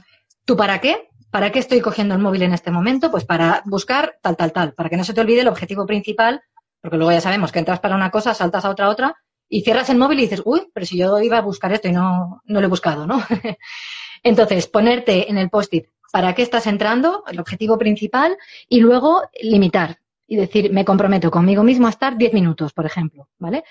tu 0.45 0.55
para 0.55 0.79
qué, 0.79 1.09
¿Para 1.31 1.51
qué 1.51 1.59
estoy 1.59 1.79
cogiendo 1.79 2.13
el 2.13 2.21
móvil 2.21 2.43
en 2.43 2.53
este 2.53 2.71
momento? 2.71 3.09
Pues 3.09 3.23
para 3.23 3.63
buscar 3.65 4.19
tal, 4.21 4.35
tal, 4.35 4.51
tal, 4.51 4.73
para 4.73 4.89
que 4.89 4.97
no 4.97 5.05
se 5.05 5.13
te 5.13 5.21
olvide 5.21 5.41
el 5.41 5.47
objetivo 5.47 5.85
principal, 5.85 6.41
porque 6.81 6.97
luego 6.97 7.13
ya 7.13 7.21
sabemos 7.21 7.53
que 7.53 7.59
entras 7.59 7.79
para 7.79 7.95
una 7.95 8.11
cosa, 8.11 8.33
saltas 8.33 8.65
a 8.65 8.69
otra, 8.69 8.89
otra, 8.89 9.15
y 9.47 9.61
cierras 9.61 9.89
el 9.89 9.97
móvil 9.97 10.19
y 10.19 10.23
dices, 10.23 10.41
uy, 10.43 10.67
pero 10.73 10.85
si 10.85 10.97
yo 10.97 11.19
iba 11.21 11.37
a 11.37 11.41
buscar 11.41 11.71
esto 11.71 11.87
y 11.87 11.93
no, 11.93 12.41
no 12.43 12.59
lo 12.59 12.67
he 12.67 12.69
buscado, 12.69 13.07
¿no? 13.07 13.23
Entonces, 14.23 14.67
ponerte 14.67 15.29
en 15.29 15.37
el 15.37 15.49
post-it 15.49 15.87
para 16.11 16.35
qué 16.35 16.41
estás 16.41 16.67
entrando, 16.67 17.23
el 17.27 17.39
objetivo 17.39 17.77
principal, 17.77 18.37
y 18.67 18.81
luego 18.81 19.23
limitar 19.41 20.00
y 20.31 20.37
decir, 20.37 20.71
me 20.71 20.85
comprometo 20.85 21.29
conmigo 21.29 21.61
mismo 21.61 21.87
a 21.87 21.89
estar 21.89 22.15
10 22.15 22.31
minutos, 22.31 22.71
por 22.71 22.85
ejemplo, 22.85 23.27
¿vale? 23.37 23.65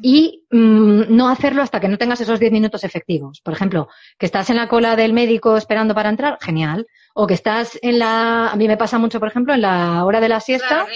Y 0.00 0.46
mm, 0.50 1.14
no 1.14 1.28
hacerlo 1.28 1.60
hasta 1.60 1.78
que 1.78 1.88
no 1.88 1.98
tengas 1.98 2.22
esos 2.22 2.40
10 2.40 2.52
minutos 2.52 2.84
efectivos. 2.84 3.42
Por 3.42 3.52
ejemplo, 3.52 3.90
que 4.16 4.24
estás 4.24 4.48
en 4.48 4.56
la 4.56 4.66
cola 4.66 4.96
del 4.96 5.12
médico 5.12 5.58
esperando 5.58 5.94
para 5.94 6.08
entrar, 6.08 6.38
genial. 6.40 6.86
O 7.12 7.26
que 7.26 7.34
estás 7.34 7.78
en 7.82 7.98
la, 7.98 8.48
a 8.48 8.56
mí 8.56 8.66
me 8.66 8.78
pasa 8.78 8.96
mucho, 8.96 9.20
por 9.20 9.28
ejemplo, 9.28 9.52
en 9.52 9.60
la 9.60 10.06
hora 10.06 10.18
de 10.18 10.30
la 10.30 10.40
siesta. 10.40 10.86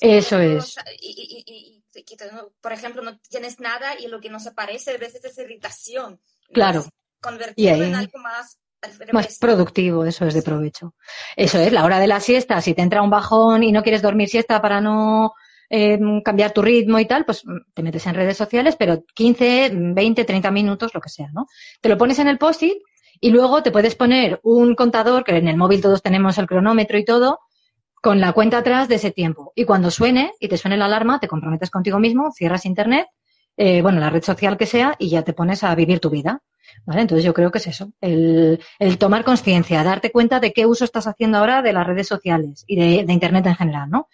eso 0.00 0.38
es. 0.38 0.76
Y, 1.02 1.84
por 2.62 2.72
ejemplo, 2.72 3.02
no 3.02 3.18
tienes 3.18 3.60
nada 3.60 4.00
y 4.00 4.06
lo 4.06 4.22
que 4.22 4.30
nos 4.30 4.46
aparece 4.46 4.92
a 4.92 4.96
veces 4.96 5.22
es 5.22 5.36
irritación. 5.36 6.18
Claro. 6.50 6.86
Convertirlo 7.20 7.84
en 7.84 7.94
algo 7.94 8.18
más 8.20 8.58
más 9.12 9.38
productivo, 9.38 10.04
eso 10.04 10.26
es 10.26 10.34
de 10.34 10.42
provecho. 10.42 10.94
Eso 11.36 11.58
es, 11.58 11.72
la 11.72 11.84
hora 11.84 11.98
de 11.98 12.06
la 12.06 12.20
siesta, 12.20 12.60
si 12.60 12.74
te 12.74 12.82
entra 12.82 13.02
un 13.02 13.10
bajón 13.10 13.62
y 13.62 13.72
no 13.72 13.82
quieres 13.82 14.02
dormir 14.02 14.28
siesta 14.28 14.60
para 14.62 14.80
no 14.80 15.34
eh, 15.68 15.98
cambiar 16.24 16.52
tu 16.52 16.62
ritmo 16.62 16.98
y 16.98 17.06
tal, 17.06 17.24
pues 17.24 17.44
mm, 17.44 17.72
te 17.74 17.82
metes 17.82 18.06
en 18.06 18.14
redes 18.14 18.36
sociales, 18.36 18.76
pero 18.78 19.04
15, 19.14 19.70
20, 19.72 20.24
30 20.24 20.50
minutos, 20.50 20.92
lo 20.94 21.00
que 21.00 21.08
sea, 21.08 21.28
¿no? 21.32 21.46
Te 21.80 21.88
lo 21.88 21.98
pones 21.98 22.18
en 22.18 22.28
el 22.28 22.38
post-it 22.38 22.78
y 23.20 23.30
luego 23.30 23.62
te 23.62 23.70
puedes 23.70 23.94
poner 23.94 24.40
un 24.42 24.74
contador, 24.74 25.24
que 25.24 25.36
en 25.36 25.48
el 25.48 25.56
móvil 25.56 25.80
todos 25.80 26.02
tenemos 26.02 26.38
el 26.38 26.46
cronómetro 26.46 26.98
y 26.98 27.04
todo, 27.04 27.40
con 28.02 28.18
la 28.18 28.32
cuenta 28.32 28.58
atrás 28.58 28.88
de 28.88 28.94
ese 28.96 29.10
tiempo. 29.10 29.52
Y 29.54 29.64
cuando 29.64 29.90
suene 29.90 30.32
y 30.40 30.48
te 30.48 30.56
suene 30.56 30.76
la 30.76 30.86
alarma, 30.86 31.20
te 31.20 31.28
comprometes 31.28 31.70
contigo 31.70 31.98
mismo, 31.98 32.32
cierras 32.32 32.64
internet, 32.64 33.08
eh, 33.56 33.82
bueno, 33.82 34.00
la 34.00 34.10
red 34.10 34.22
social 34.22 34.56
que 34.56 34.66
sea, 34.66 34.96
y 34.98 35.10
ya 35.10 35.22
te 35.22 35.34
pones 35.34 35.62
a 35.64 35.74
vivir 35.74 36.00
tu 36.00 36.08
vida. 36.08 36.42
Entonces 36.86 37.24
yo 37.24 37.34
creo 37.34 37.50
que 37.50 37.58
es 37.58 37.66
eso, 37.66 37.92
el, 38.00 38.58
tomar 38.98 39.24
conciencia, 39.24 39.84
darte 39.84 40.10
cuenta 40.10 40.40
de 40.40 40.52
qué 40.52 40.66
uso 40.66 40.84
estás 40.84 41.06
haciendo 41.06 41.38
ahora 41.38 41.62
de 41.62 41.72
las 41.72 41.86
redes 41.86 42.08
sociales 42.08 42.64
y 42.66 42.76
de, 42.76 43.12
Internet 43.12 43.46
en 43.46 43.56
general, 43.56 43.90
¿no? 43.90 44.08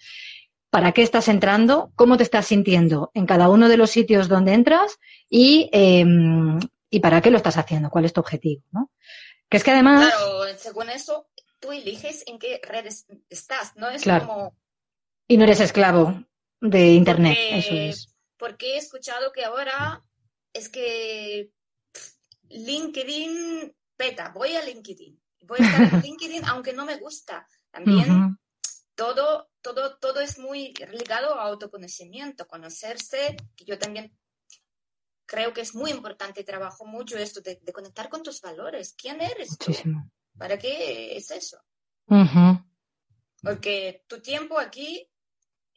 ¿Para 0.70 0.92
qué 0.92 1.02
estás 1.02 1.28
entrando? 1.28 1.90
¿Cómo 1.94 2.16
te 2.16 2.22
estás 2.22 2.46
sintiendo 2.46 3.10
en 3.14 3.24
cada 3.24 3.48
uno 3.48 3.68
de 3.68 3.76
los 3.76 3.90
sitios 3.90 4.28
donde 4.28 4.52
entras? 4.52 4.98
Y, 5.30 5.70
em, 5.72 6.58
y 6.90 7.00
para 7.00 7.22
qué 7.22 7.30
lo 7.30 7.38
estás 7.38 7.56
haciendo, 7.56 7.88
cuál 7.88 8.04
es 8.04 8.12
tu 8.12 8.20
objetivo, 8.20 8.62
¿no? 8.72 8.90
Que 9.48 9.56
es 9.56 9.64
que 9.64 9.70
además... 9.70 10.12
Claro, 10.12 10.58
según 10.58 10.90
eso, 10.90 11.28
tú 11.60 11.72
eliges 11.72 12.24
en 12.26 12.38
qué 12.38 12.60
redes 12.62 13.06
estás, 13.30 13.74
¿no? 13.76 13.88
Es 13.88 14.04
como... 14.04 14.54
Y 15.28 15.36
no 15.36 15.44
eres 15.44 15.60
esclavo 15.60 16.24
de 16.60 16.92
Internet, 16.92 17.38
eso 17.52 17.74
es. 17.74 18.14
Porque 18.36 18.74
he 18.74 18.78
escuchado 18.78 19.32
que 19.32 19.44
ahora 19.44 20.04
es 20.52 20.68
que 20.68 21.50
LinkedIn 22.50 23.74
peta, 23.96 24.32
voy 24.34 24.54
a 24.54 24.62
LinkedIn. 24.62 25.20
Voy 25.42 25.58
a 25.60 25.64
estar 25.64 25.94
en 25.94 26.00
LinkedIn 26.02 26.44
aunque 26.46 26.72
no 26.72 26.84
me 26.84 26.96
gusta. 26.96 27.46
También 27.70 28.38
todo, 28.94 29.50
todo, 29.60 29.98
todo 29.98 30.20
es 30.20 30.38
muy 30.38 30.72
ligado 30.90 31.34
a 31.34 31.44
autoconocimiento, 31.44 32.46
conocerse, 32.46 33.36
que 33.54 33.64
yo 33.64 33.78
también 33.78 34.16
creo 35.26 35.52
que 35.52 35.60
es 35.60 35.74
muy 35.74 35.90
importante, 35.90 36.44
trabajo 36.44 36.86
mucho 36.86 37.18
esto 37.18 37.40
de, 37.40 37.60
conectar 37.72 38.08
con 38.08 38.22
tus 38.22 38.40
valores. 38.40 38.94
¿Quién 38.94 39.20
eres 39.20 39.58
tú? 39.58 39.72
¿Para 40.38 40.58
qué 40.58 41.16
es 41.16 41.30
eso? 41.30 41.58
Porque 43.42 44.04
tu 44.06 44.20
tiempo 44.22 44.58
aquí 44.58 45.08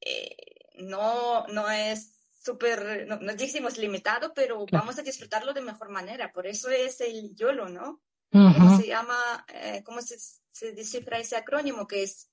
eh, 0.01 0.35
no, 0.79 1.45
no 1.47 1.69
es 1.69 2.18
súper, 2.49 3.05
no, 3.07 3.17
no, 3.19 3.33
decimos 3.35 3.77
limitado, 3.77 4.33
pero 4.33 4.65
vamos 4.71 4.97
a 4.97 5.03
disfrutarlo 5.03 5.53
de 5.53 5.61
mejor 5.61 5.89
manera. 5.89 6.31
Por 6.31 6.47
eso 6.47 6.69
es 6.69 6.99
el 7.01 7.35
YOLO, 7.35 7.69
¿no? 7.69 8.01
¿Cómo 8.31 8.77
se 8.79 8.87
llama, 8.87 9.45
eh, 9.53 9.81
cómo 9.83 10.01
se, 10.01 10.17
se, 10.51 10.71
descifra 10.73 11.17
ese 11.17 11.35
acrónimo? 11.35 11.87
Que 11.87 12.03
es 12.03 12.29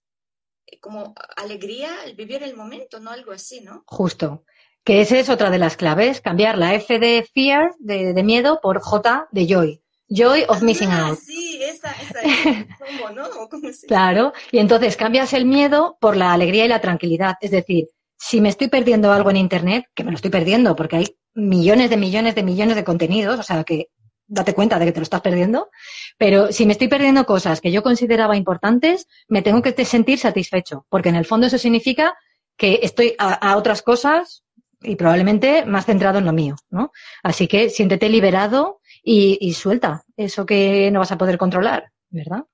eh, 0.67 0.79
como 0.79 1.15
alegría, 1.37 2.05
el 2.05 2.15
vivir 2.15 2.43
el 2.43 2.55
momento, 2.55 3.01
¿no? 3.01 3.11
Algo 3.11 3.33
así, 3.33 3.61
¿no? 3.61 3.85
Justo. 3.87 4.45
Que 4.85 5.01
esa 5.01 5.19
es 5.19 5.29
otra 5.29 5.51
de 5.51 5.59
las 5.59 5.77
claves, 5.77 6.21
cambiar 6.21 6.59
la 6.59 6.75
F 6.75 6.99
de 6.99 7.27
fear, 7.35 7.75
de, 7.79 8.13
de 8.13 8.23
miedo, 8.23 8.61
por 8.63 8.81
J 8.81 9.29
de 9.33 9.47
joy. 9.47 9.83
Joy 10.09 10.45
of 10.49 10.63
missing 10.63 10.91
ah, 10.91 11.09
out. 11.09 11.19
Sí, 11.19 11.61
esa, 11.63 11.91
esa 11.91 12.21
¿Cómo, 12.79 13.11
no? 13.11 13.49
¿Cómo 13.51 13.73
se 13.73 13.87
claro, 13.87 14.33
y 14.53 14.59
entonces 14.59 14.97
cambias 14.97 15.33
el 15.33 15.47
miedo 15.47 15.99
por 16.01 16.17
la 16.17 16.33
alegría 16.33 16.65
y 16.65 16.69
la 16.69 16.81
tranquilidad. 16.81 17.37
Es 17.41 17.51
decir, 17.51 17.89
si 18.19 18.41
me 18.41 18.49
estoy 18.49 18.69
perdiendo 18.69 19.13
algo 19.13 19.31
en 19.31 19.37
Internet, 19.37 19.87
que 19.95 20.05
me 20.05 20.11
lo 20.11 20.17
estoy 20.17 20.31
perdiendo 20.31 20.75
porque 20.77 20.97
hay 20.97 21.17
millones 21.35 21.91
de 21.91 21.97
millones 21.97 22.35
de 22.35 22.43
millones 22.43 22.77
de 22.77 22.85
contenidos, 22.85 23.39
o 23.39 23.43
sea 23.43 23.63
que 23.65 23.89
date 24.27 24.55
cuenta 24.55 24.79
de 24.79 24.87
que 24.87 24.93
te 24.93 25.01
lo 25.01 25.05
estás 25.05 25.21
perdiendo, 25.21 25.71
pero 26.19 26.51
si 26.51 26.67
me 26.67 26.73
estoy 26.73 26.89
perdiendo 26.89 27.25
cosas 27.27 27.61
que 27.61 27.71
yo 27.71 27.83
consideraba 27.83 28.37
importantes, 28.37 29.07
me 29.29 29.43
tengo 29.43 29.63
que 29.63 29.85
sentir 29.85 30.19
satisfecho, 30.19 30.87
porque 30.89 31.11
en 31.11 31.17
el 31.17 31.25
fondo 31.25 31.47
eso 31.47 31.59
significa 31.59 32.17
que 32.57 32.81
estoy 32.83 33.15
a, 33.19 33.57
otras 33.57 33.83
cosas 33.83 34.43
y 34.83 34.97
probablemente 34.97 35.65
más 35.65 35.87
centrado 35.87 36.19
en 36.19 36.25
lo 36.25 36.33
mío, 36.33 36.57
¿no? 36.71 36.91
Así 37.23 37.47
que 37.47 37.71
siéntete 37.71 38.09
liberado 38.09 38.81
y, 39.03 39.53
suelta 39.55 40.05
eso 40.17 40.45
que 40.45 40.91
no 40.91 41.01
vas 41.01 41.13
a 41.13 41.19
poder 41.19 41.39
controlar, 41.39 41.93
¿verdad? 42.11 42.45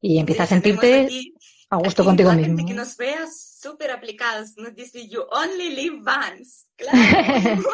Y 0.00 0.18
empieza 0.18 0.42
a 0.42 0.46
sentirte 0.46 1.08
a 1.70 1.76
gusto 1.76 2.04
contigo 2.04 2.32
mismo. 2.32 2.66
Que 2.66 2.74
nos 2.74 2.96
veas 2.96 3.43
súper 3.64 3.90
aplicadas. 3.90 4.54
Nos 4.56 4.74
dice, 4.74 5.08
you 5.08 5.22
only 5.30 5.70
live 5.74 6.02
once. 6.06 6.66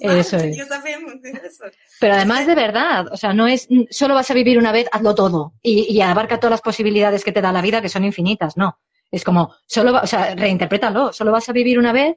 Claro, 0.00 0.18
eso 0.18 0.36
es. 0.36 0.56
sabemos 0.66 1.14
eso. 1.22 1.64
Pero 2.00 2.14
además 2.14 2.44
de 2.44 2.56
verdad, 2.56 3.06
o 3.12 3.16
sea, 3.16 3.32
no 3.32 3.46
es 3.46 3.68
solo 3.90 4.14
vas 4.14 4.30
a 4.30 4.34
vivir 4.34 4.58
una 4.58 4.72
vez, 4.72 4.88
hazlo 4.90 5.14
todo 5.14 5.54
y, 5.62 6.00
abarca 6.00 6.38
todas 6.38 6.50
las 6.50 6.60
posibilidades 6.60 7.22
que 7.22 7.30
te 7.30 7.40
da 7.40 7.52
la 7.52 7.62
vida, 7.62 7.80
que 7.80 7.88
son 7.88 8.04
infinitas, 8.04 8.56
no. 8.56 8.80
Es 9.12 9.22
como, 9.22 9.54
solo, 9.66 10.00
o 10.02 10.06
sea, 10.06 10.34
reinterprétalo, 10.34 11.12
solo 11.12 11.30
vas 11.30 11.48
a 11.48 11.52
vivir 11.52 11.78
una 11.78 11.92
vez, 11.92 12.16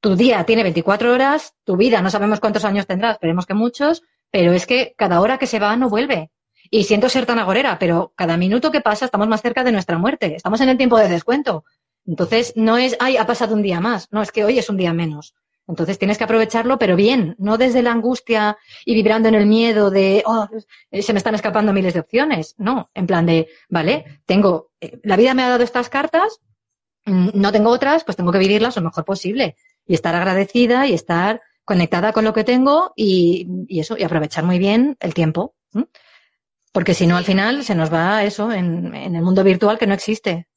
tu 0.00 0.14
día 0.14 0.44
tiene 0.44 0.62
24 0.62 1.10
horas, 1.12 1.54
tu 1.64 1.76
vida 1.76 2.02
no 2.02 2.10
sabemos 2.10 2.38
cuántos 2.38 2.66
años 2.66 2.86
tendrás, 2.86 3.14
esperemos 3.14 3.46
que 3.46 3.54
muchos, 3.54 4.02
pero 4.30 4.52
es 4.52 4.66
que 4.66 4.94
cada 4.96 5.20
hora 5.20 5.38
que 5.38 5.46
se 5.46 5.58
va 5.58 5.74
no 5.76 5.88
vuelve. 5.88 6.30
Y 6.70 6.84
siento 6.84 7.08
ser 7.08 7.26
tan 7.26 7.38
agorera, 7.38 7.78
pero 7.78 8.12
cada 8.16 8.36
minuto 8.36 8.70
que 8.70 8.80
pasa 8.80 9.06
estamos 9.06 9.28
más 9.28 9.42
cerca 9.42 9.64
de 9.64 9.72
nuestra 9.72 9.98
muerte. 9.98 10.36
Estamos 10.36 10.60
en 10.60 10.68
el 10.68 10.76
tiempo 10.76 10.98
de 10.98 11.08
descuento. 11.08 11.64
Entonces, 12.06 12.52
no 12.56 12.78
es, 12.78 12.96
ay, 13.00 13.16
ha 13.16 13.26
pasado 13.26 13.54
un 13.54 13.62
día 13.62 13.80
más. 13.80 14.08
No, 14.10 14.22
es 14.22 14.32
que 14.32 14.44
hoy 14.44 14.58
es 14.58 14.68
un 14.68 14.76
día 14.76 14.92
menos. 14.92 15.34
Entonces 15.68 15.98
tienes 15.98 16.18
que 16.18 16.24
aprovecharlo, 16.24 16.78
pero 16.78 16.96
bien, 16.96 17.36
no 17.38 17.56
desde 17.56 17.82
la 17.82 17.92
angustia 17.92 18.58
y 18.84 18.94
vibrando 18.94 19.28
en 19.28 19.36
el 19.36 19.46
miedo 19.46 19.90
de, 19.90 20.22
oh, 20.26 20.48
se 20.90 21.12
me 21.12 21.18
están 21.18 21.34
escapando 21.34 21.72
miles 21.72 21.94
de 21.94 22.00
opciones. 22.00 22.54
No, 22.58 22.90
en 22.94 23.06
plan 23.06 23.26
de, 23.26 23.48
vale, 23.68 24.20
tengo, 24.26 24.72
eh, 24.80 24.98
la 25.04 25.16
vida 25.16 25.34
me 25.34 25.42
ha 25.42 25.48
dado 25.48 25.62
estas 25.62 25.88
cartas, 25.88 26.40
mm, 27.06 27.30
no 27.34 27.52
tengo 27.52 27.70
otras, 27.70 28.04
pues 28.04 28.16
tengo 28.16 28.32
que 28.32 28.38
vivirlas 28.38 28.76
lo 28.76 28.82
mejor 28.82 29.04
posible 29.04 29.56
y 29.86 29.94
estar 29.94 30.14
agradecida 30.14 30.86
y 30.86 30.94
estar 30.94 31.40
conectada 31.64 32.12
con 32.12 32.24
lo 32.24 32.32
que 32.32 32.44
tengo 32.44 32.92
y, 32.96 33.46
eso, 33.68 33.96
y 33.96 34.02
aprovechar 34.02 34.44
muy 34.44 34.58
bien 34.58 34.96
el 35.00 35.14
tiempo. 35.14 35.54
Porque 36.72 36.94
si 36.94 37.06
no, 37.06 37.16
al 37.16 37.24
final 37.24 37.64
se 37.64 37.74
nos 37.74 37.92
va 37.92 38.24
eso 38.24 38.50
en, 38.50 38.94
en 38.94 39.14
el 39.14 39.22
mundo 39.22 39.44
virtual 39.44 39.78
que 39.78 39.86
no 39.86 39.94
existe. 39.94 40.48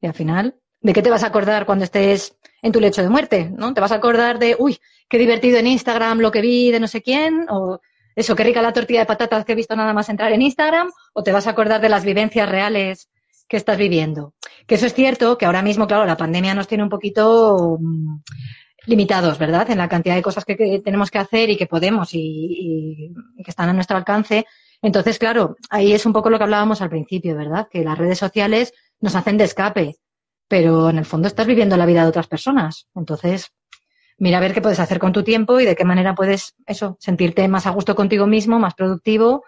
Y 0.00 0.06
al 0.06 0.14
final 0.14 0.59
¿De 0.82 0.92
qué 0.92 1.02
te 1.02 1.10
vas 1.10 1.22
a 1.24 1.26
acordar 1.26 1.66
cuando 1.66 1.84
estés 1.84 2.36
en 2.62 2.72
tu 2.72 2.80
lecho 2.80 3.02
de 3.02 3.08
muerte? 3.08 3.50
¿No? 3.54 3.74
¿Te 3.74 3.80
vas 3.80 3.92
a 3.92 3.96
acordar 3.96 4.38
de, 4.38 4.56
uy, 4.58 4.78
qué 5.08 5.18
divertido 5.18 5.58
en 5.58 5.66
Instagram 5.66 6.20
lo 6.20 6.30
que 6.30 6.40
vi 6.40 6.70
de 6.70 6.80
no 6.80 6.88
sé 6.88 7.02
quién? 7.02 7.46
¿O 7.50 7.80
eso, 8.16 8.34
qué 8.34 8.44
rica 8.44 8.62
la 8.62 8.72
tortilla 8.72 9.00
de 9.00 9.06
patatas 9.06 9.44
que 9.44 9.52
he 9.52 9.56
visto 9.56 9.76
nada 9.76 9.92
más 9.92 10.08
entrar 10.08 10.32
en 10.32 10.42
Instagram? 10.42 10.90
¿O 11.12 11.22
te 11.22 11.32
vas 11.32 11.46
a 11.46 11.50
acordar 11.50 11.80
de 11.80 11.90
las 11.90 12.04
vivencias 12.04 12.48
reales 12.48 13.10
que 13.46 13.58
estás 13.58 13.76
viviendo? 13.76 14.34
Que 14.66 14.76
eso 14.76 14.86
es 14.86 14.94
cierto, 14.94 15.36
que 15.36 15.46
ahora 15.46 15.62
mismo, 15.62 15.86
claro, 15.86 16.06
la 16.06 16.16
pandemia 16.16 16.54
nos 16.54 16.66
tiene 16.66 16.84
un 16.84 16.90
poquito 16.90 17.76
mm, 17.78 18.20
limitados, 18.86 19.38
¿verdad? 19.38 19.70
En 19.70 19.78
la 19.78 19.88
cantidad 19.88 20.14
de 20.14 20.22
cosas 20.22 20.46
que, 20.46 20.80
tenemos 20.82 21.10
que 21.10 21.18
hacer 21.18 21.50
y 21.50 21.56
que 21.58 21.66
podemos 21.66 22.10
y 22.12 23.12
que 23.44 23.50
están 23.50 23.68
a 23.68 23.74
nuestro 23.74 23.98
alcance. 23.98 24.46
Entonces, 24.80 25.18
claro, 25.18 25.56
ahí 25.68 25.92
es 25.92 26.06
un 26.06 26.14
poco 26.14 26.30
lo 26.30 26.38
que 26.38 26.44
hablábamos 26.44 26.80
al 26.80 26.88
principio, 26.88 27.36
¿verdad? 27.36 27.68
Que 27.70 27.84
las 27.84 27.98
redes 27.98 28.18
sociales 28.18 28.72
nos 29.00 29.14
hacen 29.14 29.36
de 29.36 29.44
escape 29.44 29.96
pero 30.50 30.90
en 30.90 30.98
el 30.98 31.04
fondo 31.04 31.28
estás 31.28 31.46
viviendo 31.46 31.76
la 31.76 31.86
vida 31.86 32.02
de 32.02 32.08
otras 32.08 32.26
personas. 32.26 32.88
Entonces, 32.96 33.52
mira 34.18 34.38
a 34.38 34.40
ver 34.40 34.52
qué 34.52 34.60
puedes 34.60 34.80
hacer 34.80 34.98
con 34.98 35.12
tu 35.12 35.22
tiempo 35.22 35.60
y 35.60 35.64
de 35.64 35.76
qué 35.76 35.84
manera 35.84 36.16
puedes, 36.16 36.56
eso, 36.66 36.96
sentirte 36.98 37.46
más 37.46 37.68
a 37.68 37.70
gusto 37.70 37.94
contigo 37.94 38.26
mismo, 38.26 38.58
más 38.58 38.74
productivo 38.74 39.44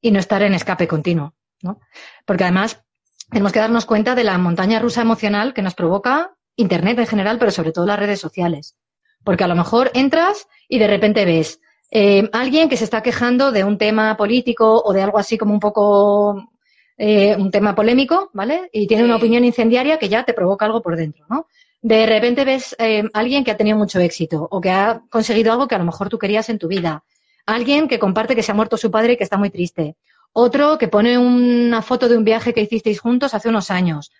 y 0.00 0.12
no 0.12 0.20
estar 0.20 0.42
en 0.42 0.54
escape 0.54 0.86
continuo, 0.86 1.34
¿no? 1.62 1.80
Porque 2.24 2.44
además 2.44 2.80
tenemos 3.28 3.50
que 3.50 3.58
darnos 3.58 3.86
cuenta 3.86 4.14
de 4.14 4.22
la 4.22 4.38
montaña 4.38 4.78
rusa 4.78 5.02
emocional 5.02 5.52
que 5.52 5.62
nos 5.62 5.74
provoca 5.74 6.36
Internet 6.54 7.00
en 7.00 7.08
general, 7.08 7.40
pero 7.40 7.50
sobre 7.50 7.72
todo 7.72 7.84
las 7.84 7.98
redes 7.98 8.20
sociales. 8.20 8.76
Porque 9.24 9.42
a 9.42 9.48
lo 9.48 9.56
mejor 9.56 9.90
entras 9.94 10.46
y 10.68 10.78
de 10.78 10.86
repente 10.86 11.24
ves 11.24 11.60
eh, 11.90 12.30
alguien 12.32 12.68
que 12.68 12.76
se 12.76 12.84
está 12.84 13.02
quejando 13.02 13.50
de 13.50 13.64
un 13.64 13.78
tema 13.78 14.16
político 14.16 14.80
o 14.80 14.92
de 14.92 15.02
algo 15.02 15.18
así 15.18 15.36
como 15.36 15.52
un 15.52 15.60
poco 15.60 16.52
eh, 16.98 17.36
un 17.36 17.50
tema 17.50 17.74
polémico, 17.74 18.30
¿vale? 18.32 18.70
Y 18.72 18.86
tiene 18.86 19.04
una 19.04 19.16
opinión 19.16 19.44
incendiaria 19.44 19.98
que 19.98 20.08
ya 20.08 20.24
te 20.24 20.34
provoca 20.34 20.64
algo 20.64 20.82
por 20.82 20.96
dentro, 20.96 21.26
¿no? 21.28 21.46
De 21.82 22.06
repente 22.06 22.44
ves 22.44 22.74
eh, 22.78 23.04
alguien 23.12 23.44
que 23.44 23.50
ha 23.50 23.56
tenido 23.56 23.76
mucho 23.76 24.00
éxito 24.00 24.48
o 24.50 24.60
que 24.60 24.70
ha 24.70 25.02
conseguido 25.10 25.52
algo 25.52 25.68
que 25.68 25.74
a 25.74 25.78
lo 25.78 25.84
mejor 25.84 26.08
tú 26.08 26.18
querías 26.18 26.48
en 26.48 26.58
tu 26.58 26.68
vida. 26.68 27.04
Alguien 27.44 27.86
que 27.86 27.98
comparte 27.98 28.34
que 28.34 28.42
se 28.42 28.50
ha 28.50 28.54
muerto 28.54 28.76
su 28.76 28.90
padre 28.90 29.12
y 29.12 29.16
que 29.16 29.24
está 29.24 29.36
muy 29.36 29.50
triste. 29.50 29.96
Otro 30.32 30.78
que 30.78 30.88
pone 30.88 31.18
una 31.18 31.82
foto 31.82 32.08
de 32.08 32.16
un 32.16 32.24
viaje 32.24 32.52
que 32.52 32.62
hicisteis 32.62 32.98
juntos 32.98 33.34
hace 33.34 33.48
unos 33.48 33.70
años. 33.70 34.10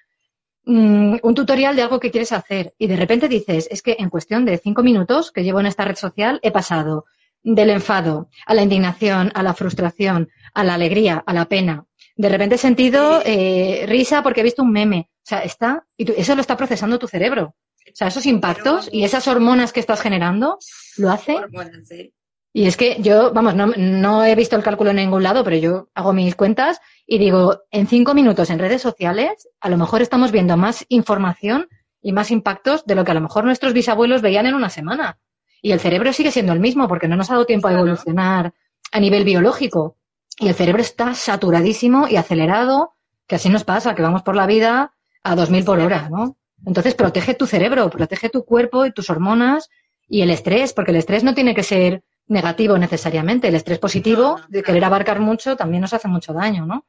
Mm, 0.64 1.16
un 1.22 1.35
tutorial 1.35 1.77
de 1.77 1.83
algo 1.83 1.99
que 1.99 2.11
quieres 2.11 2.33
hacer. 2.33 2.74
Y 2.79 2.89
de 2.89 2.97
repente 2.97 3.27
dices, 3.27 3.68
es 3.70 3.83
que 3.83 3.97
en 3.99 4.11
cuestión 4.11 4.45
de 4.45 4.59
cinco 4.59 4.83
minutos 4.83 5.33
que 5.33 5.43
llevo 5.43 5.61
en 5.61 5.66
esta 5.66 5.85
red 5.85 5.97
social 5.97 6.41
he 6.43 6.51
pasado 6.51 7.07
del 7.43 7.70
enfado 7.70 8.29
a 8.45 8.55
la 8.55 8.62
indignación, 8.62 9.31
a 9.35 9.43
la 9.43 9.55
frustración, 9.55 10.29
a 10.53 10.62
la 10.62 10.74
alegría, 10.74 11.22
a 11.24 11.33
la 11.33 11.47
pena. 11.47 11.86
De 12.16 12.28
repente 12.28 12.54
he 12.54 12.58
sentido 12.58 13.20
eh, 13.24 13.84
risa 13.86 14.22
porque 14.22 14.40
he 14.40 14.44
visto 14.44 14.62
un 14.62 14.72
meme. 14.72 15.10
O 15.10 15.22
sea, 15.22 15.40
está, 15.40 15.86
y 15.96 16.10
eso 16.12 16.34
lo 16.34 16.40
está 16.40 16.56
procesando 16.56 16.98
tu 16.98 17.06
cerebro. 17.06 17.54
O 17.86 17.94
sea, 17.94 18.08
esos 18.08 18.26
impactos 18.26 18.88
y 18.90 19.04
esas 19.04 19.28
hormonas 19.28 19.72
que 19.72 19.80
estás 19.80 20.00
generando 20.00 20.58
lo 20.96 21.10
hace. 21.10 21.36
Y 22.52 22.66
es 22.66 22.76
que 22.78 22.96
yo, 23.00 23.32
vamos, 23.34 23.54
no, 23.54 23.66
no 23.76 24.24
he 24.24 24.34
visto 24.34 24.56
el 24.56 24.62
cálculo 24.62 24.90
en 24.90 24.96
ningún 24.96 25.22
lado, 25.22 25.44
pero 25.44 25.56
yo 25.56 25.88
hago 25.94 26.14
mis 26.14 26.34
cuentas 26.34 26.80
y 27.06 27.18
digo, 27.18 27.64
en 27.70 27.86
cinco 27.86 28.14
minutos 28.14 28.48
en 28.48 28.58
redes 28.58 28.80
sociales, 28.80 29.46
a 29.60 29.68
lo 29.68 29.76
mejor 29.76 30.00
estamos 30.00 30.32
viendo 30.32 30.56
más 30.56 30.86
información 30.88 31.68
y 32.00 32.12
más 32.12 32.30
impactos 32.30 32.86
de 32.86 32.94
lo 32.94 33.04
que 33.04 33.10
a 33.10 33.14
lo 33.14 33.20
mejor 33.20 33.44
nuestros 33.44 33.74
bisabuelos 33.74 34.22
veían 34.22 34.46
en 34.46 34.54
una 34.54 34.70
semana. 34.70 35.18
Y 35.60 35.72
el 35.72 35.80
cerebro 35.80 36.12
sigue 36.14 36.30
siendo 36.30 36.54
el 36.54 36.60
mismo 36.60 36.88
porque 36.88 37.08
no 37.08 37.16
nos 37.16 37.28
ha 37.30 37.34
dado 37.34 37.44
tiempo 37.44 37.68
a 37.68 37.72
evolucionar 37.72 38.54
a 38.90 39.00
nivel 39.00 39.24
biológico. 39.24 39.96
Y 40.39 40.49
el 40.49 40.55
cerebro 40.55 40.82
está 40.82 41.14
saturadísimo 41.14 42.09
y 42.09 42.16
acelerado, 42.16 42.95
que 43.26 43.37
así 43.37 43.49
nos 43.49 43.64
pasa, 43.64 43.95
que 43.95 44.03
vamos 44.03 44.22
por 44.22 44.37
la 44.37 44.47
vida 44.47 44.95
a 45.22 45.34
2000 45.34 45.64
por 45.64 45.80
hora, 45.80 46.09
¿no? 46.11 46.37
Entonces 46.64 46.95
protege 46.95 47.34
tu 47.34 47.47
cerebro, 47.47 47.91
protege 47.91 48.28
tu 48.28 48.45
cuerpo 48.45 48.87
y 48.87 48.93
tus 48.93 49.11
hormonas 49.11 49.70
y 50.09 50.22
el 50.22 50.30
estrés, 50.30 50.72
porque 50.72 50.91
el 50.91 50.99
estrés 50.99 51.24
no 51.24 51.34
tiene 51.34 51.55
que 51.55 51.62
ser 51.62 52.03
negativo 52.28 52.78
necesariamente. 52.78 53.49
El 53.49 53.55
estrés 53.55 53.78
positivo 53.78 54.41
de 54.49 54.62
querer 54.62 54.84
abarcar 54.84 55.20
mucho 55.20 55.57
también 55.57 55.82
nos 55.82 55.95
hace 55.95 56.09
mucho 56.09 56.32
daño, 56.32 56.66
¿no? 56.66 56.87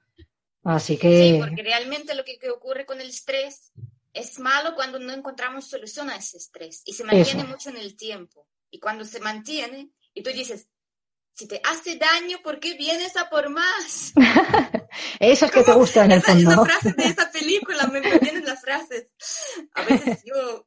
Así 0.63 0.97
que. 0.97 1.33
Sí, 1.33 1.39
porque 1.39 1.63
realmente 1.63 2.15
lo 2.15 2.23
que, 2.23 2.37
ocurre 2.49 2.85
con 2.85 2.99
el 2.99 3.07
estrés 3.07 3.71
es 4.13 4.39
malo 4.39 4.75
cuando 4.75 4.99
no 4.99 5.13
encontramos 5.13 5.69
solución 5.69 6.09
a 6.09 6.15
ese 6.15 6.37
estrés 6.37 6.81
y 6.85 6.93
se 6.93 7.03
mantiene 7.03 7.43
mucho 7.45 7.69
en 7.69 7.77
el 7.77 7.95
tiempo. 7.95 8.47
Y 8.69 8.79
cuando 8.79 9.05
se 9.05 9.19
mantiene, 9.19 9.89
y 10.13 10.23
tú 10.23 10.31
dices, 10.31 10.67
si 11.37 11.47
te 11.47 11.61
hace 11.63 11.97
daño, 11.97 12.39
¿por 12.43 12.59
qué 12.59 12.73
vienes 12.73 13.15
a 13.15 13.29
por 13.29 13.49
más? 13.49 14.11
Eso 15.19 15.45
es 15.45 15.51
que 15.51 15.63
te 15.63 15.71
gusta 15.71 16.03
en 16.05 16.13
el 16.13 16.23
fondo. 16.23 16.51
Esa 16.51 16.65
frase 16.65 16.93
de 16.93 17.03
esa 17.05 17.31
película, 17.31 17.85
me 17.87 18.01
vienen 18.01 18.43
las 18.43 18.59
frases. 18.59 19.07
A 19.75 19.83
veces 19.83 20.23
yo, 20.25 20.65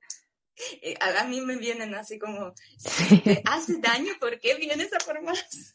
eh, 0.80 0.94
a 1.00 1.24
mí 1.24 1.40
me 1.40 1.56
vienen 1.56 1.92
así 1.96 2.20
como, 2.20 2.54
si 2.78 3.18
te 3.18 3.42
hace 3.46 3.78
daño, 3.78 4.12
¿por 4.20 4.38
qué 4.38 4.54
vienes 4.54 4.92
a 4.92 4.98
por 4.98 5.20
más? 5.22 5.74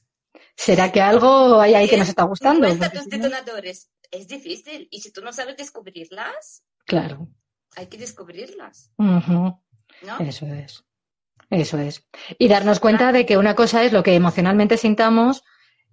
¿Será 0.56 0.89
que 0.93 1.02
algo 1.02 1.60
hay 1.60 1.74
ahí 1.74 1.89
que 1.89 1.98
nos 1.98 2.08
está 2.08 2.24
gustando? 2.24 2.66
tus 2.70 3.08
detonadores. 3.08 3.89
Es 4.12 4.30
difícil. 4.30 4.88
Y 4.91 5.02
si 5.02 5.12
tú 5.12 5.22
no 5.22 5.34
sabes 5.34 5.58
descubrirlas, 5.58 6.64
claro. 6.86 7.28
Hay 7.76 7.88
que 7.88 7.98
descubrirlas. 7.98 8.91
¿No? 8.98 9.60
Eso 10.20 10.46
es. 10.46 10.86
Eso 11.50 11.78
es. 11.78 12.06
Y 12.38 12.48
darnos 12.48 12.80
cuenta 12.80 13.12
de 13.12 13.26
que 13.26 13.38
una 13.38 13.56
cosa 13.56 13.84
es 13.84 13.93
lo 13.93 14.04
que 14.04 14.16
emocionalmente 14.16 14.78
sintamos 14.78 15.43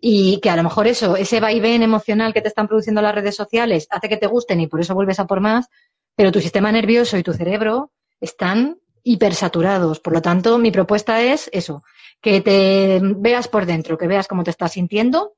y 0.00 0.40
que 0.40 0.50
a 0.50 0.56
lo 0.56 0.64
mejor 0.64 0.86
eso, 0.86 1.16
ese 1.16 1.40
vaivén 1.40 1.82
emocional 1.82 2.32
que 2.32 2.40
te 2.40 2.48
están 2.48 2.66
produciendo 2.66 3.02
las 3.02 3.14
redes 3.14 3.36
sociales 3.36 3.86
hace 3.90 4.08
que 4.08 4.16
te 4.16 4.26
gusten 4.26 4.60
y 4.60 4.66
por 4.66 4.80
eso 4.80 4.94
vuelves 4.94 5.20
a 5.20 5.26
por 5.26 5.40
más, 5.40 5.68
pero 6.16 6.32
tu 6.32 6.40
sistema 6.40 6.72
nervioso 6.72 7.16
y 7.16 7.22
tu 7.22 7.32
cerebro 7.32 7.92
están 8.20 8.78
hipersaturados. 9.04 10.00
Por 10.00 10.14
lo 10.14 10.22
tanto, 10.22 10.58
mi 10.58 10.70
propuesta 10.70 11.22
es 11.22 11.48
eso, 11.52 11.84
que 12.20 12.40
te 12.40 13.00
veas 13.02 13.48
por 13.48 13.66
dentro, 13.66 13.98
que 13.98 14.08
veas 14.08 14.28
cómo 14.28 14.44
te 14.44 14.50
estás 14.50 14.72
sintiendo, 14.72 15.34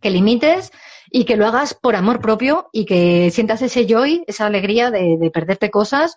que 0.00 0.10
limites 0.10 0.72
y 1.10 1.24
que 1.24 1.36
lo 1.36 1.46
hagas 1.46 1.74
por 1.74 1.96
amor 1.96 2.20
propio 2.20 2.68
y 2.72 2.84
que 2.84 3.30
sientas 3.30 3.62
ese 3.62 3.86
joy, 3.86 4.24
esa 4.26 4.46
alegría 4.46 4.90
de, 4.90 5.16
de 5.18 5.30
perderte 5.30 5.70
cosas 5.70 6.16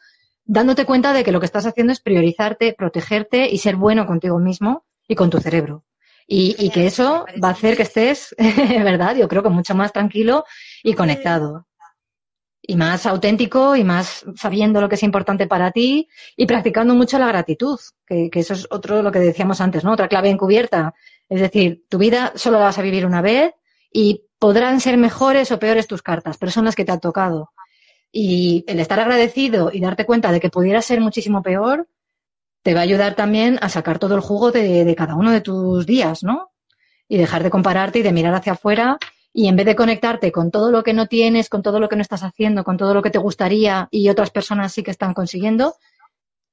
dándote 0.50 0.86
cuenta 0.86 1.14
de 1.14 1.24
que 1.24 1.32
lo 1.32 1.40
que 1.40 1.46
estás 1.46 1.68
haciendo 1.68 1.94
es 1.94 2.00
priorizarte, 2.00 2.74
protegerte 2.74 3.48
y 3.48 3.60
ser 3.60 3.76
bueno 3.76 4.08
contigo 4.08 4.40
mismo 4.40 4.84
y 5.08 5.14
con 5.14 5.30
tu 5.30 5.40
cerebro. 5.40 5.86
Y, 6.32 6.70
que 6.72 6.86
eso 6.86 7.26
va 7.44 7.50
a 7.50 7.52
hacer 7.52 7.76
que 7.76 7.84
estés, 7.84 8.36
¿verdad? 8.84 9.16
Yo 9.16 9.28
creo 9.28 9.42
que 9.42 9.50
mucho 9.50 9.74
más 9.74 9.94
tranquilo 9.94 10.46
y 10.84 10.94
conectado. 10.94 11.68
Y 12.62 12.76
más 12.76 13.06
auténtico 13.06 13.76
y 13.76 13.84
más 13.84 14.26
sabiendo 14.36 14.82
lo 14.82 14.90
que 14.90 14.96
es 14.96 15.04
importante 15.04 15.48
para 15.48 15.72
ti 15.72 16.08
y 16.36 16.46
practicando 16.46 16.94
mucho 16.94 17.18
la 17.18 17.28
gratitud, 17.28 17.80
que, 18.06 18.30
que 18.30 18.40
eso 18.40 18.54
es 18.54 18.68
otro 18.70 19.02
lo 19.02 19.12
que 19.12 19.20
decíamos 19.20 19.62
antes, 19.62 19.84
¿no? 19.84 19.94
Otra 19.94 20.08
clave 20.08 20.30
encubierta. 20.30 20.94
Es 21.30 21.42
decir, 21.42 21.86
tu 21.90 21.98
vida 21.98 22.32
solo 22.36 22.60
la 22.60 22.66
vas 22.66 22.78
a 22.78 22.84
vivir 22.84 23.06
una 23.06 23.22
vez 23.22 23.54
y 23.92 24.26
podrán 24.40 24.82
ser 24.82 24.98
mejores 24.98 25.52
o 25.52 25.60
peores 25.60 25.88
tus 25.88 26.02
cartas, 26.02 26.38
pero 26.38 26.52
son 26.52 26.66
las 26.66 26.76
que 26.76 26.86
te 26.86 26.92
han 26.92 27.00
tocado. 27.00 27.52
Y 28.12 28.64
el 28.68 28.80
estar 28.80 29.00
agradecido 29.00 29.70
y 29.72 29.80
darte 29.80 30.06
cuenta 30.06 30.32
de 30.32 30.40
que 30.40 30.50
pudiera 30.50 30.82
ser 30.82 31.02
muchísimo 31.02 31.44
peor, 31.44 31.88
te 32.64 32.74
va 32.74 32.82
a 32.82 32.84
ayudar 32.84 33.16
también 33.16 33.60
a 33.62 33.70
sacar 33.70 34.00
todo 34.00 34.16
el 34.16 34.22
jugo 34.22 34.52
de, 34.52 34.94
cada 34.98 35.16
uno 35.16 35.32
de 35.32 35.42
tus 35.42 35.86
días, 35.86 36.24
¿no? 36.24 36.52
Y 37.08 37.18
dejar 37.18 37.44
de 37.44 37.50
compararte 37.50 38.00
y 38.00 38.02
de 38.02 38.12
mirar 38.12 38.34
hacia 38.34 38.54
afuera 38.54 38.98
y 39.32 39.48
en 39.48 39.56
vez 39.56 39.66
de 39.66 39.76
conectarte 39.76 40.32
con 40.32 40.52
todo 40.52 40.72
lo 40.72 40.84
que 40.84 40.94
no 40.94 41.08
tienes, 41.08 41.50
con 41.50 41.62
todo 41.62 41.80
lo 41.80 41.88
que 41.88 41.96
no 41.96 42.02
estás 42.02 42.24
haciendo, 42.24 42.64
con 42.64 42.78
todo 42.78 42.94
lo 42.94 43.02
que 43.02 43.12
te 43.12 43.20
gustaría 43.20 43.88
y 43.92 44.10
otras 44.10 44.32
personas 44.32 44.74
sí 44.74 44.84
que 44.84 44.92
están 44.92 45.14
consiguiendo, 45.14 45.76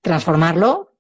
transformarlo 0.03 0.93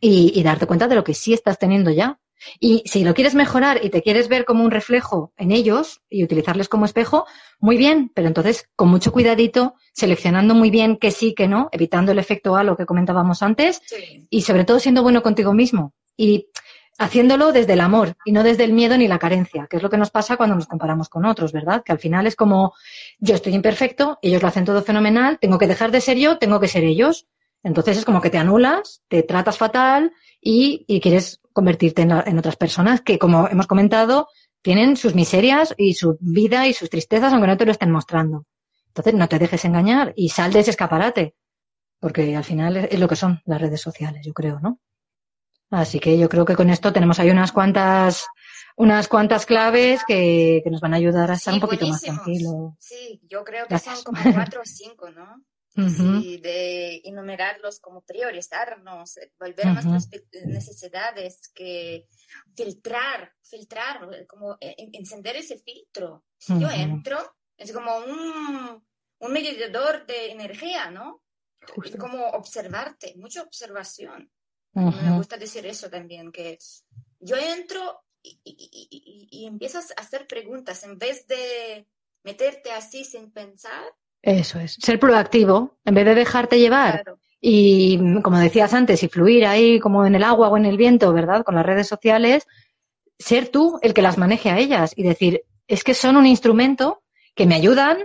y 0.00 0.42
darte 0.42 0.66
cuenta 0.66 0.88
de 0.88 0.94
lo 0.94 1.04
que 1.04 1.14
sí 1.14 1.32
estás 1.32 1.58
teniendo 1.58 1.90
ya. 1.90 2.20
Y 2.60 2.82
si 2.86 3.04
lo 3.04 3.14
quieres 3.14 3.34
mejorar 3.34 3.84
y 3.84 3.90
te 3.90 4.02
quieres 4.02 4.28
ver 4.28 4.44
como 4.44 4.64
un 4.64 4.70
reflejo 4.70 5.32
en 5.36 5.52
ellos 5.52 6.00
y 6.08 6.24
utilizarles 6.24 6.68
como 6.68 6.84
espejo, 6.84 7.26
muy 7.58 7.76
bien, 7.76 8.10
pero 8.14 8.28
entonces 8.28 8.68
con 8.76 8.88
mucho 8.88 9.12
cuidadito, 9.12 9.74
seleccionando 9.92 10.54
muy 10.54 10.70
bien 10.70 10.96
que 10.96 11.10
sí, 11.10 11.34
que 11.34 11.48
no, 11.48 11.68
evitando 11.72 12.12
el 12.12 12.18
efecto 12.18 12.56
a 12.56 12.64
lo 12.64 12.76
que 12.76 12.86
comentábamos 12.86 13.42
antes 13.42 13.80
y 14.30 14.42
sobre 14.42 14.64
todo 14.64 14.78
siendo 14.78 15.02
bueno 15.02 15.22
contigo 15.22 15.52
mismo 15.52 15.94
y 16.16 16.48
haciéndolo 16.98 17.52
desde 17.52 17.74
el 17.74 17.80
amor 17.80 18.16
y 18.24 18.32
no 18.32 18.42
desde 18.42 18.64
el 18.64 18.72
miedo 18.72 18.96
ni 18.96 19.08
la 19.08 19.18
carencia, 19.18 19.66
que 19.68 19.76
es 19.76 19.82
lo 19.82 19.90
que 19.90 19.98
nos 19.98 20.10
pasa 20.10 20.36
cuando 20.36 20.54
nos 20.54 20.66
comparamos 20.66 21.08
con 21.08 21.24
otros, 21.26 21.52
¿verdad? 21.52 21.82
Que 21.84 21.92
al 21.92 21.98
final 21.98 22.26
es 22.26 22.36
como 22.36 22.74
yo 23.18 23.34
estoy 23.34 23.54
imperfecto, 23.54 24.18
ellos 24.22 24.42
lo 24.42 24.48
hacen 24.48 24.64
todo 24.64 24.82
fenomenal, 24.82 25.38
tengo 25.38 25.58
que 25.58 25.66
dejar 25.66 25.90
de 25.90 26.00
ser 26.00 26.16
yo, 26.16 26.38
tengo 26.38 26.60
que 26.60 26.68
ser 26.68 26.84
ellos. 26.84 27.26
Entonces 27.62 27.98
es 27.98 28.04
como 28.04 28.20
que 28.20 28.30
te 28.30 28.38
anulas, 28.38 29.02
te 29.08 29.22
tratas 29.22 29.58
fatal 29.58 30.12
y, 30.40 30.84
y 30.86 31.00
quieres 31.00 31.40
convertirte 31.56 32.02
en, 32.02 32.38
otras 32.38 32.56
personas 32.56 33.00
que, 33.00 33.18
como 33.18 33.48
hemos 33.48 33.66
comentado, 33.66 34.28
tienen 34.60 34.98
sus 34.98 35.14
miserias 35.14 35.74
y 35.78 35.94
su 35.94 36.18
vida 36.20 36.66
y 36.66 36.74
sus 36.74 36.90
tristezas, 36.90 37.32
aunque 37.32 37.46
no 37.46 37.56
te 37.56 37.64
lo 37.64 37.72
estén 37.72 37.90
mostrando. 37.90 38.44
Entonces, 38.88 39.14
no 39.14 39.26
te 39.26 39.38
dejes 39.38 39.64
engañar 39.64 40.12
y 40.16 40.28
sal 40.28 40.52
de 40.52 40.60
ese 40.60 40.72
escaparate, 40.72 41.34
porque 41.98 42.36
al 42.36 42.44
final 42.44 42.76
es, 42.76 43.00
lo 43.00 43.08
que 43.08 43.16
son 43.16 43.40
las 43.46 43.58
redes 43.58 43.80
sociales, 43.80 44.20
yo 44.22 44.34
creo, 44.34 44.60
¿no? 44.60 44.80
Así 45.70 45.98
que 45.98 46.18
yo 46.18 46.28
creo 46.28 46.44
que 46.44 46.56
con 46.56 46.68
esto 46.68 46.92
tenemos 46.92 47.18
ahí 47.20 47.30
unas 47.30 47.52
cuantas, 47.52 48.26
unas 48.76 49.08
cuantas 49.08 49.46
claves 49.46 50.02
que, 50.06 50.62
nos 50.66 50.82
van 50.82 50.92
a 50.92 50.98
ayudar 50.98 51.30
a 51.30 51.34
estar 51.34 51.54
un 51.54 51.60
poquito 51.60 51.86
más 51.86 52.02
tranquilos. 52.02 52.74
Sí, 52.78 53.18
yo 53.30 53.42
creo 53.44 53.66
que 53.66 53.78
son 53.78 54.02
como 54.04 54.20
cuatro 54.34 54.60
o 54.60 54.66
cinco, 54.66 55.10
¿no? 55.10 55.42
Y 55.76 56.38
de 56.38 57.02
enumerarlos 57.04 57.80
como 57.80 58.00
priorizarnos, 58.02 59.16
eh, 59.18 59.32
volver 59.38 59.66
a 59.66 59.82
nuestras 59.82 60.08
necesidades, 60.46 61.48
que 61.54 62.06
filtrar, 62.54 63.32
filtrar, 63.42 64.26
como 64.26 64.56
e, 64.60 64.74
encender 64.92 65.36
ese 65.36 65.58
filtro. 65.58 66.24
Si 66.38 66.58
yo 66.58 66.70
entro, 66.70 67.18
es 67.56 67.72
como 67.72 67.96
un, 67.98 68.82
un 69.18 69.32
medidor 69.32 70.06
de 70.06 70.32
energía, 70.32 70.90
¿no? 70.90 71.22
Es 71.84 71.96
como 71.96 72.26
observarte, 72.28 73.14
mucha 73.16 73.42
observación. 73.42 74.30
Me 74.72 75.16
gusta 75.16 75.38
decir 75.38 75.64
eso 75.66 75.88
también, 75.88 76.30
que 76.30 76.58
yo 77.20 77.36
entro 77.36 78.04
y, 78.22 78.40
y, 78.44 79.28
y, 79.30 79.46
empiezas 79.46 79.90
a 79.92 80.02
hacer 80.02 80.26
preguntas 80.26 80.84
en 80.84 80.98
vez 80.98 81.26
de 81.26 81.88
meterte 82.24 82.72
así 82.72 83.04
sin 83.04 83.30
pensar, 83.30 83.84
eso 84.26 84.58
es, 84.58 84.76
ser 84.80 84.98
proactivo, 84.98 85.78
en 85.84 85.94
vez 85.94 86.04
de 86.04 86.14
dejarte 86.16 86.58
llevar. 86.58 87.04
Y 87.40 88.20
como 88.22 88.38
decías 88.38 88.74
antes, 88.74 89.02
y 89.02 89.08
fluir 89.08 89.46
ahí 89.46 89.78
como 89.78 90.04
en 90.04 90.16
el 90.16 90.24
agua 90.24 90.48
o 90.48 90.56
en 90.56 90.64
el 90.64 90.76
viento, 90.76 91.12
¿verdad? 91.12 91.44
Con 91.44 91.54
las 91.54 91.64
redes 91.64 91.86
sociales, 91.86 92.46
ser 93.18 93.48
tú 93.48 93.78
el 93.82 93.94
que 93.94 94.02
las 94.02 94.18
maneje 94.18 94.50
a 94.50 94.58
ellas 94.58 94.92
y 94.96 95.04
decir, 95.04 95.42
es 95.68 95.84
que 95.84 95.94
son 95.94 96.16
un 96.16 96.26
instrumento 96.26 97.02
que 97.36 97.46
me 97.46 97.54
ayudan 97.54 97.98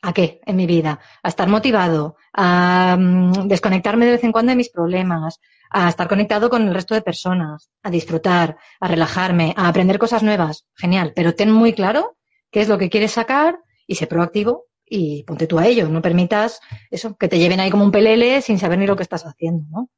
a 0.00 0.14
qué 0.14 0.40
en 0.46 0.56
mi 0.56 0.66
vida, 0.66 1.00
a 1.22 1.28
estar 1.28 1.48
motivado, 1.48 2.16
a 2.32 2.96
mm, 2.98 3.48
desconectarme 3.48 4.06
de 4.06 4.12
vez 4.12 4.24
en 4.24 4.32
cuando 4.32 4.50
de 4.50 4.56
mis 4.56 4.70
problemas, 4.70 5.38
a 5.70 5.90
estar 5.90 6.08
conectado 6.08 6.48
con 6.48 6.66
el 6.66 6.72
resto 6.72 6.94
de 6.94 7.02
personas, 7.02 7.70
a 7.82 7.90
disfrutar, 7.90 8.56
a 8.80 8.88
relajarme, 8.88 9.52
a 9.56 9.68
aprender 9.68 9.98
cosas 9.98 10.22
nuevas. 10.22 10.64
Genial, 10.74 11.12
pero 11.14 11.34
ten 11.34 11.52
muy 11.52 11.74
claro 11.74 12.16
qué 12.50 12.62
es 12.62 12.68
lo 12.68 12.78
que 12.78 12.88
quieres 12.88 13.12
sacar 13.12 13.58
y 13.86 13.96
sé 13.96 14.06
proactivo 14.06 14.67
y 14.90 15.22
ponte 15.24 15.46
tú 15.46 15.58
a 15.58 15.66
ello. 15.66 15.88
No 15.88 16.02
permitas 16.02 16.60
eso, 16.90 17.16
que 17.16 17.28
te 17.28 17.38
lleven 17.38 17.60
ahí 17.60 17.70
como 17.70 17.84
un 17.84 17.92
pelele 17.92 18.42
sin 18.42 18.58
saber 18.58 18.78
ni 18.78 18.86
lo 18.86 18.96
que 18.96 19.02
estás 19.02 19.24
haciendo, 19.24 19.64
¿no? 19.70 19.88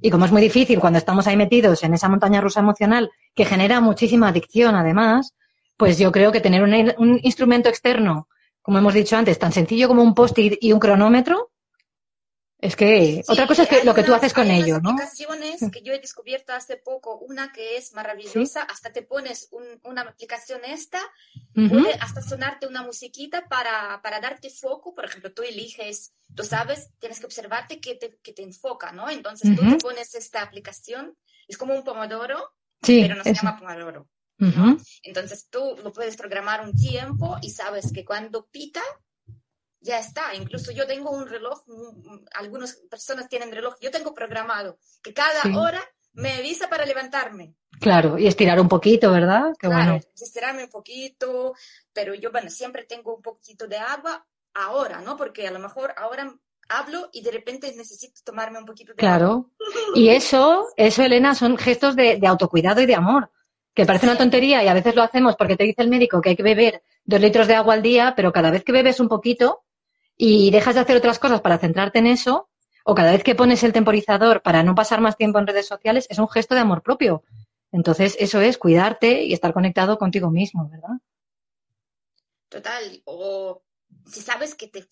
Y 0.00 0.10
como 0.10 0.24
es 0.24 0.32
muy 0.32 0.40
difícil 0.40 0.80
cuando 0.80 0.98
estamos 0.98 1.26
ahí 1.26 1.36
metidos 1.36 1.84
en 1.84 1.92
esa 1.92 2.08
montaña 2.08 2.40
rusa 2.40 2.60
emocional 2.60 3.10
que 3.34 3.44
genera 3.44 3.80
muchísima 3.80 4.28
adicción 4.28 4.74
además, 4.74 5.34
pues 5.76 5.98
yo 5.98 6.10
creo 6.10 6.32
que 6.32 6.40
tener 6.40 6.62
un, 6.62 7.20
instrumento 7.22 7.68
externo, 7.68 8.28
como 8.62 8.78
hemos 8.78 8.94
dicho 8.94 9.16
antes, 9.16 9.38
tan 9.38 9.52
sencillo 9.52 9.88
como 9.88 10.02
un 10.02 10.14
post-it 10.14 10.58
y 10.60 10.72
un 10.72 10.78
cronómetro, 10.78 11.49
es 12.60 12.76
que 12.76 13.22
otra 13.26 13.46
cosa 13.46 13.62
es 13.62 13.68
que 13.68 13.84
lo 13.84 13.94
que 13.94 14.02
tú 14.02 14.12
haces 14.12 14.34
con 14.34 14.50
ello, 14.50 14.80
¿no? 14.80 14.90
aplicaciones 14.90 15.60
que 15.72 15.82
yo 15.82 15.92
he 15.92 15.98
descubierto 15.98 16.52
hace 16.52 16.76
poco, 16.76 17.18
una 17.18 17.52
que 17.52 17.76
es 17.76 17.94
maravillosa, 17.94 18.62
hasta 18.62 18.92
te 18.92 19.02
pones 19.02 19.48
una 19.82 20.02
aplicación 20.02 20.60
esta, 20.64 21.00
puede 21.54 21.94
hasta 22.00 22.20
sonarte 22.20 22.66
una 22.66 22.82
musiquita 22.82 23.46
para, 23.48 24.00
para, 24.02 24.20
darte 24.20 24.50
foco, 24.50 24.94
por 24.94 25.04
ejemplo, 25.04 25.32
tú 25.32 25.42
eliges, 25.42 26.12
tú 26.34 26.44
sabes, 26.44 26.90
tienes 26.98 27.20
que 27.20 27.26
observarte 27.26 27.80
que 27.80 27.94
te, 27.94 28.18
que 28.22 28.32
te 28.32 28.42
enfoca, 28.42 28.92
¿no? 28.92 29.08
Entonces 29.08 29.56
tú 29.56 29.62
te 29.68 29.76
pones 29.76 30.14
esta 30.14 30.42
aplicación, 30.42 31.16
es 31.48 31.56
como 31.56 31.74
un 31.74 31.82
pomodoro, 31.82 32.52
pero 32.80 33.14
no 33.14 33.24
se 33.24 33.34
llama 33.34 33.58
pomodoro. 33.58 34.08
Entonces 35.02 35.48
tú 35.50 35.76
lo 35.82 35.92
puedes 35.92 36.16
programar 36.16 36.62
un 36.62 36.74
tiempo 36.74 37.38
y 37.42 37.50
sabes 37.50 37.92
que 37.92 38.04
cuando 38.04 38.46
pita, 38.46 38.82
ya 39.80 39.98
está. 39.98 40.34
Incluso 40.34 40.72
yo 40.72 40.86
tengo 40.86 41.10
un 41.10 41.26
reloj, 41.26 41.62
algunas 42.34 42.74
personas 42.90 43.28
tienen 43.28 43.50
reloj, 43.50 43.74
yo 43.80 43.90
tengo 43.90 44.14
programado 44.14 44.78
que 45.02 45.12
cada 45.12 45.58
hora 45.58 45.80
me 46.12 46.32
avisa 46.34 46.68
para 46.68 46.84
levantarme. 46.84 47.54
Claro, 47.80 48.18
y 48.18 48.26
estirar 48.26 48.60
un 48.60 48.68
poquito, 48.68 49.10
¿verdad? 49.10 49.52
Qué 49.58 49.68
claro, 49.68 49.92
bueno. 49.92 50.04
estirarme 50.14 50.64
un 50.64 50.70
poquito, 50.70 51.54
pero 51.92 52.14
yo, 52.14 52.30
bueno, 52.30 52.50
siempre 52.50 52.84
tengo 52.84 53.14
un 53.14 53.22
poquito 53.22 53.66
de 53.66 53.78
agua 53.78 54.24
ahora, 54.54 55.00
¿no? 55.00 55.16
Porque 55.16 55.46
a 55.46 55.50
lo 55.50 55.58
mejor 55.58 55.94
ahora 55.96 56.34
hablo 56.68 57.08
y 57.12 57.22
de 57.22 57.30
repente 57.30 57.72
necesito 57.74 58.20
tomarme 58.24 58.58
un 58.58 58.66
poquito 58.66 58.92
de 58.92 58.96
claro. 58.96 59.26
agua. 59.26 59.46
Claro. 59.56 59.92
Y 59.94 60.10
eso, 60.10 60.66
eso, 60.76 61.02
Elena, 61.02 61.34
son 61.34 61.56
gestos 61.56 61.96
de, 61.96 62.18
de 62.18 62.26
autocuidado 62.26 62.80
y 62.82 62.86
de 62.86 62.94
amor 62.94 63.30
que 63.74 63.86
parece 63.86 64.06
una 64.06 64.18
tontería 64.18 64.62
y 64.64 64.68
a 64.68 64.74
veces 64.74 64.94
lo 64.94 65.02
hacemos 65.02 65.36
porque 65.36 65.56
te 65.56 65.64
dice 65.64 65.82
el 65.82 65.88
médico 65.88 66.20
que 66.20 66.30
hay 66.30 66.36
que 66.36 66.42
beber 66.42 66.82
dos 67.04 67.20
litros 67.20 67.46
de 67.46 67.54
agua 67.54 67.74
al 67.74 67.82
día, 67.82 68.14
pero 68.16 68.32
cada 68.32 68.50
vez 68.50 68.64
que 68.64 68.72
bebes 68.72 69.00
un 69.00 69.08
poquito 69.08 69.62
y 70.22 70.50
dejas 70.50 70.74
de 70.74 70.82
hacer 70.82 70.98
otras 70.98 71.18
cosas 71.18 71.40
para 71.40 71.56
centrarte 71.56 71.98
en 71.98 72.06
eso, 72.06 72.50
o 72.84 72.94
cada 72.94 73.12
vez 73.12 73.24
que 73.24 73.34
pones 73.34 73.62
el 73.62 73.72
temporizador 73.72 74.42
para 74.42 74.62
no 74.62 74.74
pasar 74.74 75.00
más 75.00 75.16
tiempo 75.16 75.38
en 75.38 75.46
redes 75.46 75.66
sociales, 75.66 76.06
es 76.10 76.18
un 76.18 76.28
gesto 76.28 76.54
de 76.54 76.60
amor 76.60 76.82
propio. 76.82 77.24
Entonces, 77.72 78.16
eso 78.20 78.38
es 78.42 78.58
cuidarte 78.58 79.22
y 79.22 79.32
estar 79.32 79.54
conectado 79.54 79.96
contigo 79.96 80.30
mismo, 80.30 80.68
¿verdad? 80.68 81.00
Total. 82.50 83.00
O 83.06 83.62
si 84.12 84.20
sabes 84.20 84.54
que 84.54 84.68
te, 84.68 84.86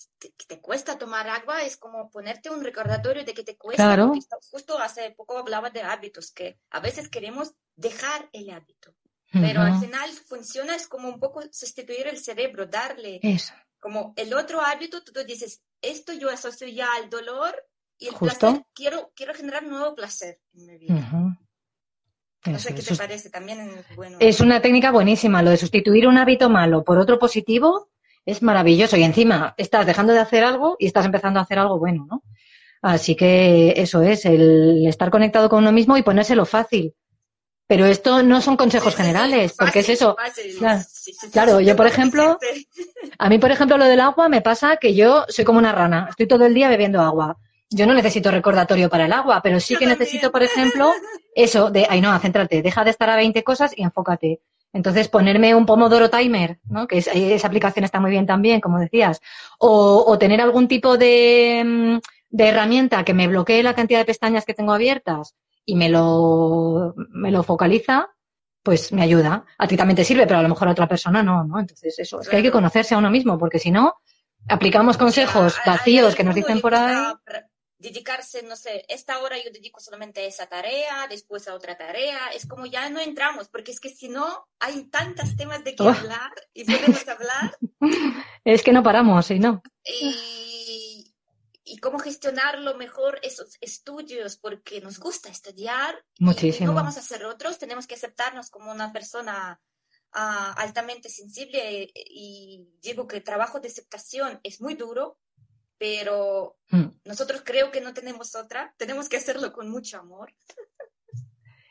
te, 0.46 0.60
cuesta 0.62 0.96
tomar 0.96 1.28
agua, 1.28 1.60
es 1.60 1.76
como 1.76 2.10
ponerte 2.10 2.48
un 2.48 2.64
recordatorio 2.64 3.22
de 3.22 3.34
que 3.34 3.44
te 3.44 3.58
cuesta. 3.58 3.84
Claro. 3.84 4.14
Justo 4.50 4.78
hace 4.78 5.10
poco 5.10 5.36
hablaba 5.36 5.68
de 5.68 5.82
hábitos, 5.82 6.32
que 6.32 6.58
a 6.70 6.80
veces 6.80 7.10
queremos 7.10 7.52
dejar 7.76 8.30
el 8.32 8.48
hábito, 8.48 8.94
pero 9.30 9.60
al 9.60 9.78
final 9.78 10.08
funciona, 10.26 10.74
es 10.74 10.88
como 10.88 11.08
un 11.08 11.20
poco 11.20 11.42
sustituir 11.52 12.06
el 12.06 12.16
cerebro, 12.16 12.64
darle 12.64 13.20
Eso. 13.22 13.52
Como 13.80 14.14
el 14.16 14.34
otro 14.34 14.60
hábito, 14.60 15.02
tú 15.02 15.12
dices, 15.24 15.62
esto 15.82 16.12
yo 16.12 16.30
asocio 16.30 16.66
ya 16.68 16.88
al 16.96 17.10
dolor 17.10 17.54
y 17.98 18.08
el 18.08 18.14
placer, 18.14 18.62
quiero, 18.74 19.12
quiero 19.14 19.34
generar 19.34 19.64
nuevo 19.64 19.94
placer 19.94 20.40
en 20.54 20.66
mi 20.66 20.78
vida. 20.78 21.38
No 22.46 22.58
sé 22.58 22.74
qué 22.74 22.82
te 22.82 22.94
parece, 22.94 23.30
también 23.30 23.84
bueno. 23.96 24.18
Es 24.20 24.40
una 24.40 24.62
técnica 24.62 24.90
buenísima, 24.90 25.42
lo 25.42 25.50
de 25.50 25.56
sustituir 25.56 26.06
un 26.06 26.18
hábito 26.18 26.48
malo 26.48 26.84
por 26.84 26.98
otro 26.98 27.18
positivo 27.18 27.90
es 28.28 28.42
maravilloso 28.42 28.96
y 28.98 29.04
encima 29.04 29.54
estás 29.56 29.86
dejando 29.86 30.12
de 30.12 30.18
hacer 30.18 30.44
algo 30.44 30.76
y 30.78 30.86
estás 30.86 31.06
empezando 31.06 31.40
a 31.40 31.44
hacer 31.44 31.58
algo 31.58 31.78
bueno, 31.78 32.06
¿no? 32.10 32.22
Así 32.82 33.16
que 33.16 33.72
eso 33.76 34.02
es, 34.02 34.26
el 34.26 34.86
estar 34.86 35.10
conectado 35.10 35.48
con 35.48 35.60
uno 35.60 35.72
mismo 35.72 35.96
y 35.96 36.02
ponérselo 36.02 36.44
fácil. 36.44 36.94
Pero 37.68 37.84
esto 37.84 38.22
no 38.22 38.40
son 38.40 38.56
consejos 38.56 38.96
generales, 38.96 39.54
porque 39.56 39.80
es 39.80 39.90
eso. 39.90 40.16
claro, 41.30 41.60
yo 41.60 41.76
por 41.76 41.86
ejemplo, 41.86 42.38
a 43.18 43.28
mí 43.28 43.38
por 43.38 43.52
ejemplo 43.52 43.76
lo 43.76 43.84
del 43.84 44.00
agua 44.00 44.30
me 44.30 44.40
pasa 44.40 44.78
que 44.78 44.94
yo 44.94 45.26
soy 45.28 45.44
como 45.44 45.58
una 45.58 45.72
rana, 45.72 46.06
estoy 46.08 46.26
todo 46.26 46.46
el 46.46 46.54
día 46.54 46.68
bebiendo 46.70 47.00
agua. 47.02 47.36
Yo 47.70 47.86
no 47.86 47.92
necesito 47.92 48.30
recordatorio 48.30 48.88
para 48.88 49.04
el 49.04 49.12
agua, 49.12 49.42
pero 49.42 49.60
sí 49.60 49.76
que 49.76 49.86
necesito, 49.86 50.32
por 50.32 50.42
ejemplo, 50.42 50.90
eso 51.34 51.70
de, 51.70 51.86
ay 51.90 52.00
no, 52.00 52.18
céntrate, 52.18 52.62
deja 52.62 52.82
de 52.84 52.90
estar 52.90 53.10
a 53.10 53.16
20 53.16 53.44
cosas 53.44 53.72
y 53.76 53.82
enfócate. 53.82 54.40
Entonces, 54.72 55.08
ponerme 55.08 55.54
un 55.54 55.66
Pomodoro 55.66 56.08
Timer, 56.08 56.58
¿no? 56.64 56.86
que 56.86 56.98
esa 56.98 57.46
aplicación 57.46 57.84
está 57.84 58.00
muy 58.00 58.10
bien 58.10 58.26
también, 58.26 58.60
como 58.60 58.78
decías, 58.78 59.20
o, 59.58 60.16
tener 60.18 60.40
algún 60.40 60.68
tipo 60.68 60.94
mm, 60.94 60.98
de, 60.98 62.00
herramienta 62.38 63.04
que 63.04 63.14
me 63.14 63.28
bloquee 63.28 63.62
la 63.62 63.74
cantidad 63.74 63.98
de 63.98 64.04
pestañas 64.06 64.46
que 64.46 64.54
tengo 64.54 64.72
abiertas 64.72 65.34
y 65.68 65.76
me 65.76 65.90
lo, 65.90 66.94
me 67.10 67.30
lo 67.30 67.42
focaliza, 67.42 68.08
pues 68.62 68.90
me 68.90 69.02
ayuda. 69.02 69.44
A 69.58 69.68
ti 69.68 69.76
también 69.76 69.96
te 69.96 70.04
sirve, 70.04 70.26
pero 70.26 70.38
a 70.38 70.42
lo 70.42 70.48
mejor 70.48 70.66
a 70.66 70.70
otra 70.70 70.88
persona 70.88 71.22
no, 71.22 71.44
¿no? 71.44 71.60
Entonces, 71.60 71.98
eso, 71.98 72.22
es 72.22 72.28
que 72.28 72.36
hay 72.36 72.42
que 72.42 72.50
conocerse 72.50 72.94
a 72.94 72.98
uno 72.98 73.10
mismo, 73.10 73.36
porque 73.36 73.58
si 73.58 73.70
no, 73.70 73.96
aplicamos 74.48 74.96
consejos 74.96 75.58
vacíos 75.66 76.14
que 76.14 76.24
nos 76.24 76.34
dicen 76.34 76.62
por 76.62 76.74
ahí 76.74 76.96
dedicarse, 77.78 78.42
no 78.42 78.56
sé, 78.56 78.84
esta 78.88 79.20
hora 79.20 79.36
yo 79.36 79.50
dedico 79.52 79.78
solamente 79.78 80.20
a 80.20 80.24
esa 80.24 80.46
tarea, 80.46 81.06
después 81.08 81.46
a 81.46 81.54
otra 81.54 81.76
tarea, 81.76 82.18
es 82.34 82.46
como 82.46 82.66
ya 82.66 82.90
no 82.90 82.98
entramos, 82.98 83.48
porque 83.48 83.70
es 83.70 83.78
que 83.78 83.90
si 83.90 84.08
no, 84.08 84.48
hay 84.58 84.84
tantos 84.86 85.36
temas 85.36 85.62
de 85.62 85.76
oh. 85.78 85.88
hablar 85.88 86.32
y 86.52 86.64
podemos 86.64 87.06
hablar. 87.08 87.56
Es 88.44 88.62
que 88.62 88.72
no 88.72 88.82
paramos, 88.82 89.30
¿y 89.30 89.38
no? 89.38 89.62
Y, 89.84 91.07
y 91.68 91.78
cómo 91.78 91.98
gestionarlo 91.98 92.76
mejor 92.76 93.18
esos 93.22 93.56
estudios, 93.60 94.36
porque 94.36 94.80
nos 94.80 94.98
gusta 94.98 95.28
estudiar. 95.28 95.94
Muchísimo. 96.18 96.64
Y 96.64 96.66
no 96.66 96.74
vamos 96.74 96.96
a 96.96 97.02
ser 97.02 97.24
otros, 97.24 97.58
tenemos 97.58 97.86
que 97.86 97.94
aceptarnos 97.94 98.50
como 98.50 98.72
una 98.72 98.92
persona 98.92 99.60
ah, 100.12 100.54
altamente 100.56 101.08
sensible 101.08 101.90
y 101.94 102.66
digo 102.80 103.06
que 103.06 103.16
el 103.16 103.24
trabajo 103.24 103.60
de 103.60 103.68
aceptación 103.68 104.40
es 104.42 104.60
muy 104.60 104.74
duro, 104.74 105.18
pero 105.78 106.58
mm. 106.70 106.86
nosotros 107.04 107.42
creo 107.44 107.70
que 107.70 107.80
no 107.80 107.94
tenemos 107.94 108.34
otra, 108.34 108.74
tenemos 108.76 109.08
que 109.08 109.16
hacerlo 109.16 109.52
con 109.52 109.70
mucho 109.70 109.98
amor. 109.98 110.34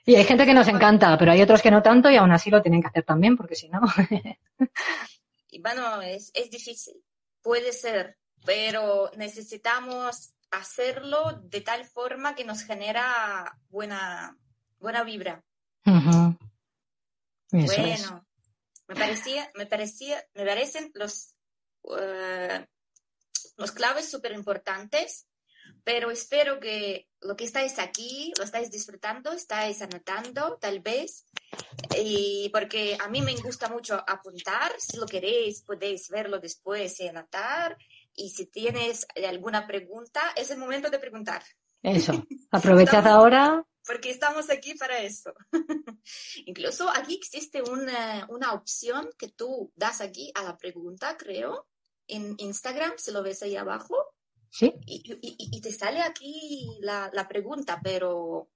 Y 0.06 0.16
hay 0.16 0.24
gente 0.24 0.46
que 0.46 0.54
nos 0.54 0.70
encanta, 0.70 1.18
pero 1.18 1.34
hay 1.34 1.42
otros 1.42 1.62
que 1.62 1.70
no 1.70 1.84
tanto 1.84 2.10
y 2.10 2.16
aún 2.16 2.32
así 2.32 2.50
lo 2.50 2.62
tienen 2.62 2.82
que 2.82 2.88
hacer 2.88 3.04
también, 3.04 3.36
porque 3.36 3.56
si 3.56 3.68
no. 3.68 3.82
y 5.52 5.62
bueno, 5.62 6.02
es, 6.02 6.32
es 6.34 6.50
difícil, 6.50 7.04
puede 7.42 7.74
ser, 7.74 8.18
pero 8.48 9.12
necesitamos 9.18 10.34
hacerlo 10.52 11.34
de 11.44 11.60
tal 11.60 11.84
forma 11.84 12.34
que 12.34 12.46
nos 12.46 12.64
genera 12.64 13.60
buena, 13.68 14.38
buena 14.80 15.04
vibra. 15.04 15.44
Bueno, 17.52 18.26
me 18.88 18.96
parecía, 18.96 19.52
me 19.56 19.66
parecía, 19.66 20.26
me 20.34 20.46
parecen 20.46 20.92
los 20.94 21.36
uh, 21.84 22.64
los 23.58 23.72
claves 23.74 24.10
súper 24.10 24.32
importantes, 24.32 25.28
pero 25.84 26.10
espero 26.10 26.62
que 26.62 27.10
lo 27.20 27.36
que 27.36 27.44
estáis 27.44 27.80
aquí 27.80 28.32
lo 28.38 28.46
estáis 28.46 28.72
disfrutando, 28.72 29.34
estáis 29.34 29.82
anotando 29.82 30.58
tal 30.62 30.80
vez, 30.80 31.26
y 31.98 32.50
porque 32.54 32.98
a 32.98 33.10
mí 33.10 33.22
me 33.22 33.36
gusta 33.36 33.68
mucho 33.68 34.02
apuntar, 34.08 34.72
si 34.80 34.96
lo 34.96 35.06
queréis 35.06 35.64
podéis 35.64 36.08
verlo 36.08 36.40
después 36.40 36.98
y 37.02 37.10
anotar, 37.10 37.78
y 38.18 38.32
si 38.32 38.48
tienes 38.48 39.08
alguna 39.26 39.66
pregunta, 39.66 40.22
es 40.36 40.52
el 40.52 40.58
momento 40.58 40.90
de 40.90 41.00
preguntar. 41.00 41.44
Eso, 41.84 42.26
aprovechad 42.52 43.08
ahora. 43.08 43.64
Porque 43.86 44.10
estamos 44.10 44.50
aquí 44.50 44.74
para 44.74 45.00
eso. 45.00 45.34
Incluso 46.46 46.90
aquí 46.90 47.16
existe 47.16 47.62
una, 47.62 48.28
una 48.30 48.52
opción 48.52 49.10
que 49.18 49.30
tú 49.30 49.72
das 49.76 50.02
aquí 50.02 50.32
a 50.36 50.44
la 50.44 50.58
pregunta, 50.58 51.16
creo, 51.16 51.68
en 52.08 52.36
Instagram, 52.40 52.94
si 52.98 53.12
lo 53.12 53.24
ves 53.24 53.44
ahí 53.44 53.56
abajo. 53.56 53.96
Sí. 54.50 54.74
Y, 54.86 55.62
te 55.62 55.72
sale 55.72 56.02
aquí 56.02 56.80
la, 56.82 57.28
pregunta, 57.30 57.80
pero 57.84 58.50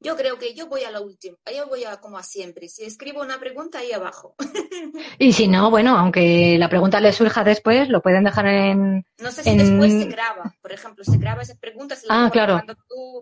yo 0.00 0.16
creo 0.16 0.38
que 0.38 0.54
yo 0.54 0.66
voy 0.66 0.84
a 0.84 0.90
la 0.90 1.00
última, 1.00 1.36
yo 1.54 1.66
voy 1.66 1.84
a 1.84 1.96
como 2.00 2.18
a 2.18 2.22
siempre, 2.22 2.68
si 2.68 2.84
escribo 2.84 3.22
una 3.22 3.38
pregunta 3.38 3.78
ahí 3.78 3.92
abajo. 3.92 4.34
Y 5.18 5.32
si 5.32 5.48
no, 5.48 5.70
bueno, 5.70 5.96
aunque 5.96 6.56
la 6.58 6.68
pregunta 6.68 7.00
le 7.00 7.12
surja 7.12 7.42
después, 7.42 7.88
lo 7.88 8.02
pueden 8.02 8.24
dejar 8.24 8.46
en... 8.46 9.06
No 9.18 9.30
sé 9.30 9.42
si 9.42 9.56
después 9.56 9.92
se 9.92 10.06
graba, 10.06 10.54
por 10.60 10.72
ejemplo, 10.72 11.04
se 11.04 11.16
graba 11.16 11.42
esa 11.42 11.54
pregunta, 11.54 11.96
se 11.96 12.06
ah, 12.10 12.28
claro, 12.30 12.60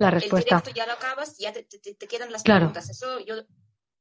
la 0.01 0.11
respuesta. 0.11 0.63
El 0.67 0.75
ya 0.75 0.87
lo 0.87 0.93
acabas, 0.93 1.39
ya 1.39 1.53
te, 1.53 1.67
quedan 2.09 2.33
las 2.33 2.43
preguntas. 2.43 2.91
Eso 2.91 3.21
yo 3.21 3.37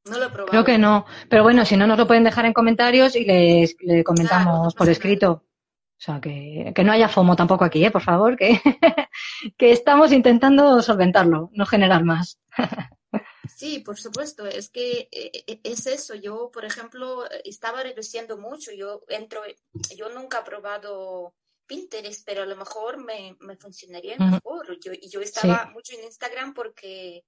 no 0.05 0.17
lo 0.17 0.25
he 0.25 0.29
probado. 0.29 0.49
Creo 0.49 0.63
que 0.63 0.77
no, 0.77 1.05
pero 1.29 1.43
bueno, 1.43 1.65
si 1.65 1.77
no 1.77 1.85
nos 1.85 1.97
lo 1.97 2.07
pueden 2.07 2.23
dejar 2.23 2.45
en 2.45 2.53
comentarios 2.53 3.15
y 3.15 3.25
les, 3.25 3.75
le 3.79 4.03
comentamos 4.03 4.73
por 4.73 4.89
escrito. 4.89 5.31
O 5.31 6.05
sea, 6.05 6.19
que, 6.19 6.73
no 6.83 6.91
haya 6.91 7.07
FOMO 7.07 7.35
tampoco 7.35 7.63
aquí, 7.63 7.85
¿eh? 7.85 7.91
por 7.91 8.01
favor, 8.01 8.35
que, 8.35 8.59
que 9.57 9.71
estamos 9.71 10.11
intentando 10.11 10.81
solventarlo, 10.81 11.49
no 11.53 11.65
generar 11.65 12.03
más. 12.03 12.39
Sí, 13.63 13.79
por 13.79 13.97
supuesto, 13.97 14.45
es 14.45 14.69
que 14.69 15.07
eh, 15.09 15.31
eh, 15.47 15.61
es 15.63 15.87
eso. 15.87 16.15
Yo, 16.15 16.51
por 16.51 16.65
ejemplo, 16.65 17.23
estaba 17.45 17.81
reduciendo 17.81 18.37
mucho. 18.37 18.73
Yo 18.73 19.03
entro, 19.07 19.41
yo 19.95 20.09
nunca 20.09 20.39
he 20.39 20.43
probado 20.43 21.33
Pinterest, 21.65 22.25
pero 22.25 22.43
a 22.43 22.45
lo 22.45 22.57
mejor 22.57 22.97
me, 22.97 23.37
funcionaría 23.57 24.17
mejor. 24.17 24.77
Yo, 24.81 24.91
y 24.91 25.07
yo 25.07 25.21
estaba 25.21 25.71
mucho 25.73 25.93
en 25.95 26.03
Instagram 26.03 26.53
porque 26.53 27.23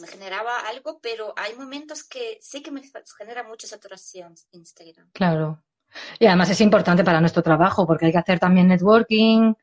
me 0.00 0.08
generaba 0.08 0.58
algo, 0.66 0.98
pero 1.00 1.32
hay 1.36 1.54
momentos 1.54 2.02
que 2.02 2.38
sí 2.42 2.60
que 2.60 2.72
me 2.72 2.82
genera 3.16 3.44
mucha 3.44 3.68
saturación 3.68 4.34
Instagram. 4.50 5.08
Claro. 5.12 5.62
Y 6.18 6.26
además 6.26 6.50
es 6.50 6.60
importante 6.60 7.04
para 7.04 7.20
nuestro 7.20 7.44
trabajo 7.44 7.86
porque 7.86 8.06
hay 8.06 8.12
que 8.12 8.18
hacer 8.18 8.40
también 8.40 8.66
networking, 8.66 9.54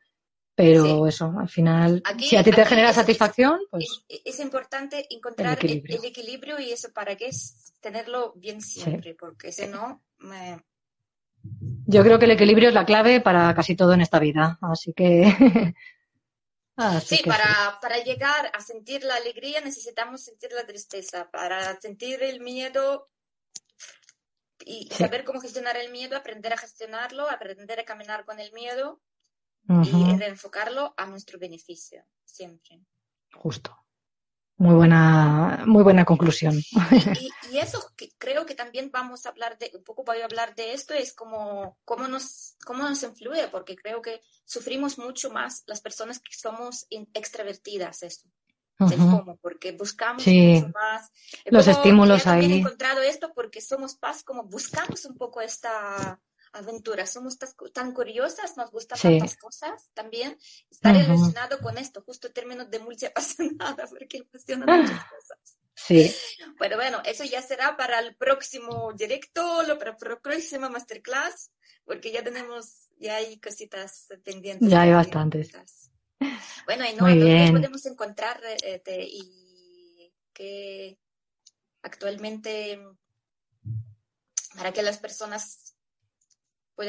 pero 0.56 1.06
eso, 1.06 1.34
al 1.38 1.50
final, 1.50 2.02
si 2.18 2.34
a 2.34 2.42
ti 2.42 2.50
te 2.50 2.64
genera 2.64 2.90
satisfacción, 2.90 3.60
pues... 3.70 4.04
Es, 4.08 4.40
importante 4.40 5.06
encontrar 5.10 5.58
el 5.62 6.02
equilibrio. 6.02 6.58
y 6.58 6.72
eso 6.72 6.90
para 6.94 7.14
qué 7.14 7.26
es 7.26 7.74
tenerlo 7.80 8.32
bien 8.36 8.62
siempre, 8.62 9.14
porque 9.14 9.52
si 9.52 9.66
no, 9.66 10.02
me... 10.16 10.64
Yo 11.86 12.02
creo 12.02 12.18
que 12.18 12.24
el 12.24 12.30
equilibrio 12.30 12.70
es 12.70 12.74
la 12.74 12.86
clave 12.86 13.20
para 13.20 13.54
casi 13.54 13.76
todo 13.76 13.92
en 13.92 14.00
esta 14.00 14.18
vida, 14.18 14.58
así 14.62 14.94
que... 14.94 15.24
sí, 17.04 17.22
para, 17.26 17.78
para 17.82 18.02
llegar 18.02 18.50
a 18.54 18.60
sentir 18.60 19.04
la 19.04 19.16
alegría 19.16 19.60
necesitamos 19.60 20.24
sentir 20.24 20.52
la 20.52 20.64
tristeza. 20.64 21.30
Para 21.30 21.78
sentir 21.82 22.22
el 22.22 22.40
miedo 22.40 23.10
y 24.64 24.88
saber 24.88 25.24
cómo 25.24 25.38
gestionar 25.38 25.76
el 25.76 25.92
miedo, 25.92 26.16
aprender 26.16 26.54
a 26.54 26.56
gestionarlo, 26.56 27.28
aprender 27.28 27.78
a 27.78 27.84
caminar 27.84 28.24
con 28.24 28.40
el 28.40 28.50
miedo 28.52 29.02
y 29.68 30.22
enfocarlo 30.22 30.94
a 30.96 31.06
nuestro 31.06 31.38
beneficio, 31.38 32.04
siempre. 32.24 32.80
Justo. 33.34 33.86
Muy 34.58 34.74
buena, 34.74 35.64
muy 35.66 35.82
buena 35.82 36.04
conclusión. 36.04 36.54
Y, 37.50 37.58
eso 37.58 37.90
creo 38.18 38.44
que 38.44 38.54
también 38.54 38.90
vamos 38.90 39.24
a 39.24 39.30
hablar 39.30 39.58
de, 39.58 39.70
un 39.74 39.84
poco 39.84 40.02
voy 40.02 40.20
a 40.20 40.24
hablar 40.24 40.54
de 40.54 40.72
esto, 40.72 40.94
es 40.94 41.12
como 41.12 41.78
cómo 41.84 42.08
nos, 42.08 42.56
cómo 42.64 42.82
nos 42.82 43.02
influye, 43.02 43.48
porque 43.48 43.76
creo 43.76 44.02
que 44.02 44.20
sufrimos 44.44 44.98
mucho 44.98 45.30
más 45.30 45.62
las 45.66 45.80
personas 45.80 46.20
que 46.20 46.34
somos 46.34 46.86
extravertidas, 46.90 48.02
eso. 48.02 48.28
porque 49.42 49.72
buscamos 49.72 50.26
mucho 50.26 50.68
más. 50.74 51.10
Los 51.46 51.68
estímulos 51.68 52.26
ahí. 52.26 52.52
He 52.52 52.58
encontrado 52.58 53.02
esto 53.02 53.32
porque 53.34 53.60
somos 53.60 53.94
paz, 53.94 54.22
como 54.22 54.44
buscamos 54.44 55.04
un 55.04 55.16
poco 55.16 55.40
esta, 55.40 56.20
aventuras, 56.56 57.12
somos 57.12 57.38
tan 57.72 57.92
curiosas, 57.92 58.56
nos 58.56 58.70
gustan 58.70 58.98
tantas 58.98 59.36
cosas 59.36 59.90
también. 59.94 60.36
Está 60.70 60.92
relacionado 60.92 61.58
con 61.60 61.78
esto, 61.78 62.02
justo 62.02 62.32
términos 62.32 62.70
de 62.70 62.78
multiapasionada, 62.78 63.86
porque 63.90 64.24
apasionan 64.26 64.82
muchas 64.82 65.04
cosas. 65.04 65.58
Sí. 65.74 66.14
Pero 66.58 66.76
bueno, 66.76 67.02
eso 67.04 67.24
ya 67.24 67.42
será 67.42 67.76
para 67.76 68.00
el 68.00 68.16
próximo 68.16 68.92
directo, 68.94 69.62
lo 69.62 69.78
para 69.78 69.96
la 70.00 70.20
próxima 70.20 70.68
masterclass, 70.68 71.50
porque 71.84 72.10
ya 72.10 72.24
tenemos, 72.24 72.88
ya 72.98 73.16
hay 73.16 73.38
cositas 73.38 74.08
pendientes. 74.24 74.68
Ya 74.68 74.82
hay 74.82 74.92
bastantes. 74.92 75.52
Bueno, 76.64 76.84
y 76.90 76.94
no, 76.94 77.06
¿dónde 77.06 77.50
podemos 77.52 77.86
encontrar 77.86 78.40
eh, 78.62 78.82
y 79.08 80.12
que 80.32 80.98
actualmente 81.82 82.80
para 84.56 84.72
que 84.72 84.82
las 84.82 84.98
personas 84.98 85.65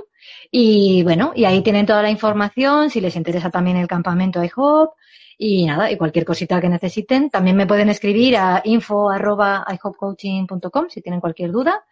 y 0.52 1.04
bueno, 1.04 1.34
y 1.36 1.46
ahí 1.46 1.62
tienen 1.62 1.86
toda 1.86 2.02
la 2.02 2.10
información, 2.10 2.90
si 2.90 3.00
les 3.00 3.16
interesa 3.16 3.52
también 3.52 3.78
el 3.78 3.88
campamento 3.88 4.44
iHope 4.44 4.96
y 5.38 5.66
nada, 5.66 5.92
y 5.92 5.98
cualquier 5.98 6.26
cosita 6.26 6.60
que 6.60 6.68
necesiten. 6.68 7.30
También 7.30 7.56
me 7.56 7.68
pueden 7.68 7.90
escribir 7.90 8.36
a 8.38 8.62
info.iHopeCoaching.com 8.64 10.86
si 10.90 11.02
tienen 11.02 11.22
cualquier 11.22 11.52
duda. 11.52 11.86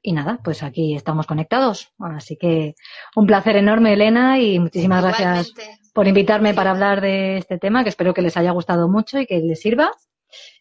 Y 0.00 0.12
nada, 0.12 0.40
pues 0.42 0.62
aquí 0.62 0.94
estamos 0.94 1.26
conectados. 1.26 1.92
Así 1.98 2.36
que 2.36 2.74
un 3.16 3.26
placer 3.26 3.56
enorme, 3.56 3.94
Elena, 3.94 4.38
y 4.38 4.58
muchísimas 4.58 5.02
gracias 5.02 5.52
por 5.92 6.06
invitarme 6.06 6.54
para 6.54 6.70
hablar 6.70 7.00
de 7.00 7.38
este 7.38 7.58
tema, 7.58 7.82
que 7.82 7.90
espero 7.90 8.14
que 8.14 8.22
les 8.22 8.36
haya 8.36 8.52
gustado 8.52 8.88
mucho 8.88 9.18
y 9.18 9.26
que 9.26 9.38
les 9.40 9.60
sirva. 9.60 9.92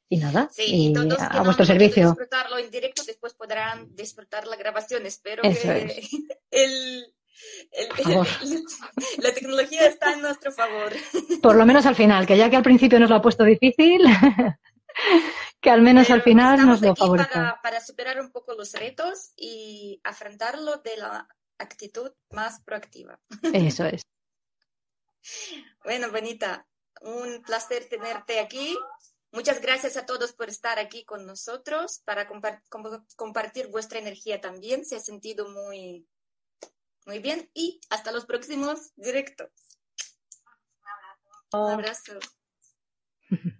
Y 0.10 0.18
nada, 0.18 0.50
y 0.58 0.94
a 1.20 1.44
vuestro 1.44 1.66
servicio. 1.66 2.08
disfrutarlo 2.08 2.58
en 2.58 2.72
directo, 2.72 3.04
después 3.06 3.34
podrán 3.34 3.94
disfrutar 3.94 4.48
la 4.48 4.56
grabación. 4.56 5.06
Espero 5.06 5.44
que 5.44 6.02
el, 6.52 7.14
la 9.20 9.34
tecnología 9.34 9.86
está 9.88 10.14
en 10.14 10.22
nuestro 10.22 10.52
favor. 10.52 10.94
Por 11.42 11.56
lo 11.56 11.66
menos 11.66 11.86
al 11.86 11.96
final, 11.96 12.26
que 12.26 12.38
ya 12.38 12.50
que 12.50 12.56
al 12.56 12.64
principio 12.64 13.00
nos 13.00 13.10
lo 13.10 13.18
ha 13.18 13.22
puesto 13.22 13.44
difícil, 13.44 14.02
que 15.62 15.70
al 15.70 15.82
menos 15.82 16.10
al 16.10 16.22
final 16.22 16.66
nos 16.66 16.82
lo 16.82 16.96
favorece. 16.96 17.30
Para, 17.30 17.62
para 17.62 17.82
superar 17.82 18.20
un 18.20 18.32
poco 18.32 18.54
los 18.54 18.74
retos 18.74 19.32
y 19.36 20.00
afrontarlo 20.04 20.78
de 20.78 20.98
la 20.98 21.28
actitud 21.58 22.12
más 22.32 22.62
proactiva. 22.62 23.20
Eso 23.54 23.86
es. 23.86 24.02
Bueno, 25.84 26.10
Benita, 26.10 26.66
un 27.02 27.42
placer 27.44 27.88
tenerte 27.90 28.40
aquí. 28.40 28.78
Muchas 29.32 29.62
gracias 29.62 29.98
a 29.98 30.06
todos 30.06 30.34
por 30.34 30.50
estar 30.50 30.80
aquí 30.80 31.04
con 31.04 31.26
nosotros, 31.26 32.02
para 32.06 32.28
compartir 33.16 33.68
vuestra 33.68 34.00
energía 34.00 34.40
también. 34.40 34.86
Se 34.86 34.96
ha 34.96 35.00
sentido 35.00 35.50
muy, 35.50 36.08
muy 37.06 37.20
bien 37.20 37.50
y 37.54 37.80
hasta 37.90 38.12
los 38.12 38.26
próximos 38.26 38.92
directos. 38.96 39.50
Un 41.54 41.72
abrazo. 41.72 42.20